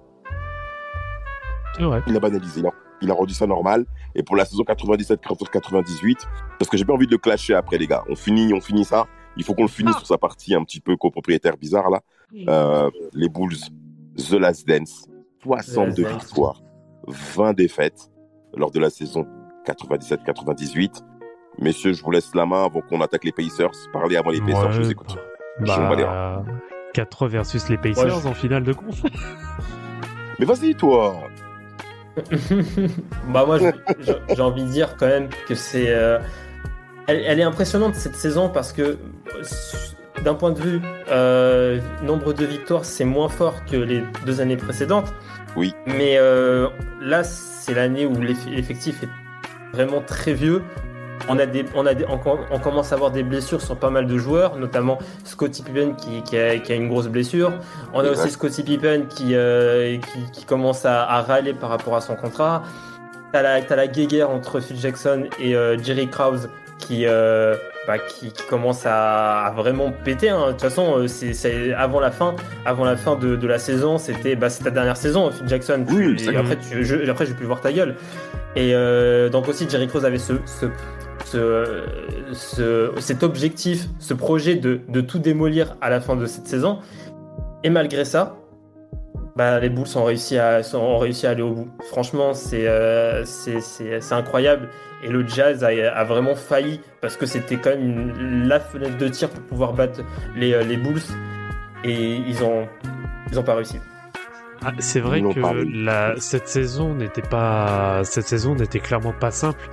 [1.79, 2.01] Vrai.
[2.07, 2.69] Il a banalisé, a,
[3.01, 3.85] il a rendu ça normal.
[4.13, 6.27] Et pour la saison 97-98,
[6.59, 8.03] parce que j'ai pas envie de le clasher après, les gars.
[8.09, 9.07] On finit, on finit ça.
[9.37, 12.01] Il faut qu'on le finisse sur sa partie un petit peu copropriétaire bizarre là.
[12.47, 13.57] Euh, les Bulls,
[14.17, 15.07] The Last Dance,
[15.43, 16.23] 62 The Last Dance.
[16.23, 16.61] victoires,
[17.07, 18.11] 20 défaites
[18.55, 19.27] lors de la saison
[19.65, 21.03] 97-98.
[21.59, 23.71] Messieurs, je vous laisse la main avant qu'on attaque les Pacers.
[23.91, 25.17] Parlez avant les Pacers, je vous écoute.
[25.59, 26.43] Bah,
[26.93, 29.03] 4 versus les Pacers Ouais, en finale de conf.
[30.39, 31.15] Mais vas-y, toi
[33.29, 36.19] bah moi, j'ai envie de dire quand même que c'est, euh,
[37.11, 38.97] elle, elle est impressionnante cette saison parce que euh,
[40.23, 40.81] d'un point de vue
[41.11, 45.13] euh, nombre de victoires, c'est moins fort que les deux années précédentes.
[45.55, 45.73] Oui.
[45.85, 46.67] Mais euh,
[47.01, 49.09] là, c'est l'année où l'eff- l'effectif est
[49.73, 50.61] vraiment très vieux.
[51.29, 53.77] On, a des, on, a des, on, com- on commence à avoir des blessures sur
[53.77, 57.51] pas mal de joueurs, notamment Scottie Pippen qui, qui, a, qui a une grosse blessure.
[57.93, 61.95] On a aussi Scottie Pippen qui, euh, qui, qui commence à, à râler par rapport
[61.95, 62.63] à son contrat.
[63.33, 66.49] T'as la, t'as la guéguerre entre Phil Jackson et euh, Jerry Krause
[66.81, 67.55] qui, euh,
[67.87, 70.29] bah, qui, qui commence à, à vraiment péter.
[70.29, 70.47] hein.
[70.47, 73.97] De toute façon, euh, c'est, avant la fin, avant la fin de, de la saison,
[73.97, 75.85] c'était bah, ta dernière saison, Phil Jackson.
[75.89, 77.95] Oui, et après, tu, je, après, j'ai pu voir ta gueule.
[78.55, 80.65] Et euh, donc aussi, Jerry Krause avait ce, ce,
[81.25, 81.83] ce,
[82.33, 86.79] ce- cet objectif, ce projet de, de tout démolir à la fin de cette saison.
[87.63, 88.35] Et malgré ça,
[89.35, 91.69] bah, les Bulls ont réussi à, sont- ont réussi à aller au bout.
[91.89, 94.69] Franchement, c'est euh, c'est- incroyable.
[95.03, 98.97] Et le Jazz a, a vraiment failli parce que c'était quand même une- la fenêtre
[98.97, 100.01] de tir pour pouvoir battre
[100.35, 101.01] les, euh, les Bulls.
[101.83, 102.67] Et ils ont,
[103.31, 103.79] ils ont pas réussi.
[104.63, 105.39] Ah, c'est vrai que
[105.83, 109.67] la, cette saison n'était pas, cette saison n'était clairement pas simple.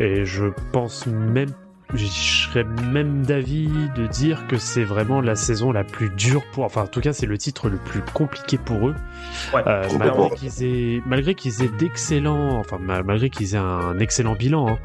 [0.00, 1.50] Et je pense même,
[1.94, 6.64] je serais même d'avis de dire que c'est vraiment la saison la plus dure pour,
[6.64, 8.94] enfin, en tout cas, c'est le titre le plus compliqué pour eux.
[9.54, 13.98] Ouais, Euh, malgré qu'ils aient, malgré qu'ils aient d'excellents, enfin, ma- malgré qu'ils aient un
[13.98, 14.78] excellent bilan, hein.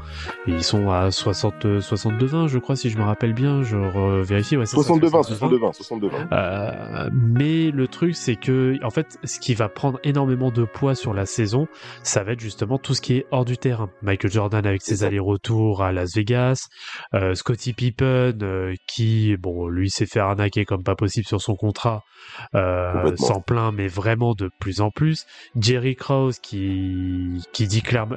[0.46, 3.76] Ils sont à 60, 62-20, je crois, si je me rappelle bien, je
[4.22, 5.72] vérifie, ouais, c'est ça, 62-20, 62-20.
[5.72, 6.10] 62-20, 62-20.
[6.32, 10.94] Euh, mais le truc, c'est que, en fait, ce qui va prendre énormément de poids
[10.94, 11.68] sur la saison,
[12.02, 13.90] ça va être justement tout ce qui est hors du terrain.
[14.02, 16.68] Michael Jordan avec ses allers-retours à Las Vegas,
[17.14, 21.54] euh, Scottie Pippen euh, qui, bon, lui s'est fait arnaquer comme pas possible sur son
[21.56, 22.02] contrat,
[22.54, 25.26] euh, sans plein, mais vraiment de plus en plus.
[25.58, 28.16] Jerry Krause qui qui dit clairement,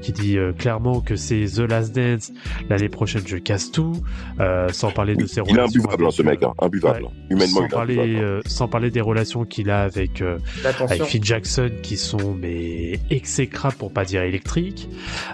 [0.00, 2.32] qui dit euh, clairement que c'est the last dance.
[2.68, 3.92] L'année prochaine, je casse tout.
[4.40, 6.46] Euh, sans parler de Oui, ses il est relations imbuvable, hein, avec, ce mec, euh,
[6.48, 7.02] hein, imbuvable.
[7.04, 7.10] ouais.
[7.30, 8.24] Humainement, sans il est parler, imbuvable.
[8.24, 11.02] euh, sans parler des relations qu'il a avec, euh, avec.
[11.04, 14.88] Phil Jackson qui sont mais exécrables pour pas dire électriques.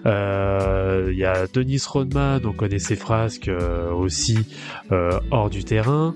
[0.07, 4.39] Euh, Il y a Dennis Rodman, on connaît ses frasques euh, aussi
[4.93, 6.14] euh, hors du terrain.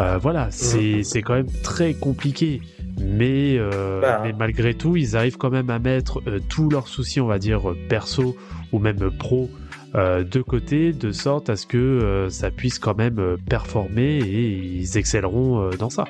[0.00, 2.60] Euh, voilà, c'est c'est quand même très compliqué.
[3.00, 4.20] Mais, euh, Bah.
[4.22, 7.38] mais malgré tout, ils arrivent quand même à mettre euh, tous leurs soucis, on va
[7.38, 8.36] dire, perso
[8.72, 9.50] ou même pro
[9.94, 14.48] euh, de côté, de sorte à ce que euh, ça puisse quand même performer et
[14.80, 16.04] ils excelleront euh, dans ça.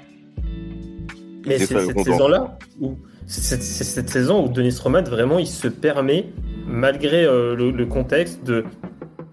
[1.47, 6.26] Mais C'est cette saison-là où c'est cette saison où Denis Roman vraiment il se permet,
[6.66, 8.64] malgré euh, le, le contexte, de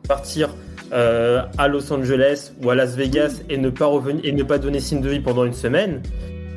[0.08, 0.56] partir
[0.93, 4.58] euh, à Los Angeles ou à Las Vegas et ne pas revenir et ne pas
[4.58, 6.02] donner signe de vie pendant une semaine.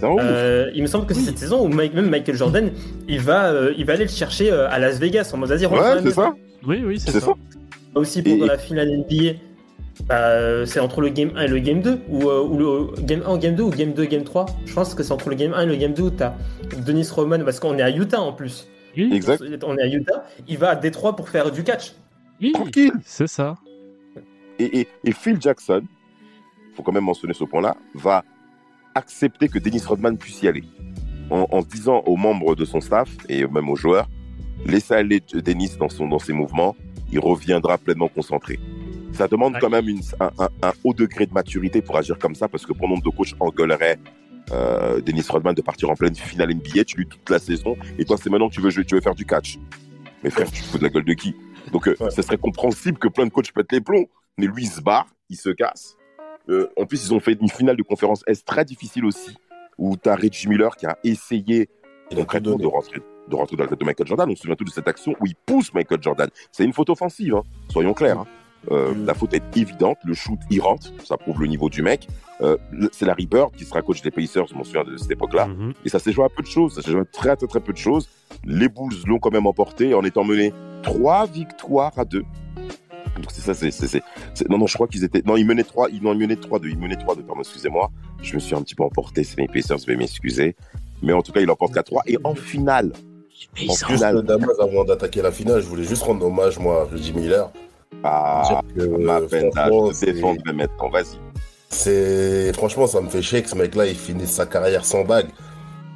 [0.03, 2.71] Euh, il me semble que c'est cette saison où Mike- même Michael Jordan
[3.09, 5.65] il va euh, il va aller le chercher euh, à Las Vegas en mode vas-y
[5.67, 6.35] Ouais, c'est ça.
[6.67, 7.21] Oui, oui, c'est ça.
[7.21, 7.33] ça.
[7.95, 9.33] Aussi pour Et- la finale NBA.
[10.09, 13.03] bah, euh, c'est entre le game 1 et le game 2 ou, euh, ou le
[13.03, 15.37] game 1 game 2 ou game 2 game 3 je pense que c'est entre le
[15.37, 16.35] game 1 et le game 2 où t'as
[16.85, 18.67] Dennis Rodman parce qu'on est à Utah en plus
[18.97, 19.43] Oui, Exact.
[19.65, 21.93] on est à Utah il va à Détroit pour faire du catch
[22.41, 22.93] oui, Tranquille.
[23.05, 23.57] c'est ça.
[24.59, 25.83] Et, et, et Phil Jackson,
[26.75, 28.25] faut quand même mentionner ce point-là, va
[28.95, 30.65] accepter que Dennis Rodman puisse y aller.
[31.31, 34.09] En, en disant aux membres de son staff et même aux joueurs,
[34.67, 36.77] laissez aller Dennis dans, son, dans ses mouvements,
[37.11, 38.59] il reviendra pleinement concentré.
[39.13, 39.59] Ça demande Ouais.
[39.61, 42.67] quand même une- un, un- un haut degré de maturité pour agir comme ça, parce
[42.67, 43.99] que pour nombre de coachs engueulerait
[44.53, 48.05] euh, Dennis Rodman de partir en pleine finale NBA, tu lui toute la saison, et
[48.05, 49.59] toi c'est maintenant que tu veux, jouer- tu veux faire du catch.
[50.23, 51.35] Mais frère, tu fous de la gueule de qui?
[51.75, 52.11] Donc euh, Ouais.
[52.11, 54.07] ça serait compréhensible que plein de coachs pètent les plombs,
[54.39, 55.97] mais lui il se barre, il se casse.
[56.49, 59.37] Euh, en plus, ils ont fait une finale de conférence S très difficile aussi,
[59.77, 61.69] où tu as Reggie Miller qui a essayé
[62.11, 64.29] Il a tout concrètement de rentrer, de rentrer dans la tête de Michael Jordan.
[64.31, 66.29] On se souvient tous de cette action où il pousse Michael Jordan.
[66.53, 68.21] C'est une faute offensive, hein, soyons clairs.
[68.21, 68.27] hein.
[68.71, 69.05] Euh, Mm.
[69.07, 72.07] La faute est évidente, le shoot il rentre, ça prouve le niveau du mec.
[72.41, 72.57] Euh,
[72.93, 75.49] c'est Larry Bird qui sera coach des Pacers, je m'en souviens de cette époque-là.
[75.49, 75.75] Mhm.
[75.85, 77.61] Et ça s'est joué à peu de choses, ça s'est joué à très très très
[77.61, 78.09] peu de choses.
[78.45, 80.53] Les Bulls l'ont quand même emporté en étant menés
[80.85, 82.25] trois victoires à deux.
[83.17, 86.03] Donc c'est ça, c'est, non non, je crois qu'ils étaient, non ils menaient trois, ils
[86.03, 87.91] non ils menaient trois deux, ils menaient trois deux, pardon, excusez-moi.
[88.23, 90.57] Je me suis un petit peu emporté, c'est mes Pacers, je vais m'excuser.
[91.03, 94.85] Mais en tout cas, ils l'emportent 4-3 et en finale, en Juste finale, Damas, avant
[94.85, 97.51] d'attaquer la finale, je voulais juste rendre hommage, moi, à Reggie Miller.
[98.03, 99.51] Ah, que, ma peine,
[100.01, 101.19] défends maintenant, vas-y.
[101.69, 105.29] C'est franchement, ça me fait chier que ce mec-là il finisse sa carrière sans bague.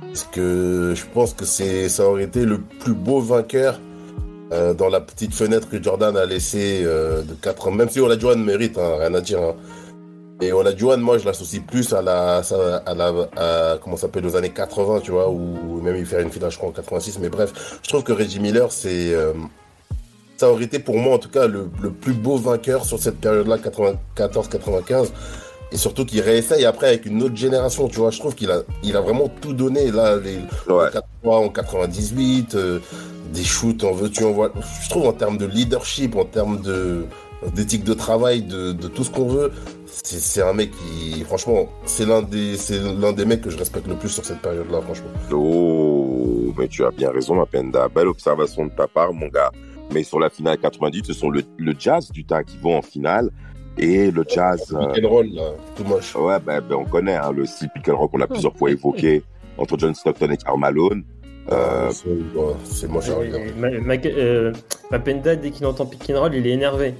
[0.00, 3.78] Parce que je pense que c'est ça aurait été le plus beau vainqueur
[4.50, 7.70] euh, dans la petite fenêtre que Jordan a laissée euh, de 4 ans.
[7.70, 9.42] Même si Olajuwon mérite, hein, rien à dire.
[9.42, 9.54] Hein.
[10.40, 12.40] Et Olajuwon, moi, je l'associe plus à la,
[12.86, 16.30] à la, à, comment s'appelle, aux années 80, tu vois, ou même il fait une
[16.30, 17.18] finale, je crois, en 86.
[17.18, 19.32] Mais bref, je trouve que Reggie Miller, c'est, euh,
[20.36, 23.20] ça aurait été pour moi, en tout cas, le, le plus beau vainqueur sur cette
[23.20, 25.08] période-là, 94-95.
[25.70, 28.10] Et surtout qu'il réessaye après avec une autre génération, tu vois.
[28.10, 30.36] Je trouve qu'il a, il a vraiment tout donné, là, les,
[30.72, 30.86] Ouais.
[30.86, 32.78] en 83, en 98, euh,
[33.34, 34.50] des shoots, en veux-tu, en vois.
[34.82, 37.04] Je trouve en termes de leadership, en termes de,
[37.54, 39.52] d'éthique de travail, de, de tout ce qu'on veut,
[39.86, 43.86] c'est, un mec qui, franchement, c'est l'un des, c'est l'un des mecs que je respecte
[43.86, 45.08] le plus sur cette période-là, franchement.
[45.32, 47.88] Oh, mais tu as bien raison, ma Penda.
[47.88, 49.50] Belle observation de ta part, mon gars.
[49.92, 53.30] Mais sur la finale 90, ce sont le, le Jazz d'Utah qui vont en finale.
[53.78, 54.74] Et le Jazz.
[54.74, 56.14] euh, Pick and roll, là, tout moche.
[56.16, 58.70] ouais, ben, ben, on connaît hein, le style pick and roll qu'on a plusieurs fois
[58.70, 59.22] évoqué
[59.56, 61.04] entre John Stockton et Karl Malone.
[61.50, 61.90] Euh,
[62.64, 62.98] c'est, ma,
[64.04, 64.52] euh,
[64.90, 66.92] Mapenda, dès qu'il entend pick and roll, il est énervé.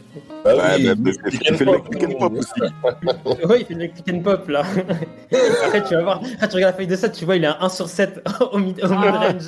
[0.47, 0.63] Ah ouais,
[1.05, 1.91] oui, il fait le pop.
[1.91, 2.61] pick and pop aussi.
[3.47, 4.63] Ouais, il fait le pick and pop là.
[5.67, 7.49] Après, tu vas voir, quand tu regardes la feuille de 7, tu vois, il est
[7.49, 9.47] à 1 sur 7 au mid- au mid-range.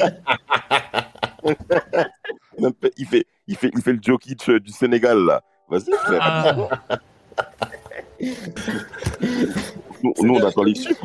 [2.99, 5.43] Il fait, il fait, il fait le Jokic euh, du Sénégal, là.
[5.71, 6.19] Vas-y, frère.
[6.21, 6.99] Ah,
[10.03, 11.05] Nous, nous, on attend les chiffres.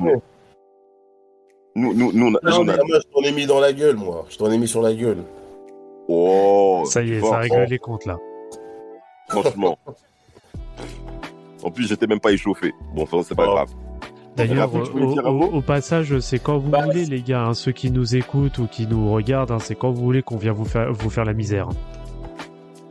[1.76, 3.60] Nous, nous, nous, on a- Non, on mais a- moi, je t'en ai mis dans
[3.60, 4.26] la gueule, moi.
[4.30, 5.24] Je t'en ai mis sur la gueule.
[6.07, 8.18] Oh, ça y est, ça règle les comptes là.
[9.30, 9.78] Franchement.
[11.64, 12.74] En plus, j'étais même pas échauffé.
[12.94, 13.53] Bon, enfin, c'est pas Oh.
[13.53, 13.70] grave.
[14.36, 14.70] D'ailleurs,
[15.53, 18.68] au, passage, c'est quand vous Bah, voulez, les gars, hein, ceux qui nous écoutent ou
[18.68, 21.32] qui nous regardent, hein, c'est quand vous voulez qu'on vienne vous faire, vous faire la
[21.34, 21.70] misère.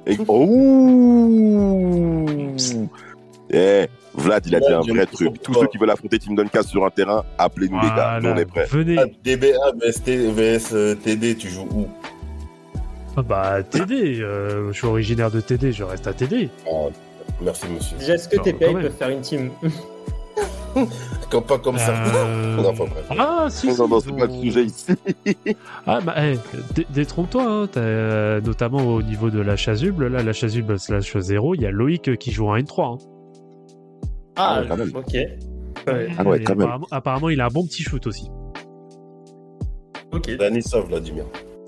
[0.07, 0.17] Et...
[0.27, 1.29] Oh
[3.51, 5.43] Eh, Vlad, il a dit un vrai truc.
[5.43, 8.19] Tous ceux qui veulent affronter Team Duncan sur un terrain, appelez-nous les gars.
[8.23, 8.67] Nous, on est prêts.
[8.71, 8.97] Venez.
[8.99, 11.87] Ah, DBA vs, T- vs, euh, TD, tu joues où?
[13.17, 16.49] Ah bah, TD, euh, je suis originaire de TD, je reste à TD.
[16.67, 16.89] Ah,
[17.43, 17.97] Merci, monsieur.
[17.99, 19.51] Déjà, est-ce que TPA ils peuvent faire une team?
[21.31, 21.93] Comme, pas comme ça.
[21.93, 23.05] Euh, Non, enfin, bref.
[23.17, 24.87] Ah, si, ils c'est pas le ont- sujet ici.
[25.87, 26.37] Ah, bah, eh,
[26.75, 31.17] dé- détrompe-toi, hein, t'as, euh, notamment au niveau de la chasuble, là, la chasuble slash
[31.17, 32.95] 0, il y a Loïc qui joue en N3.
[32.95, 32.99] hein.
[34.37, 34.93] Ah, ouais, quand même.
[34.95, 35.13] ok.
[35.15, 36.63] Ouais, Ah ouais, Et quand même.
[36.63, 38.29] apparemment, apparemment, il a un bon petit shoot aussi.
[40.13, 40.37] ok.
[40.37, 41.25] Danisov, Vladimir.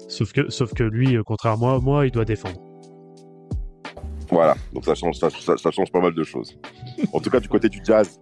[0.09, 2.61] Sauf que, sauf que lui, euh, contrairement à moi, il doit défendre.
[4.31, 6.59] Voilà, donc ça change, ça, ça- ça change pas mal de choses.
[7.13, 8.19] En tout cas, du côté du Jazz,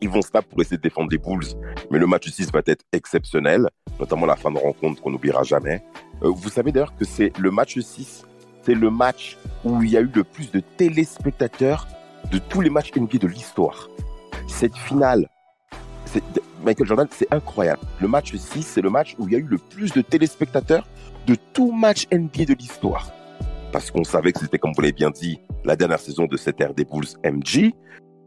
[0.00, 1.44] ils vont se taper pour essayer de défendre les Bulls,
[1.90, 3.68] mais le match 6 va être exceptionnel,
[3.98, 5.82] notamment la fin de rencontre qu'on n'oubliera jamais.
[6.22, 8.24] Euh, vous savez d'ailleurs que c'est le match 6,
[8.62, 11.86] c'est le match où il y a eu le plus de téléspectateurs
[12.30, 13.88] de tous les matchs NBA de l'histoire.
[14.48, 15.28] Cette finale,
[16.04, 16.22] c'est-
[16.64, 17.80] Michael Jordan, c'est incroyable.
[18.00, 20.86] Le match 6, c'est le match où il y a eu le plus de téléspectateurs
[21.26, 23.10] de tout match NBA de l'histoire
[23.72, 26.60] parce qu'on savait que c'était, comme vous l'avez bien dit, la dernière saison de cette
[26.60, 27.72] ère des Bulls MG.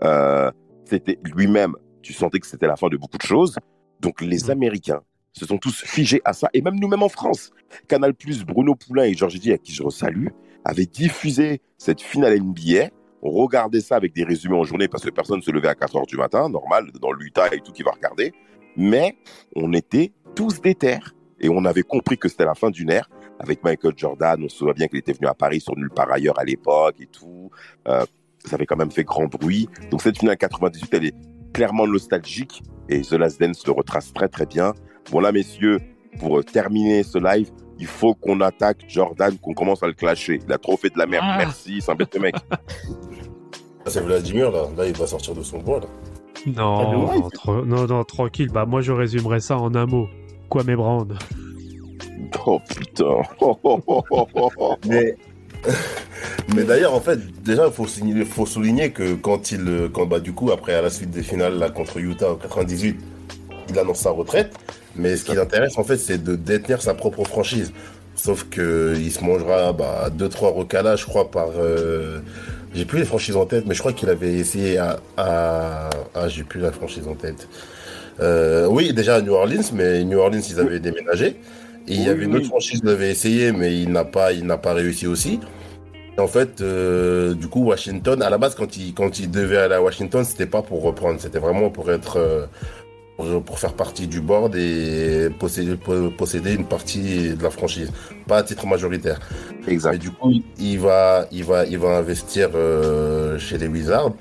[0.03, 0.49] Euh,
[0.85, 3.57] c'était lui-même, tu sentais que c'était la fin de beaucoup de choses.
[3.99, 5.01] Donc les Américains
[5.33, 7.51] se sont tous figés à ça, et même nous-mêmes en France.
[7.89, 8.13] Canal
[8.47, 10.27] Bruno Poulain et Georges Di, à qui je resalue,
[10.63, 12.89] avaient diffusé cette finale NBA.
[13.25, 15.75] On regardait ça avec des résumés en journée parce que personne ne se levait à
[15.75, 18.33] 4 heures du matin, normal, dans l'Utah et tout qui va regarder.
[18.75, 19.15] Mais
[19.55, 20.97] on était tous déter
[21.39, 23.09] et on avait compris que c'était la fin d'une ère
[23.39, 24.43] avec Michael Jordan.
[24.43, 26.97] On se souvient bien qu'il était venu à Paris sur nulle part ailleurs à l'époque
[26.99, 27.49] et tout.
[27.87, 28.05] Euh,
[28.39, 29.69] ça avait quand même fait grand bruit.
[29.89, 31.15] Donc cette finale 98, elle est
[31.53, 34.73] clairement nostalgique et The Last Dance le retrace très très bien.
[35.11, 35.79] Bon là, messieurs,
[36.19, 37.51] pour euh, terminer ce live,
[37.83, 40.39] il faut qu'on attaque Jordan, qu'on commence à le clasher.
[40.47, 41.25] Il a trop fait de la merde.
[41.27, 41.37] Ah.
[41.37, 42.33] Merci, c'est un bête mec.
[43.87, 44.63] C'est Vladimir, là.
[44.77, 45.87] Là, il va sortir de son bois, là.
[46.45, 48.49] Non, Ah, non, tra- non, non, tranquille.
[48.53, 50.07] Bah, moi, je résumerais ça en un mot.
[50.49, 51.17] Quoi, mes Brand
[52.45, 53.21] Oh putain.
[53.41, 54.75] Oh, oh, oh.
[54.87, 55.15] Mais,
[56.55, 60.19] mais d'ailleurs, en fait, déjà, il faut, signaler- faut souligner que quand il, quand, bah,
[60.21, 62.97] du coup, après, à la suite des finales là, contre Utah en 98,
[63.69, 64.53] il annonce sa retraite.
[64.95, 67.71] Mais ce qui l'intéresse, en fait, c'est de détenir sa propre franchise.
[68.15, 71.49] Sauf que il se mangera bah, deux, trois recalages, je crois, par.
[71.57, 72.19] euh,
[72.75, 74.99] J'ai plus les franchises en tête, mais je crois qu'il avait essayé à.
[75.17, 75.89] à...
[76.13, 77.47] Ah, j'ai plus la franchise en tête.
[78.19, 81.39] Euh, oui, déjà à New Orleans, mais New Orleans, ils avaient déménagé.
[81.87, 84.45] Et il y avait une autre franchise qui l'avait essayé, mais il n'a pas, il
[84.45, 85.39] n'a pas réussi aussi.
[86.15, 89.57] Et en fait, euh, du coup, Washington, à la base, quand il, quand il devait
[89.57, 92.47] aller à Washington, c'était pas pour reprendre, c'était vraiment pour être,
[93.31, 97.91] pour pour, faire partie du board et posséder, po- posséder une partie de la franchise,
[98.27, 99.19] pas à titre majoritaire.
[99.67, 99.97] Mais Exact.
[99.97, 104.13] du coup, il va, il va, il va investir euh, chez les Wizards.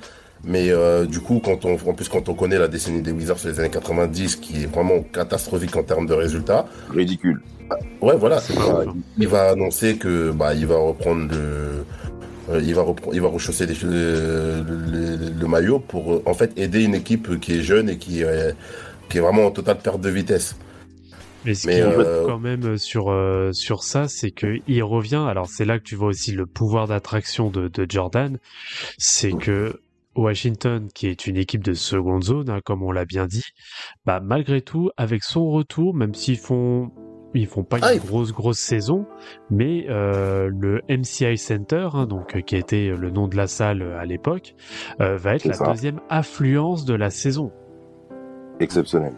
[0.44, 3.38] Mais euh, du coup, quand on, en plus quand on connaît la décennie des Wizards
[3.38, 7.40] sur les années 90, qui est vraiment catastrophique en termes de résultats, Ridicule.
[8.00, 8.86] ouais, voilà, C'est il pas va, vrai.
[9.18, 11.84] il va annoncer que bah il va reprendre le,
[12.50, 16.50] euh, il va il va rechausser les- le, le- le maillot pour euh, en fait
[16.56, 18.50] aider une équipe qui est jeune et qui, euh,
[19.12, 20.56] qui est vraiment en totale perte de vitesse.
[21.44, 25.24] Mais ce qui est euh, quand même sur euh, sur ça, c'est que il revient.
[25.28, 28.38] Alors c'est là que tu vois aussi le pouvoir d'attraction de, de Jordan,
[28.96, 29.80] c'est que
[30.16, 33.44] Washington, qui est une équipe de seconde zone, hein, comme on l'a bien dit,
[34.06, 36.90] bah malgré tout, avec son retour, même s'ils font
[37.34, 39.06] ils font pas Ah, une grosse grosse saison,
[39.50, 43.82] mais euh, le MCI Center, hein, donc euh, qui été le nom de la salle
[43.82, 44.54] euh, à l'époque,
[45.00, 45.66] euh, va être la ça.
[45.66, 47.50] deuxième affluence de la saison.
[48.62, 49.14] Exceptionnel.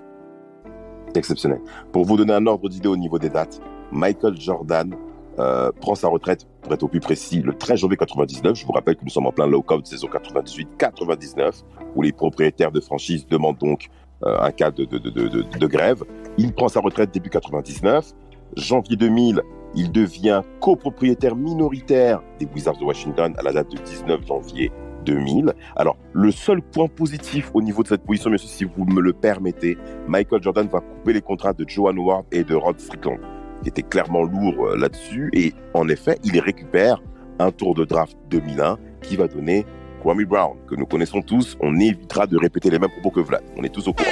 [1.14, 1.60] Exceptionnel.
[1.92, 3.60] Pour vous donner un ordre d'idée au niveau des dates,
[3.92, 4.94] Michael Jordan
[5.38, 8.56] euh, prend sa retraite, pour être au plus précis, le 13 janvier 99.
[8.56, 11.62] Je vous rappelle que nous sommes en plein lockout saison 98-99,
[11.94, 13.90] où les propriétaires de franchises demandent donc
[14.24, 16.04] euh, un cas de, de, de, de, grève.
[16.38, 18.12] Il prend sa retraite début 99.
[18.56, 19.42] Janvier 2000,
[19.74, 24.72] il devient copropriétaire minoritaire des Wizards de Washington à la date de 19 janvier
[25.04, 25.52] 2000.
[25.76, 29.12] Alors, le seul point positif au niveau de cette position, monsieur, si vous me le
[29.12, 29.78] permettez,
[30.08, 33.18] Michael Jordan va couper les contrats de Joan Howard et de Rod Strickland,
[33.62, 35.30] qui étaient clairement lourds euh, là-dessus.
[35.32, 37.02] Et en effet, il récupère
[37.38, 39.66] un tour de draft 2001 qui va donner
[40.02, 41.56] Kwame Brown, que nous connaissons tous.
[41.60, 43.42] On évitera de répéter les mêmes propos que Vlad.
[43.56, 44.10] On est tous au courant.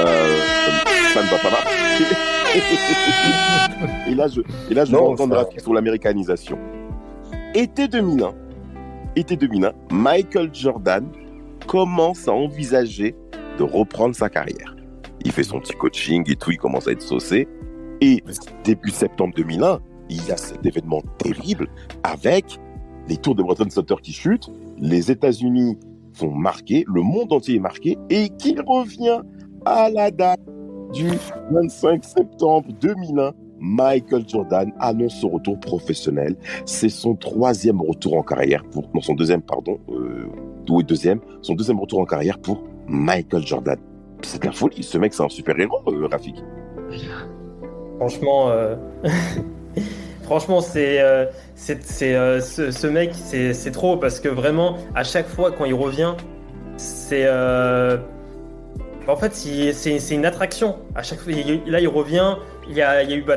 [0.00, 0.38] Euh,
[1.12, 2.04] ça ne va pas marcher.
[4.08, 4.40] et là, je,
[4.70, 6.58] et là, je vais entendre sur l'américanisation.
[7.54, 8.32] Été 2001,
[9.16, 11.06] été 2001, Michael Jordan
[11.66, 13.14] commence à envisager
[13.58, 14.74] de reprendre sa carrière.
[15.24, 17.48] Il fait son petit coaching et tout, il commence à être saucé.
[18.00, 18.22] Et
[18.64, 19.78] début septembre 2001,
[20.08, 21.68] il y a cet événement terrible
[22.02, 22.58] avec
[23.08, 25.78] les tours de Breton Sutter qui chutent, les États-Unis
[26.12, 29.22] sont marqués, le monde entier est marqué, et qu'il revient
[29.64, 30.40] à la date
[30.92, 31.08] du
[31.50, 33.32] 25 septembre 2001.
[33.62, 36.34] Michael Jordan annonce son retour professionnel.
[36.66, 40.26] C'est son troisième retour en carrière pour, non, son deuxième, pardon, euh,
[40.68, 43.78] oui, deuxième, son deuxième retour en carrière pour Michael Jordan.
[44.22, 44.82] C'est de la folie.
[44.82, 46.36] Ce mec, c'est un super héros, euh, Rafik.
[47.98, 48.74] Franchement, euh,
[50.22, 55.52] franchement, euh, c'est, euh, ce, ce mec, c'est, trop parce que vraiment, à chaque fois
[55.52, 56.14] quand il revient,
[56.76, 57.96] c'est, euh,
[59.06, 60.76] en fait, c'est une attraction.
[60.94, 62.36] À chaque fois, il- là, il revient.
[62.68, 63.36] Il y a, il y a eu, bah,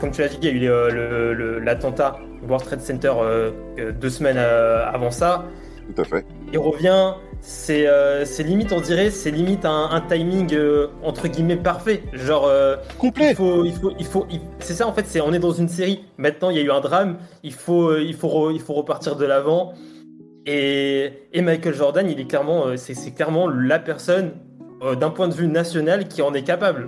[0.00, 3.12] comme tu l'as dit, il y a eu euh, le- le- l'attentat World Trade Center
[3.18, 5.46] euh, euh, deux semaines euh, avant ça.
[5.94, 6.26] Tout à fait.
[6.52, 11.56] Il revient, c'est euh, limite, on dirait, c'est limite un, un timing euh, entre guillemets
[11.56, 12.02] parfait.
[12.12, 13.30] Genre, euh, Complet.
[13.30, 15.06] il faut, il faut, il faut, il- c'est ça en fait.
[15.06, 16.04] C'est on est dans une série.
[16.18, 17.18] Maintenant, il y a eu un drame.
[17.44, 19.72] Il faut, euh, il faut, re- il faut repartir de l'avant.
[20.44, 24.32] Et, et Michael Jordan, il est clairement, euh, c'est c'est clairement la personne
[24.82, 26.86] euh, d'un point de vue national qui en est capable.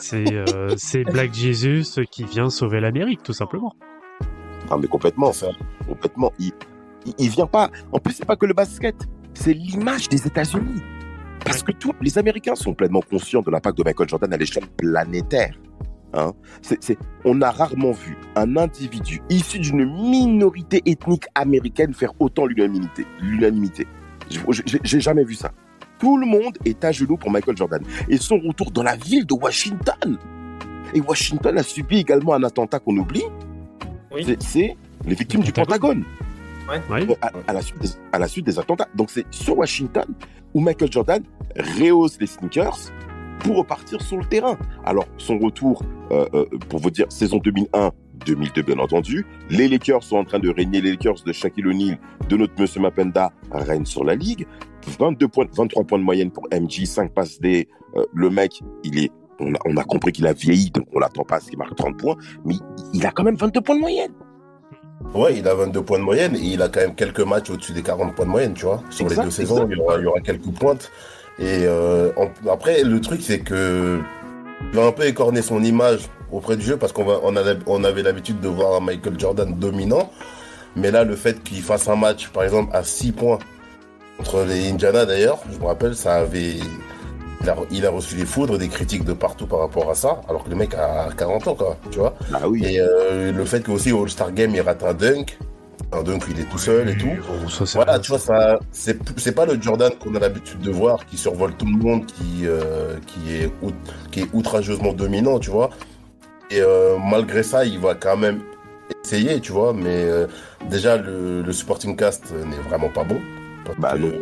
[0.00, 3.74] C'est euh, c'est Black Jesus qui vient sauver l'Amérique, tout simplement.
[4.70, 5.32] Ah, mais complètement.
[5.88, 6.32] Complètement.
[6.38, 6.52] Il,
[7.18, 7.70] il, vient pas.
[7.92, 8.94] En plus, c'est pas que le basket.
[9.34, 10.82] C'est l'image des États-Unis.
[11.44, 14.66] Parce que tous les Américains sont pleinement conscients de l'impact de Michael Jordan à l'échelle
[14.76, 15.54] planétaire.
[16.12, 16.32] Hein
[17.24, 23.06] on a rarement vu un individu issu d'une minorité ethnique américaine faire autant l'unanimité.
[23.20, 23.86] L'unanimité.
[24.84, 25.52] J'ai jamais vu ça.
[26.00, 27.82] Tout le monde est à genoux pour Michael Jordan.
[28.08, 30.18] Et son retour dans la ville de Washington.
[30.94, 33.22] Et Washington a subi également un attentat qu'on oublie.
[34.10, 34.24] Oui.
[34.40, 36.04] C'est, les victimes du Pentagone.
[36.68, 38.88] À, à la suite des, à la suite des attentats.
[38.94, 40.06] Donc c'est sur Washington
[40.54, 41.22] où Michael Jordan
[41.56, 42.92] rehausse les sneakers
[43.40, 44.56] pour repartir sur le terrain.
[44.84, 45.82] Alors son retour,
[46.12, 50.48] euh, euh, pour vous dire, saison 2001-2002 bien entendu, les Lakers sont en train de
[50.48, 51.98] régner, les Lakers de Shaquille O'Neal,
[52.28, 54.46] de notre Monsieur Mapenda, règnent sur la ligue.
[54.86, 57.68] 22 points, 23 points de moyenne pour MJ, 5 passes D.
[57.96, 60.98] Euh, le mec, il est, on a, on a compris qu'il a vieilli, donc on
[60.98, 62.54] l'attend pas à ce qu'il marque 30 points, mais
[62.92, 64.12] il, a quand même 22 points de moyenne.
[65.14, 67.72] Ouais, il a 22 points de moyenne et il a quand même quelques matchs au-dessus
[67.72, 68.82] des 40 points de moyenne, tu vois.
[68.90, 70.90] Sur Exact, les deux saisons, il y, aura, il y aura quelques pointes.
[71.38, 72.12] Et euh,
[72.50, 73.98] après, le truc, c'est que
[74.62, 77.34] il va un peu écorner son image auprès du jeu parce qu'on on,
[77.66, 80.10] on avait l'habitude de voir un Michael Jordan dominant.
[80.76, 83.38] Mais là, le fait qu'il fasse un match, par exemple, à 6 points
[84.20, 86.56] contre les Indiana, d'ailleurs, je me rappelle, ça avait.
[87.42, 90.20] Il a, il a reçu les foudres, des critiques de partout par rapport à ça,
[90.28, 92.14] alors que le mec a 40 ans, quoi, tu vois.
[92.34, 92.62] Ah oui.
[92.66, 95.38] Et euh, le fait que aussi au All-Star Game il rate un dunk,
[95.92, 97.08] un dunk, il est tout seul et tout.
[97.48, 100.60] Ça, c'est Voilà, rien, tu vois, ça, c'est c'est pas le Jordan qu'on a l'habitude
[100.60, 103.74] de voir, qui survole tout le monde, qui euh, qui est out-
[104.10, 105.70] qui est outrageusement dominant, tu vois.
[106.50, 108.40] Et euh, malgré ça, il va quand même
[109.04, 109.72] essayer, tu vois.
[109.72, 110.26] Mais euh,
[110.68, 113.20] déjà, le, le supporting cast n'est vraiment pas bon.
[113.64, 114.12] Parce Bah, que le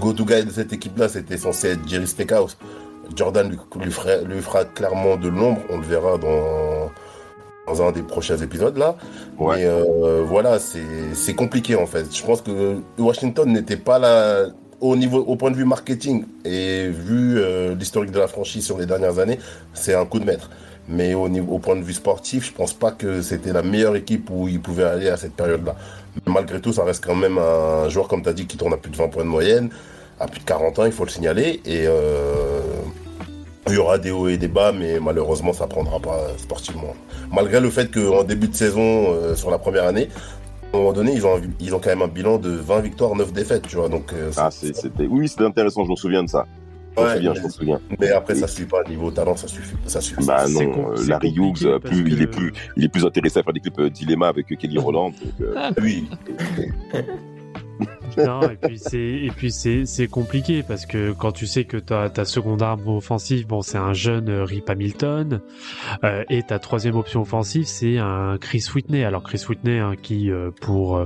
[0.00, 2.56] go-to guy de cette équipe-là, c'était censé être Jerry Stackhouse.
[3.16, 6.90] Jordan lui, lui, fera, lui fera clairement de l'ombre, on le verra dans
[7.66, 8.96] dans un des prochains épisodes là.
[9.38, 9.56] Ouais.
[9.56, 12.14] Mais euh, voilà, c'est c'est compliqué en fait.
[12.14, 14.46] Je pense que Washington n'était pas là
[14.80, 18.78] au niveau, au point de vue marketing et vu euh, l'historique de la franchise sur
[18.78, 19.38] les dernières années,
[19.72, 20.50] c'est un coup de maître.
[20.88, 23.96] Mais au niveau, au point de vue sportif, je pense pas que c'était la meilleure
[23.96, 25.76] équipe où il pouvait aller à cette période-là.
[26.26, 28.76] Malgré tout, ça reste quand même un joueur comme tu as dit qui tourne à
[28.76, 29.70] plus de 20 points de moyenne,
[30.20, 31.60] à plus de 40 ans, il faut le signaler.
[31.64, 32.60] Et euh,
[33.68, 36.94] il y aura des hauts et des bas, mais malheureusement, ça prendra pas sportivement.
[37.32, 40.08] Malgré le fait qu'en début de saison, euh, sur la première année,
[40.72, 43.66] à un moment donné, ils ont, quand même un bilan de 20 victoires, 9 défaites,
[43.66, 43.88] tu vois.
[43.88, 45.06] Donc, euh, Ah, c'était.
[45.08, 46.46] Oui, c'était intéressant, je me souviens de ça.
[46.98, 47.80] Je Ouais, souviens, mais- je me souviens.
[48.00, 48.82] mais après, ça suffit pas.
[48.88, 49.74] Niveau talent, ça suffit.
[49.86, 50.24] Ça suffit.
[50.26, 53.42] Bah non, euh, Larry Hughes, euh, plus, il, est plus, il est plus intéressé à
[53.42, 55.10] faire des clips euh, Dilemma avec Kelly Roland.
[55.10, 56.08] donc, euh, Oui.
[58.26, 61.76] Non, et puis c'est et puis c'est c'est compliqué parce que quand tu sais que
[61.76, 65.40] ta ta seconde arme offensive, bon, c'est un jeune euh, Rip Hamilton,
[66.04, 69.04] euh, et ta troisième option offensive, c'est un Chris Whitney.
[69.04, 71.04] Alors Chris Whitney, hein, qui euh, pour euh,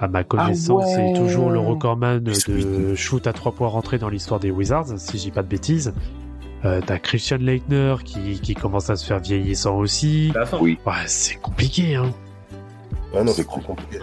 [0.00, 1.10] à ma connaissance, Ah ouais.
[1.10, 2.96] est toujours le recordman de Whitney.
[2.96, 5.92] shoot à trois points rentrés dans l'histoire des Wizards, si je dis pas de bêtises.
[6.64, 10.32] Euh, T'as Christian Leitner qui, qui commence à se faire vieillissant aussi.
[10.60, 10.76] Oui.
[10.84, 12.12] Ouais, c'est compliqué, hein.
[13.14, 13.98] Non, C'est c'est trop compliqué.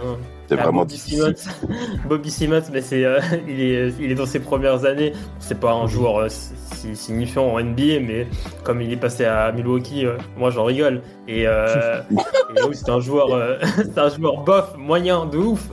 [0.48, 1.34] C'est Ah, vraiment Bobby difficile.
[1.36, 1.68] Simmons,
[2.08, 3.18] Bobby Simmons, mais c'est, euh,
[3.48, 5.12] il, est, il est dans ses premières années.
[5.40, 8.26] C'est pas un joueur euh, si signifiant en NBA, mais
[8.62, 11.02] comme il est passé à Milwaukee, euh, moi j'en rigole.
[11.26, 15.68] Et, euh, et oui, c'est un joueur, euh, c'est un joueur bof, moyen, de ouf.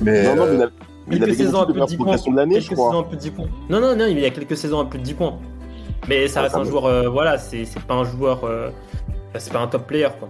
[0.00, 0.70] Mais, Non, non, mais il euh, a,
[1.12, 2.04] il quelques saisons à plus de 10 points.
[2.04, 2.90] progression de l'année, Quelques je crois.
[2.90, 3.46] saisons à plus de 10 points.
[3.70, 5.38] Non, non, non, il y a quelques saisons à plus de 10 points.
[6.08, 8.40] Mais ça Ah, reste ça un me- joueur, euh, voilà, c'est c'est pas un joueur,
[8.44, 8.70] euh,
[9.38, 10.28] c'est pas un top player quoi.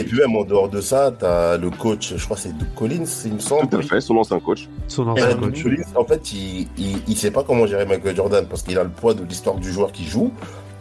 [0.00, 2.68] Et puis même en dehors de ça, t'as le coach, je crois que c'est Doug
[2.74, 3.68] Collins, il me semble.
[3.68, 4.68] Tout à fait, son ancien coach.
[4.88, 5.62] Son Euh, ancien coach.
[5.62, 8.84] Collins, en fait, il, il, il sait pas comment gérer Michael Jordan parce qu'il a
[8.84, 10.32] le poids de l'histoire du joueur qui joue.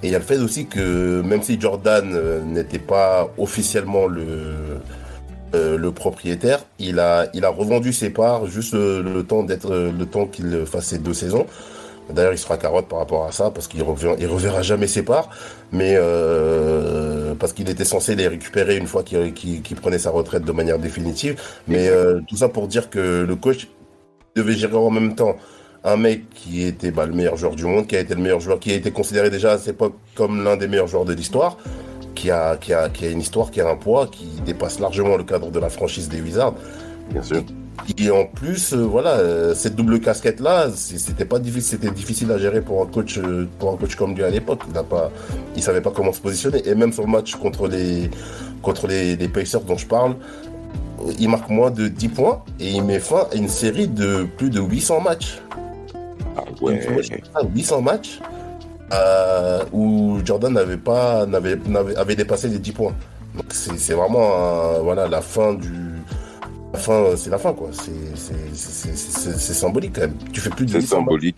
[0.04, 4.08] Et il y a le fait aussi que même si Jordan euh, n'était pas officiellement
[4.08, 4.28] le,
[5.54, 10.06] euh, le propriétaire, il a, il a revendu ses parts juste le, temps d'être le
[10.06, 11.46] temps qu'il fasse ses deux saisons.
[12.10, 15.04] D'ailleurs, il sera carotte par rapport à ça parce qu'il revient, il reverra jamais ses
[15.04, 15.30] parts,
[15.72, 20.52] mais euh, parce qu'il était censé les récupérer une fois qu'il prenait sa retraite de
[20.52, 21.42] manière définitive.
[21.68, 23.68] Mais euh, tout ça pour dire que le coach
[24.36, 25.36] devait gérer en même temps
[25.84, 28.40] un mec qui était bah, le meilleur joueur du monde, qui a été le meilleur
[28.40, 31.14] joueur, qui a été considéré déjà à cette époque comme l'un des meilleurs joueurs de
[31.14, 31.58] l'histoire,
[32.16, 35.16] qui a, qui, a, qui a une histoire, qui a un poids, qui dépasse largement
[35.18, 36.56] le cadre de la franchise des Wizards.
[37.12, 37.44] Bien sûr.
[37.98, 42.32] Et en plus, euh, voilà, euh, cette double casquette là, c'était pas difficile, c'était difficile
[42.32, 44.62] à gérer pour un coach, euh, pour un coach comme lui à l'époque.
[44.68, 45.12] Il n'a pas,
[45.56, 46.68] il savait pas comment se positionner.
[46.68, 48.10] Et même sur le match contre les,
[48.62, 50.16] contre les, les Pacers dont je parle,
[51.20, 54.50] il marque moins de 10 points et il met fin à une série de plus
[54.50, 55.40] de 800 matchs.
[56.38, 56.76] Ah ouais.
[56.76, 58.20] Une fois, 800 matchs
[59.74, 62.94] où Jordan n'avait pas, n'avait, n'avait- avait dépassé les 10 points.
[63.36, 65.95] Donc c'est, vraiment, voilà, la fin du,
[66.76, 67.70] la fin, c'est la fin quoi.
[67.74, 70.18] C'est, symbolique quand même.
[70.32, 71.06] Tu fais plus de C'est 800 matchs.
[71.06, 71.36] symbolique.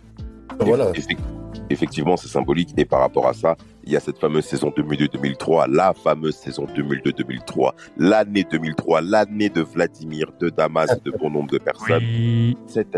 [0.60, 0.92] Voilà.
[0.92, 1.20] Effect-
[1.70, 2.74] Effectivement, c'est symbolique.
[2.78, 6.66] Et par rapport à ça, il y a cette fameuse saison 2002-2003, la fameuse saison
[6.66, 12.04] 2002-2003, l'année 2003, l'année de Vladimir, de Damas et de bon nombre de personnes.
[12.04, 12.58] Oui.
[12.68, 12.98] Cette,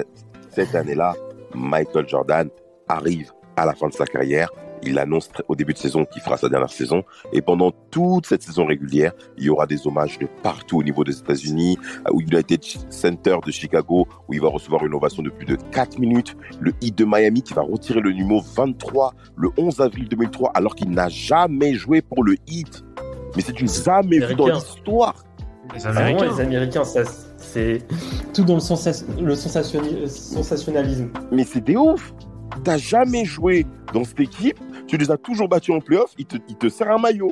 [0.49, 1.15] cette année-là,
[1.55, 2.49] Michael Jordan
[2.87, 4.49] arrive à la fin de sa carrière.
[4.83, 7.03] Il annonce au début de saison qu'il fera sa dernière saison.
[7.33, 11.03] Et pendant toute cette saison régulière, il y aura des hommages de partout au niveau
[11.03, 11.77] des États-Unis,
[12.07, 15.21] euh, où il a été ch- center de Chicago, où il va recevoir une ovation
[15.23, 16.35] de plus de 4 minutes.
[16.59, 20.75] Le Heat de Miami qui va retirer le numéro 23 le 11 avril 2003, alors
[20.75, 22.83] qu'il n'a jamais joué pour le Heat.
[23.35, 25.15] Mais c'est une jamais vu dans l'histoire.
[25.73, 26.25] Les vraiment Américains.
[26.35, 27.01] les Américains, ça,
[27.37, 27.79] c'est
[28.33, 31.09] tout dans le, le sensationnalisme.
[31.31, 32.13] Mais c'est des ouf.
[32.63, 34.57] T'as jamais joué dans cette équipe,
[34.87, 37.31] tu les as toujours battus en playoff, ils te, ils te serrent un maillot.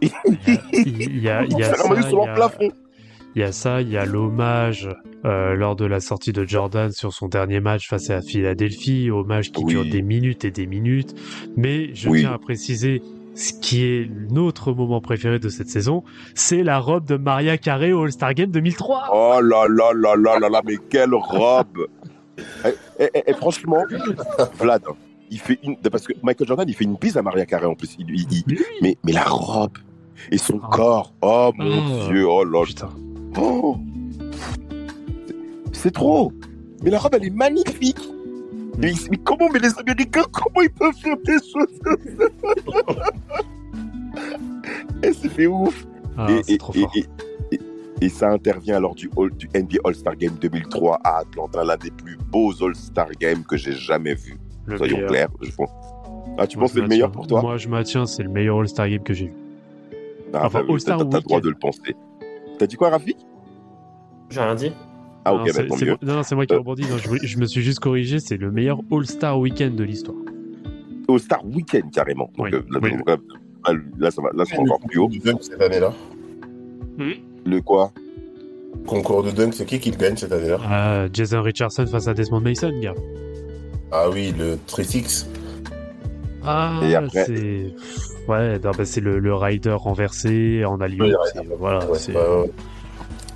[0.00, 2.68] Il y a, il y un ça, maillot sur il y leur plafond.
[3.34, 4.88] Il y a ça, il y a l'hommage
[5.24, 9.52] euh, lors de la sortie de Jordan sur son dernier match face à Philadelphie, hommage
[9.52, 9.72] qui Oui.
[9.72, 11.14] dure des minutes et des minutes.
[11.56, 12.20] Mais je Oui.
[12.20, 13.02] tiens à préciser
[13.34, 16.02] ce qui est notre moment préféré de cette saison,
[16.34, 19.04] c'est la robe de Maria Carey au All-Star Game 2003.
[19.10, 21.86] Oh là là là là là là, mais quelle robe
[22.64, 23.82] et, et- et- et franchement,
[24.58, 24.94] Vlad, hein,
[25.30, 25.76] il fait une...
[25.76, 27.96] Parce que Michael Jordan, il fait une bise à Maria Carey en plus.
[27.98, 29.78] Il- il- il- mais, mais la robe
[30.30, 30.68] et son Ah.
[30.70, 32.08] corps, oh mon Ah.
[32.08, 32.64] Dieu, oh là.
[32.64, 32.90] Putain.
[33.40, 33.76] Oh.
[35.72, 36.32] C'est trop.
[36.82, 37.98] Mais la robe, elle est magnifique.
[38.78, 43.12] Mais, mais comment, mais les Américains, comment ils peuvent faire des choses comme ça
[45.02, 45.86] Et c'est fait ouf.
[46.16, 46.92] Ah, et, c'est et- trop et- fort.
[46.96, 47.06] et-
[48.00, 51.90] et- ça intervient lors du, All- du NBA All-Star Game 2003 à Atlanta, l'un des
[51.90, 54.36] plus beaux All-Star Games que j'ai jamais vu.
[54.66, 55.10] Le Soyons meilleur.
[55.10, 55.28] clairs.
[55.40, 55.70] Je pense.
[56.38, 58.28] Ah, tu Moi, penses que c'est le meilleur pour toi Moi, je maintiens, c'est le
[58.30, 59.32] meilleur All-Star Game que j'ai eu.
[60.32, 61.94] Ah, enfin, bah, All-Star t'as- T'as le droit de le penser.
[62.58, 63.16] T'as dit quoi, Rafi
[64.30, 64.72] J'ai rien dit.
[65.24, 65.96] Ah, Non, ok, c'est- bah, tant mieux.
[66.02, 66.58] non, non, c'est moi qui Euh.
[66.58, 66.82] rebondis.
[66.90, 68.18] Non, je, voulais- je me suis juste corrigé.
[68.18, 70.16] C'est le meilleur All-Star Weekend de l'histoire.
[71.08, 72.30] All-Star Weekend, carrément.
[72.36, 72.92] Donc, Oui, euh, là, oui.
[73.06, 73.16] là,
[73.68, 75.10] là, là, ça va, là, c'est encore plus haut.
[75.40, 75.92] Cette année-là.
[77.44, 77.92] Le quoi
[78.86, 82.14] Concours de dunk, c'est qui qui le gagne cette année-là Ah, Jason Richardson face à
[82.14, 82.94] Desmond Mason, gars.
[83.90, 85.26] Ah oui, le 3-6.
[86.44, 87.74] Ah, Et après- c'est.
[88.28, 92.12] Ouais, non, bah, c'est le, le rider renversé en Oui, c'est Voilà, Ouais, c'est.
[92.16, 92.50] ouais, ouais.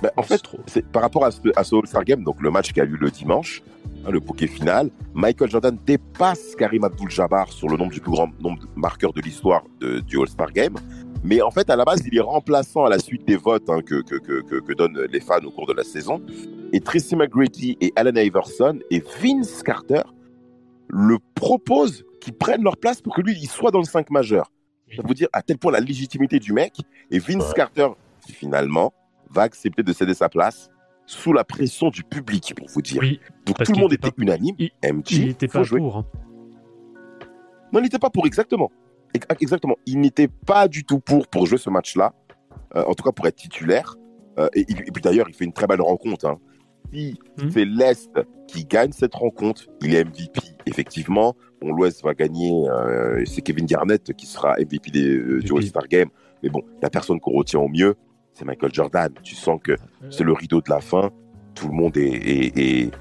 [0.01, 2.71] Bah, En fait, c'est par rapport à ce, à ce All-Star Game, donc le match
[2.73, 3.61] qui a eu le dimanche,
[4.05, 8.29] hein, le bouquet final, Michael Jordan dépasse Karim Abdul-Jabbar sur le nombre du plus grand
[8.41, 10.75] nombre de marqueurs de l'histoire du All-Star Game.
[11.27, 13.81] Mais en fait, à la base, il est remplaçant à la suite des votes hein,
[13.81, 16.21] que, que, que, que, que donnent les fans au cours de la saison.
[16.71, 20.03] Et Tracy McGrady et Allen Iverson et Vince Carter
[20.89, 24.51] le proposent qu'ils prennent leur place pour que lui, il soit dans le 5 majeur.
[24.95, 26.75] Ça veut dire à tel point la légitimité du mec.
[27.11, 27.53] Et Vince Ouais.
[27.55, 27.87] Carter,
[28.29, 28.93] finalement,
[29.29, 30.69] va accepter de céder sa place
[31.05, 33.01] sous la pression du public, pour vous dire.
[33.01, 34.55] Oui, Donc tout le monde était était pas- unanime.
[34.59, 35.79] il- MG, il faut pas jouer.
[35.79, 35.97] pour.
[35.97, 36.05] hein.
[37.73, 38.71] Non, il n'était pas pour, exactement.
[39.17, 39.75] Ex- Exactement.
[39.85, 42.13] Il n'était pas du tout pour, pour jouer ce match-là.
[42.75, 43.95] Euh, en tout cas, pour être titulaire.
[44.39, 46.25] Euh, et, et puis d'ailleurs, il fait une très belle rencontre.
[46.27, 46.37] hein.
[46.93, 47.51] Si Mhm.
[47.51, 48.11] c'est l'Est
[48.47, 50.39] qui gagne cette rencontre, il est MVP.
[50.65, 52.51] Effectivement, bon, l'Ouest va gagner.
[52.69, 55.51] euh, c'est Kevin Garnett qui sera MVP des, du.
[55.53, 56.09] All-Star Game.
[56.43, 57.95] Mais bon, la personne qu'on retient au mieux,
[58.33, 59.11] c'est Michael Jordan.
[59.23, 59.75] Tu sens que
[60.09, 61.09] c'est le rideau de la fin.
[61.55, 62.07] Tout le monde est,
[62.57, 62.91] est,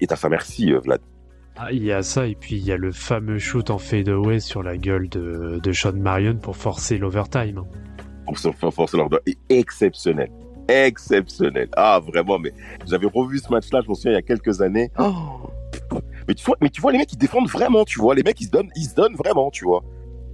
[0.00, 1.00] est, à sa merci, Vlad.
[1.58, 4.40] Ah, il y a ça, et puis il y a le fameux shoot en fadeaway
[4.40, 7.62] sur la gueule de, de Sean Marion pour forcer l'overtime.
[8.60, 8.98] pour forcer.
[9.26, 10.30] Et exceptionnel.
[10.68, 11.68] Exceptionnel.
[11.76, 12.52] Ah, vraiment, mais
[12.86, 14.90] j'avais revu ce match-là, je m'en souviens, il y a quelques années.
[14.98, 15.48] Oh.
[16.28, 18.14] Mais, tu vois, mais tu vois, les mecs, ils défendent vraiment, tu vois.
[18.14, 19.82] Les mecs, ils se donnent, ils se donnent vraiment, tu vois.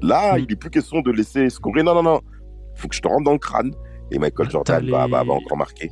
[0.01, 1.83] Là, il n'est plus question de laisser scorer.
[1.83, 2.21] Non, non, non.
[2.75, 3.73] faut que je te rentre dans le crâne.
[4.11, 5.91] Et Michael Jordan va, les- va, va encore marquer.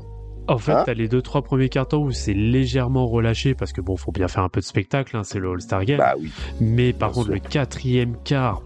[0.51, 3.81] En fait, Hein t'as les deux trois premiers cartons où c'est légèrement relâché parce que
[3.81, 5.99] bon, faut bien faire un peu de spectacle, hein, c'est le All-Star Game.
[5.99, 6.31] Bah oui.
[6.61, 7.35] Mais par bien contre, sûr.
[7.35, 8.63] le quatrième quart,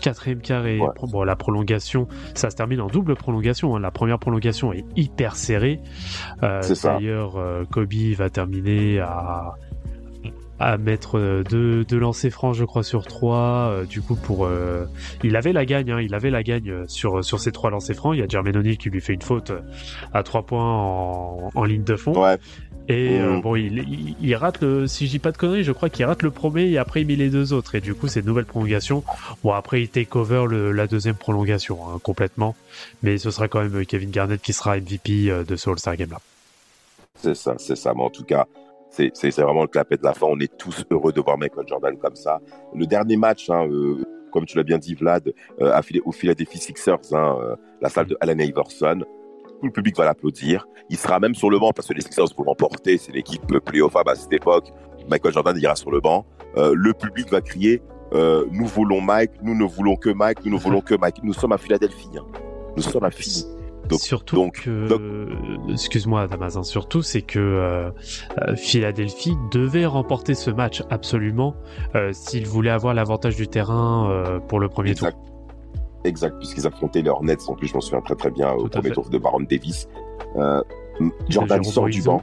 [0.00, 0.88] quatrième quart et Ouais.
[1.10, 3.76] bon, la prolongation, ça se termine en double prolongation.
[3.76, 3.80] hein.
[3.80, 5.80] La première prolongation est hyper serrée.
[6.42, 6.60] Euh.
[6.82, 9.52] D'ailleurs, euh, Kobe va terminer à
[10.62, 13.70] à mettre euh, deux, deux lancers francs, je crois, sur trois.
[13.72, 14.84] euh, du coup, pour euh,
[15.24, 18.14] il avait la gagne, hein, il avait la gagne sur sur ces trois lancers francs.
[18.14, 19.52] Il y a Jermaine O'Neal qui lui fait une faute
[20.12, 22.20] à trois points en, en ligne de fond.
[22.20, 22.36] Ouais.
[22.88, 23.40] Et euh, Mhm.
[23.42, 26.04] bon, il, il, il rate le, si je dis pas de conneries, je crois qu'il
[26.04, 27.76] rate le premier et après il met les deux autres.
[27.76, 29.04] Et du coup, c'est une nouvelle prolongation.
[29.44, 32.56] Bon, après il take over le, la deuxième prolongation hein, complètement.
[33.04, 36.18] Mais ce sera quand même Kevin Garnett qui sera MVP de ce All-Star Game là.
[37.20, 37.92] C'est ça, c'est ça.
[37.94, 38.46] Mais en tout cas,
[38.92, 40.26] c'est vraiment le clapet de la fin.
[40.28, 42.40] On est tous heureux de voir Michael Jordan comme ça.
[42.74, 46.98] Le dernier match, hein, euh, comme tu l'as bien dit, Vlad, euh, au Philadelphia Sixers,
[47.12, 49.00] hein, euh, la salle de Allen Iverson.
[49.60, 50.66] Tout le public va l'applaudir.
[50.90, 52.98] Il sera même sur le banc parce que les Sixers vont l'emporter.
[52.98, 54.68] C'est l'équipe playoff à cette époque.
[55.08, 56.26] Michael Jordan ira sur le banc.
[56.56, 57.80] Le public va crier
[58.12, 61.20] Nous voulons Mike, nous ne voulons que Mike, nous ne voulons que Mike.
[61.22, 62.10] Nous sommes à Philadelphie.
[62.18, 62.26] hein.
[62.76, 63.44] Nous sommes à Philly.
[63.92, 64.68] Donc- surtout donc-
[65.70, 67.90] excuse-moi Damazin, surtout c'est que euh,
[68.40, 71.54] euh, Philadelphie devait remporter ce match absolument
[71.94, 75.16] euh, s'il voulait avoir l'avantage du terrain pour le premier Exact.
[76.04, 78.70] Exact, puisqu'ils affrontaient les Hornets, en plus, je m'en souviens très très bien, au Tout
[78.70, 78.94] premier fait.
[78.94, 79.88] tour de Baron Davis.
[81.28, 82.22] Jordan sort du banc.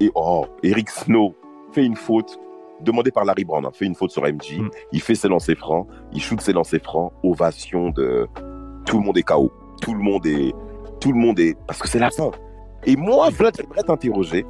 [0.00, 1.34] Et oh, Eric Snow
[1.72, 2.38] fait une faute,
[2.82, 4.58] demandée par Larry Brown, hein, fait une faute sur MJ.
[4.58, 4.68] Mm.
[4.92, 8.26] Il fait ses lancers francs, il shoot ses lancers francs, ovation de.
[8.86, 9.50] Tout le monde est KO.
[9.80, 10.52] Tout le monde est.
[11.00, 11.56] Tout le monde est.
[11.66, 12.30] Parce que c'est la fin.
[12.84, 14.44] Et moi, Vlad, j'aimerais t'interroger.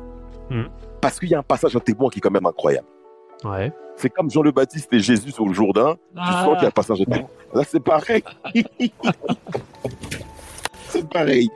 [0.50, 0.64] Mm.
[1.00, 2.86] Parce qu'il y a un passage à témoin qui est quand même incroyable.
[3.44, 3.72] Ouais.
[3.96, 5.94] C'est comme Jean le Baptiste et Jésus sur le Jourdain.
[5.94, 6.42] Tu Ah.
[6.44, 7.28] sens qu'il y a un passage à témoin.
[7.54, 8.22] Là, c'est pareil.
[10.88, 11.50] c'est pareil.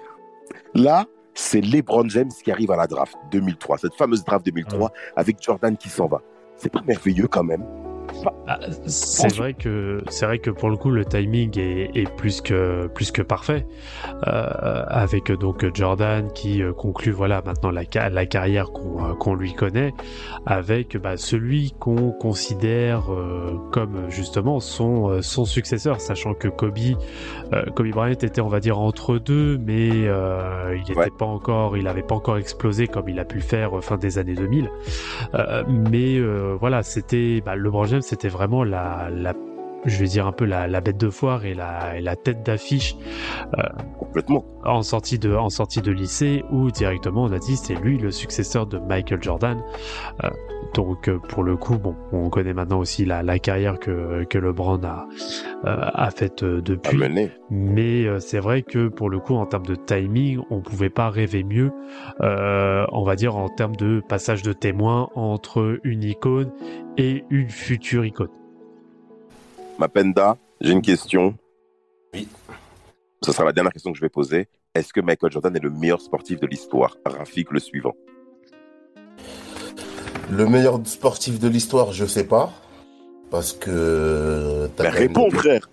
[0.75, 1.05] Là,
[1.35, 5.77] c'est LeBron James qui arrive à la draft 2003, cette fameuse draft 2003 avec Jordan
[5.77, 6.21] qui s'en va.
[6.57, 7.65] C'est pas merveilleux quand même.
[8.23, 12.11] Pas- Ah, c'est vrai que c'est vrai que pour le coup le timing est, est
[12.17, 13.67] plus que plus que parfait.
[14.27, 19.35] Euh, avec donc Jordan qui euh, conclut voilà maintenant la, la carrière qu'on euh, qu'on
[19.35, 19.95] lui connaît.
[20.47, 26.01] Avec bah, celui qu'on considère euh, comme justement son euh, son successeur.
[26.01, 26.73] Sachant que Kobe
[27.53, 31.11] euh, Kobe Bryant était on va dire entre deux mais euh, il n'était Ouais.
[31.17, 34.19] pas encore il avait pas encore explosé comme il a pu le faire fin des
[34.19, 34.69] années 2000
[35.35, 39.09] euh, mais euh, voilà, c'était bah, LeBron James, c'était vraiment la,
[39.85, 42.45] je vais dire un peu la, la bête de foire et la, et la tête
[42.45, 42.97] d'affiche
[43.99, 44.45] Complètement.
[44.65, 48.11] en sortie de en sortie de lycée où directement on a dit c'est lui le
[48.11, 49.63] successeur de Michael Jordan.
[50.25, 50.31] Euh,
[50.75, 54.39] donc euh, pour le coup, bon, on connaît maintenant aussi la, la carrière que que
[54.39, 55.07] LeBron a
[55.65, 56.97] euh, a faite euh, depuis.
[56.97, 57.31] mener.
[57.51, 61.11] Mais euh, c'est vrai que pour le coup, en termes de timing, on pouvait pas
[61.11, 61.71] rêver mieux.
[62.21, 66.53] euh, on va dire en termes de passage de témoin entre une icône
[66.97, 68.29] et une future icône.
[69.79, 71.35] Mapenda, j'ai une question.
[72.15, 72.29] Oui.
[73.23, 74.49] Ce sera la dernière question que je vais poser.
[74.75, 76.97] Est-ce que Michael Jordan est le meilleur sportif de l'histoire?
[77.05, 77.95] Rafik, le suivant.
[80.31, 82.53] Le meilleur sportif de l'histoire, je sais pas.
[83.31, 84.69] Parce que.
[84.77, 85.71] t'as Mais quand même réponds, frère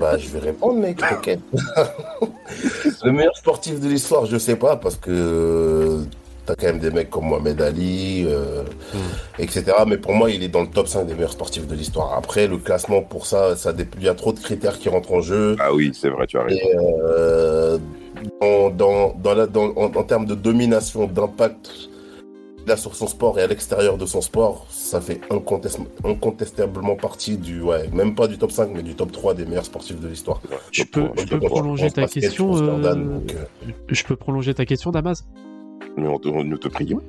[0.00, 1.40] Bah, je vais répondre, mec, t'inquiète.
[3.04, 6.04] le meilleur sportif de l'histoire, je sais pas, parce que
[6.46, 8.62] t'as quand même des mecs comme Mohamed Ali, euh,
[9.38, 9.64] etc.
[9.86, 12.14] Mais pour moi, il est dans le top 5 des meilleurs sportifs de l'histoire.
[12.14, 15.20] Après, le classement, pour ça, ça il y a trop de critères qui rentrent en
[15.20, 15.56] jeu.
[15.58, 16.56] Ah oui, c'est vrai, tu as raison.
[16.60, 17.78] Et euh,
[18.40, 21.70] dans, dans, dans la, dans- en, en termes de domination, d'impact
[22.58, 26.96] qu'il a sur son sport et à l'extérieur de son sport, ça fait incontest- incontestablement
[26.96, 30.00] partie du, ouais, même pas du top 5, mais du top 3 des meilleurs sportifs
[30.00, 30.40] de l'histoire.
[30.72, 32.52] Je peux, je peux prolonger ta question.
[32.56, 32.94] Euh,
[33.88, 35.24] Je peux prolonger ta question, Damas?
[35.96, 37.00] Nous, te- nous te prions.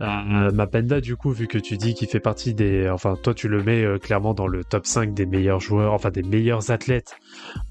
[0.00, 3.48] Euh, Mapenda, du coup, vu que tu dis qu'il fait partie des, enfin, toi, tu
[3.48, 7.14] le mets euh, clairement dans le top 5 des meilleurs joueurs, enfin, des meilleurs athlètes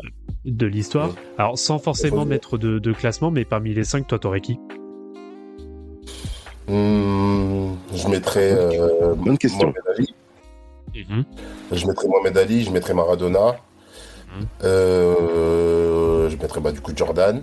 [0.04, 0.08] euh,
[0.46, 1.10] de l'histoire.
[1.38, 4.58] Alors, sans forcément mettre de, de classement, mais parmi les 5, toi, t'aurais qui?
[6.68, 9.74] Hmm, je mettrais euh, Bonne question.
[9.74, 10.14] Mohamed Ali.
[11.74, 13.58] Je mettrais Mohamed Ali, je mettrais Maradona.
[14.40, 14.46] Mhm.
[14.64, 17.42] Euh, je mettrais bah, du coup Jordan.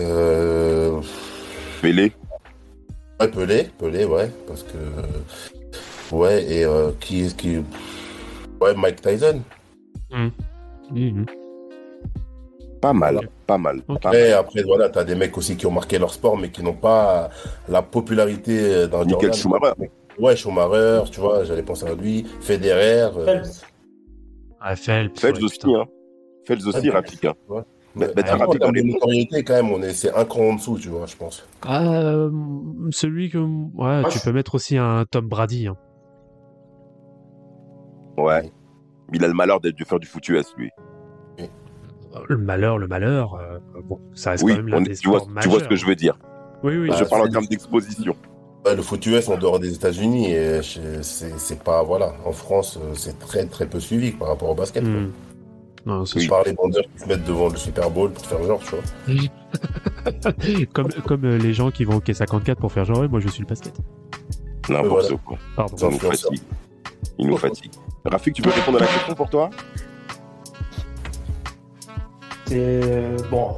[0.00, 1.00] Euh,
[1.82, 2.12] Pelé.
[3.20, 6.14] Ouais, Pelé, Pelé, ouais, parce que.
[6.14, 7.58] Ouais, et euh, qui, qui.
[8.60, 9.42] Ouais, Mike Tyson.
[10.10, 11.26] Mhm.
[12.80, 13.82] Pas mal, pas mal.
[13.88, 14.00] Ok.
[14.00, 14.16] Pas mal.
[14.16, 16.72] Après, après, voilà, t'as des mecs aussi qui ont marqué leur sport, mais qui n'ont
[16.74, 17.28] pas
[17.68, 19.34] la popularité d'un Nickel Jordan.
[19.34, 19.90] Schumacher.
[20.18, 22.24] Ouais, Schumacher, tu vois, j'allais penser à lui.
[22.40, 23.10] Federer.
[23.16, 23.62] euh, Phelps.
[24.60, 25.80] Ah, Phelps, Phelps ouais, aussi, putain.
[25.80, 25.84] hein.
[26.46, 27.34] Phelps aussi, hein.
[27.48, 27.62] Ouais.
[27.98, 28.06] T'as
[28.36, 30.78] vraiment, en termes de les- notoriété, quand même, on est, c'est un cran en dessous,
[30.78, 31.46] tu vois, je pense.
[31.62, 32.30] Ah, euh,
[32.90, 35.66] celui que, ouais, Ah, tu je- peux mettre aussi un Tom Brady.
[35.68, 35.76] hein.
[38.16, 38.50] Ouais.
[39.12, 40.70] Il a le malheur d'être de faire du foutu S, lui.
[42.28, 45.20] Le malheur, le malheur, euh, bon, ça reste Oui, quand même l'un des tu, vois,
[45.40, 46.18] tu vois ce que je veux dire.
[46.64, 46.88] Oui, oui.
[46.88, 48.16] Bah, je parle en termes d'exposition.
[48.66, 53.18] Le foot US en dehors des États-Unis, c'est c'est pas, voilà, en France, euh, c'est
[53.18, 54.82] très très peu suivi par rapport au basket.
[54.84, 54.92] quoi.
[55.88, 56.30] Non, c'est Je sûr.
[56.30, 59.22] parle des vendeurs qui se mettent devant le Super Bowl pour faire genre, tu vois.
[60.74, 63.28] comme, comme euh, les gens qui vont au Quai 54 pour faire genre, moi je
[63.28, 63.72] suis le basket.
[64.68, 65.16] N'importe voilà.
[65.24, 65.38] quoi.
[65.56, 65.76] Pardon.
[65.78, 66.42] Ça nous fatigue.
[67.18, 67.72] Il nous fatigue.
[68.04, 69.48] Rafik, tu peux répondre à la question pour toi
[72.46, 73.56] C'est bon,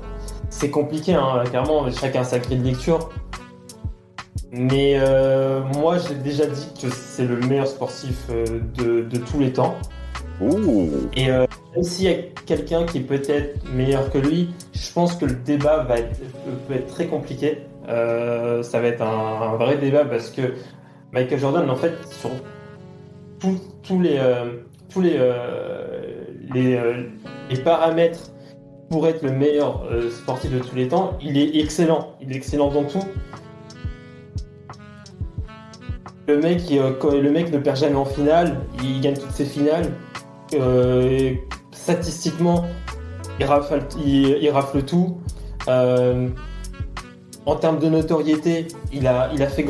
[0.50, 3.08] c'est compliqué, hein, clairement, chacun sa grille de lecture.
[4.52, 9.40] Mais euh, moi, j'ai déjà dit que c'est le meilleur sportif euh, de, de tous
[9.40, 9.76] les temps.
[11.16, 15.14] Et euh, même s'il y a quelqu'un qui est peut-être meilleur que lui, je pense
[15.14, 16.18] que le débat va être,
[16.66, 17.58] peut être très compliqué.
[17.88, 20.54] Euh, ça va être un, vrai débat parce que
[21.12, 22.30] Michael Jordan, en fait, sur
[23.82, 27.04] tous- les, euh, tous les, euh, les, euh,
[27.50, 28.30] les paramètres
[28.90, 32.14] pour être le meilleur euh, sportif de tous les temps, il est excellent.
[32.20, 33.04] Il est excellent dans tout.
[36.28, 39.90] Le mec, euh, le mec ne perd jamais en finale, il gagne toutes ses finales.
[40.54, 41.34] Euh,
[41.72, 42.66] statistiquement,
[43.38, 45.18] il rafle, tout.
[45.68, 46.28] Euh,
[47.46, 49.64] en termes de notoriété, il a, fait,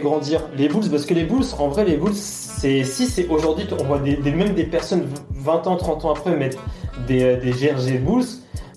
[0.00, 3.66] grandir les Bulls parce que les Bulls, en vrai, les Bulls, c'est si c'est aujourd'hui,
[3.78, 6.58] on voit même des personnes 20 ans, 30 ans après mettre
[7.06, 8.24] des, des GRG Bulls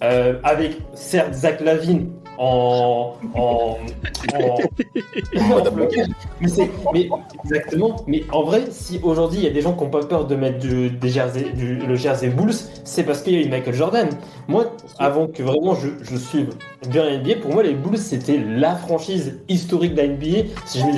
[0.04, 3.78] euh, avec certes Zach Lavine en, en,
[4.36, 6.08] en, en blocage.
[6.42, 7.10] Mais c'est, mais
[7.44, 7.96] exactement.
[8.08, 10.36] Mais en vrai, si aujourd'hui il y a des gens qui n'ont pas peur de
[10.36, 12.54] mettre du, des jersey, du, le jersey Bulls,
[12.84, 14.10] c'est parce qu'il y a eu Michael Jordan.
[14.48, 16.50] Moi, avant que vraiment je, je suive
[16.90, 20.50] bien la NBA, pour moi les Bulls c'était la franchise historique de la NBA.
[20.66, 20.92] Si je me-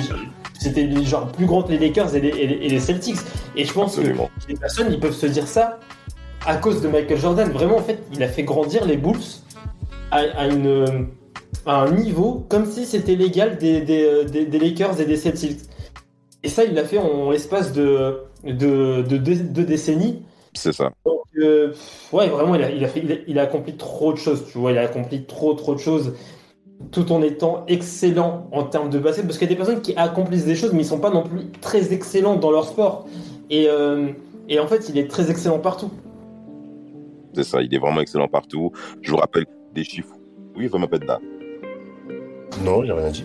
[0.58, 3.16] C'était genre plus grand que les Lakers et les, et les- et les Celtics.
[3.56, 4.28] Et je pense Absolument.
[4.46, 5.78] que les personnes ils peuvent se dire ça
[6.46, 7.50] à cause de Michael Jordan.
[7.50, 9.16] Vraiment, en fait, il a fait grandir les Bulls
[10.10, 11.08] à, à une,
[11.66, 15.16] à un niveau comme si c'était l'égal des, des, euh, des- des Lakers et des
[15.16, 15.60] Celtics.
[16.42, 20.22] Et ça, il l'a fait en l'espace de, de, de deux, décennies.
[20.54, 20.90] C'est ça.
[21.04, 21.74] Donc, euh,
[22.12, 24.44] ouais, vraiment, il a, il, a fait, il, a, il a accompli trop de choses,
[24.50, 26.14] tu vois, il a accompli trop, trop de choses,
[26.92, 29.94] tout en étant excellent en termes de basket, parce qu'il y a des personnes qui
[29.96, 33.06] accomplissent des choses, mais ils sont pas non plus très excellents dans leur sport.
[33.50, 34.08] Et, euh,
[34.48, 35.90] et en fait, il est très excellent partout.
[37.34, 37.60] C'est ça.
[37.62, 38.72] Il est vraiment excellent partout.
[39.02, 40.16] Je vous rappelle des chiffres.
[40.56, 41.20] Oui, Fama Penda.
[42.64, 43.24] Non, j'ai rien dit.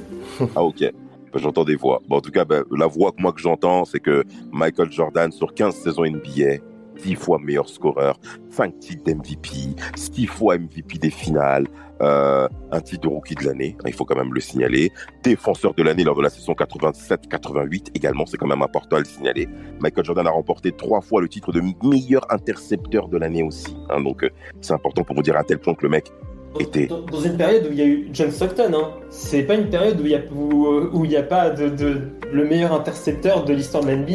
[0.56, 0.80] Ah, ok.
[0.80, 0.92] Ben,
[1.36, 2.02] J'entends des voix.
[2.08, 5.32] Bon, en tout cas, ben, la voix que moi que j'entends, c'est que Michael Jordan,
[5.32, 6.58] sur 15 saisons NBA,
[7.04, 8.18] 10 fois meilleur scoreur,
[8.52, 11.68] 5 titres d'MVP, 6 fois MVP des finales,
[12.02, 14.92] euh, un titre de rookie de l'année, hein, il faut quand même le signaler,
[15.24, 19.06] défenseur de l'année lors de la saison 87-88 également, c'est quand même important à le
[19.06, 19.48] signaler.
[19.80, 23.76] Michael Jordan a remporté trois fois le titre de meilleur intercepteur de l'année aussi.
[23.90, 24.30] hein, donc, euh,
[24.62, 26.12] c'est important pour vous dire à tel point que le mec
[26.60, 28.92] était Dans, dans une période où il y a eu John Stockton, hein.
[29.10, 32.02] c'est pas une période où il y a, où, où y a pas de, de-
[32.32, 34.14] le meilleur intercepteur de l'histoire de la NBA.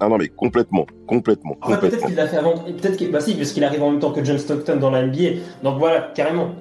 [0.00, 2.06] Ah non, mais complètement, complètement, peut-être complètement.
[2.06, 4.22] qu'il l'a fait avant, peut-être qu'il, bah si, parce qu'il arrive en même temps que
[4.24, 5.40] John Stockton dans la NBA.
[5.64, 6.52] Donc voilà, carrément.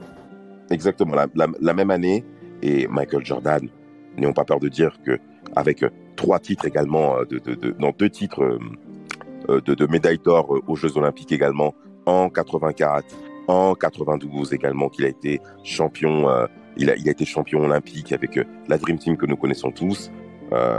[0.72, 2.26] Exactement, la, la- la même année.
[2.64, 3.70] Et Michael Jordan,
[4.18, 5.20] n'ayons pas peur de dire que
[5.56, 8.42] avec euh, trois titres également, euh, de, de, de- non, deux titres
[9.50, 11.76] euh, de, de médaille d'or aux Jeux Olympiques également,
[12.08, 13.06] en 84,
[13.48, 16.46] en 92 également, qu'il a été champion, euh,
[16.78, 19.72] il, a, il a été champion olympique avec euh, la Dream Team que nous connaissons
[19.72, 20.12] tous.
[20.54, 20.78] Euh,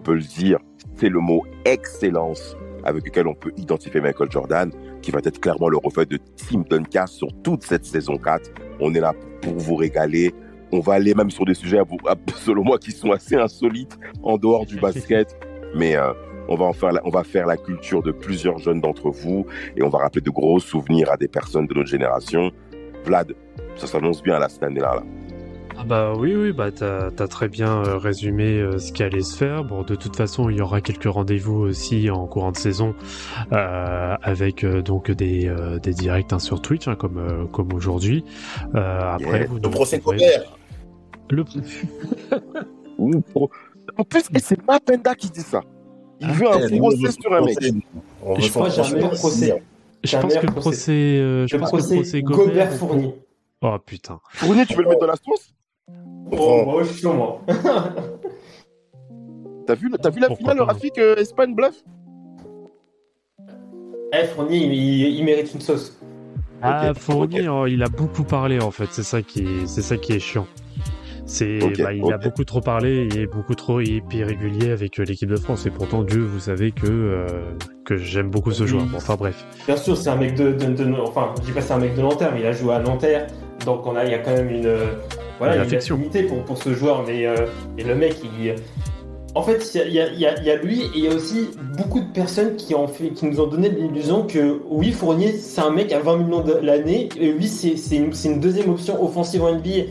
[0.00, 0.58] on peut le dire,
[0.94, 4.70] c'est le mot excellence avec lequel on peut identifier Michael Jordan,
[5.02, 8.50] qui va être clairement le reflet de Tim Duncan sur toute cette saison 4.
[8.80, 9.12] On est là
[9.42, 10.32] pour vous régaler.
[10.72, 11.80] On va aller même sur des sujets,
[12.36, 15.36] selon moi, qui sont assez insolites en dehors du basket.
[15.74, 16.12] Mais euh,
[16.48, 19.46] on, va en faire la, on va faire la culture de plusieurs jeunes d'entre vous
[19.76, 22.50] et on va rappeler de gros souvenirs à des personnes de notre génération.
[23.04, 23.34] Vlad,
[23.76, 24.96] ça s'annonce bien là, cette année-là.
[24.96, 25.02] Là.
[25.78, 29.20] Ah bah oui, oui, bah t'as as très bien euh, résumé euh, ce qui allait
[29.20, 29.62] se faire.
[29.62, 32.94] Bon, de toute façon, il y aura quelques rendez-vous aussi en courant de saison
[33.52, 37.74] euh, avec euh, donc des, euh, des directs hein, sur Twitch, hein, comme, euh, comme
[37.74, 38.24] aujourd'hui.
[38.74, 39.46] Euh, après, Yeah.
[39.48, 40.56] vous Le procès Gobert.
[41.28, 41.44] Le...
[43.98, 45.60] En plus, c'est pas Penda qui dit ça.
[46.20, 47.58] Il veut un Eh, procès sur un mec.
[48.24, 49.62] On Je un procès.
[50.04, 50.92] Je un pense que le procès.
[50.92, 52.72] euh, je pense que le procès Gobert.
[52.72, 53.14] Fournier.
[53.62, 54.20] Oh putain.
[54.30, 55.52] Fournier, tu veux le mettre dans la sauce?
[56.32, 57.40] Oh, moi, je suis chaud, moi.
[59.66, 60.66] T'as vu, t'as vu la Pourquoi finale.
[60.68, 61.82] Rafik, euh, Espagne bluff?
[64.12, 65.98] Eh, Fournier, il, il- il mérite une sauce.
[66.62, 68.86] Ah, Fournier, oh, il a beaucoup parlé en fait.
[68.92, 70.46] C'est ça qui, est- c'est ça qui est chiant.
[71.26, 75.28] C'est, bah, il a beaucoup trop parlé, il est beaucoup trop irrégulier avec euh, l'équipe
[75.28, 75.66] de France.
[75.66, 77.26] Et pourtant, Dieu, vous savez que euh,
[77.84, 78.84] que j'aime beaucoup ce joueur.
[78.84, 79.44] Bon, enfin bref.
[79.66, 81.96] Bien sûr, c'est un mec de, de, de- Enfin, je dis pas c'est un mec
[81.96, 83.26] de Nanterre, mais il a joué à Nanterre.
[83.64, 84.66] Donc on a, il y a quand même une.
[84.66, 84.86] euh,
[85.38, 87.04] Voilà, Une affinité pour, pour ce joueur.
[87.06, 87.34] Mais euh,
[87.76, 88.54] et le mec, il.
[89.34, 91.08] En fait, il y a, il y a- il y a lui et il y
[91.08, 94.92] a aussi beaucoup de personnes qui, ont fait, qui nous ont donné l'illusion que oui,
[94.92, 97.08] Fournier, c'est un mec à 20 millions de l'année.
[97.20, 99.82] Et oui, c'est c'est une, c'est une deuxième option offensive en NBA.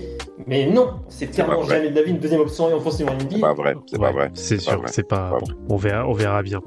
[0.47, 3.53] Mais non, c'est clairement jamais de la vie une deuxième option offensive en C'est pas
[3.53, 4.31] vrai, c'est Ouais, pas vrai.
[4.33, 4.87] C'est sûr, vrai.
[4.91, 5.31] c'est pas.
[5.31, 6.61] Pas bon, on verra, on verra bien.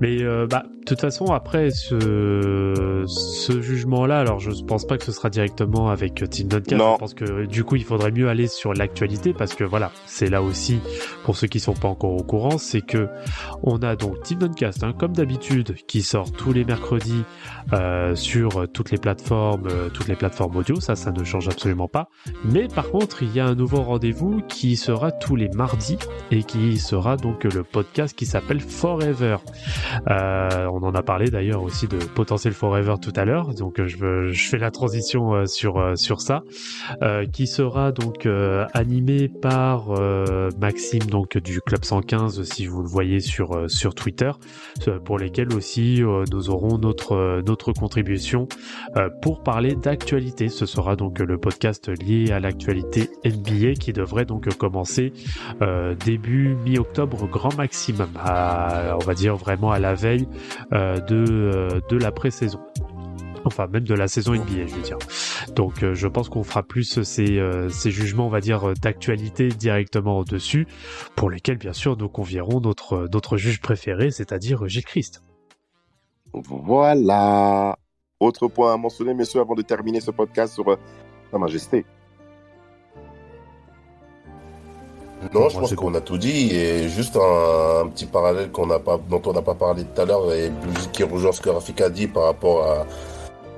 [0.00, 5.04] Mais euh, bah, de toute façon, après ce ce jugement-là, alors je pense pas que
[5.04, 6.76] ce sera directement avec euh, Tim Duncan.
[6.76, 6.92] Non.
[6.94, 10.28] Je pense que du coup, il faudrait mieux aller sur l'actualité parce que voilà, c'est
[10.28, 10.78] là aussi
[11.24, 13.08] pour ceux qui sont pas encore au courant, c'est que
[13.62, 17.24] on a donc Tim Duncast, hein, comme d'habitude, qui sort tous les mercredis
[17.72, 20.80] euh, sur toutes les plateformes, euh, toutes les plateformes audio.
[20.80, 22.08] Ça, ça ne change absolument pas.
[22.44, 25.98] Mais par contre, il y a un nouveau rendez-vous qui sera tous les mardis
[26.30, 29.36] et qui sera donc le podcast qui s'appelle Forever.
[30.10, 33.86] Euh, on en a parlé d'ailleurs aussi de Potentiel Forever tout à l'heure, donc euh,
[33.86, 36.42] je, fais la transition euh, sur sur ça,
[37.32, 38.28] qui sera donc
[38.72, 39.88] animé par
[40.58, 44.30] Maxime donc du Club 115 si vous le voyez sur sur Twitter,
[45.04, 46.02] pour lesquels aussi
[46.32, 48.48] nous aurons notre notre contribution
[49.22, 50.48] pour parler d'actualité.
[50.48, 55.12] Ce sera donc le podcast lié à l'actualité NBA qui devrait donc commencer
[55.62, 60.28] euh, début mi-octobre grand maximum, on va dire vraiment à la veille
[60.72, 62.60] euh, de, euh, de la pré-saison.
[63.44, 64.98] Enfin, même de la saison NBA, je veux dire.
[65.54, 67.40] Donc, je pense qu'on fera plus ces,
[67.70, 70.66] ces jugements, on va dire, d'actualité directement au-dessus,
[71.14, 75.22] pour lesquels, bien sûr, nous convierons notre, notre juge préféré, c'est-à-dire Gilles Christ.
[76.32, 77.78] Voilà.
[78.18, 80.76] Autre point à mentionner, messieurs, avant de terminer ce podcast sur
[81.30, 81.86] Sa Majesté.
[85.34, 86.54] Non, je pense qu'on a tout dit.
[86.54, 90.00] Et juste un, un petit parallèle qu'on n'a pas, dont on n'a pas parlé tout
[90.00, 90.52] à l'heure, et
[90.92, 92.66] qui rejoint ce que Rafik a dit par rapport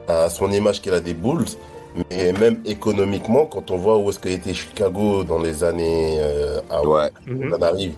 [0.08, 1.46] à, à son image qu'il a des Bulls.
[2.10, 6.60] Mais même économiquement, quand on voit où est-ce qu'a été Chicago dans les années euh,
[6.70, 7.10] avant Ouais.
[7.26, 7.94] Jordan arrive,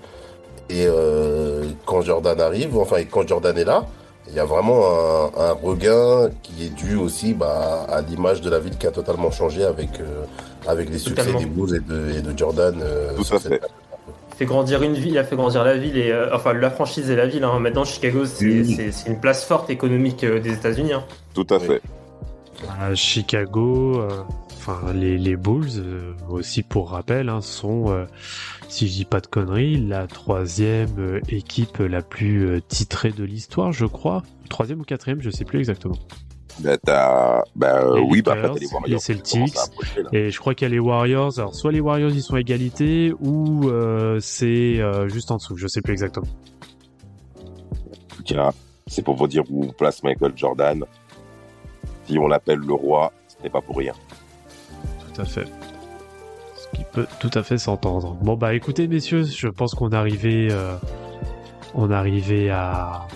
[0.70, 3.87] et euh, quand Jordan arrive, enfin, et quand Jordan est là,
[4.28, 8.49] il y a vraiment un, un regain qui est dû aussi bah, à l'image de
[8.49, 10.24] la ville qui a totalement changé avec, euh,
[10.66, 11.41] avec les succès Totalement.
[11.41, 12.78] des Bulls et de, et de Jordan.
[12.82, 13.61] euh, Tout à cette fait.
[14.32, 16.70] Il fait grandir une ville, il a fait grandir la ville et euh, enfin la
[16.70, 17.45] franchise et la ville.
[17.45, 17.59] hein.
[17.61, 18.91] Maintenant, Chicago, c'est Oui.
[19.07, 20.95] une place forte économique euh, des États-Unis.
[20.95, 21.05] hein.
[21.35, 21.66] Tout à Oui.
[21.66, 21.82] fait.
[22.81, 24.09] À Chicago, euh,
[24.57, 28.05] enfin les, les Bulls euh, aussi pour rappel hein, sont, euh,
[28.69, 33.87] si je dis pas de conneries, la troisième équipe la plus titrée de l'histoire, je
[33.87, 34.23] crois.
[34.49, 35.97] Troisième ou quatrième, je sais plus exactement.
[36.66, 39.57] Euh, oui, bah, après, Lakers, t'as les Warriors les qui Celtics.
[40.12, 41.39] Et je crois qu'il y a les Warriors.
[41.39, 45.57] Alors soit les Warriors ils sont à égalité ou euh, c'est euh, juste en dessous,
[45.57, 46.27] je sais plus exactement.
[47.39, 48.53] En tout cas,
[48.87, 50.85] c'est pour vous dire où on place Michael Jordan.
[52.05, 53.93] Si on l'appelle le roi, ce n'est pas pour rien.
[55.15, 55.47] Tout à fait.
[56.57, 58.16] Ce qui peut tout à fait s'entendre.
[58.20, 60.77] Bon bah écoutez messieurs, je pense qu'on est arrivé, euh,
[61.74, 63.07] on est arrivé à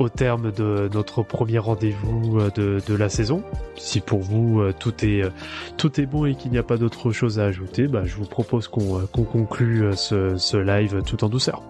[0.00, 3.42] au terme de notre premier rendez-vous euh, de, de la saison.
[3.76, 5.30] Si pour vous euh, tout est euh,
[5.76, 8.24] tout est bon et qu'il n'y a pas d'autre chose à ajouter, bah, je vous
[8.24, 11.62] propose qu'on qu'on conclue ce, ce live tout en douceur.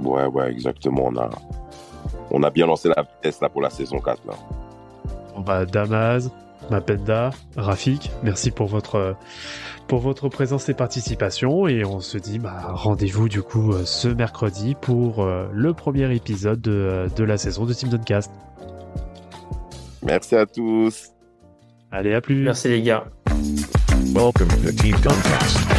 [0.00, 1.06] Ouais, ouais, exactement.
[1.06, 1.30] On a,
[2.30, 4.20] on a bien lancé la vitesse là pour la saison 4.
[4.26, 4.34] Là.
[5.38, 6.28] Bah Damas,
[6.70, 9.16] Mapenda, Rafik, merci pour votre
[9.88, 14.08] pour votre présence et participation et on se dit bah rendez-vous du coup euh, ce
[14.08, 18.30] mercredi pour euh, le premier épisode de, euh, de la saison de Team Duncast.
[20.02, 21.10] Merci à tous.
[21.90, 22.42] Allez à plus.
[22.42, 23.04] Merci les gars.
[24.14, 25.71] Welcome to Team Duncast.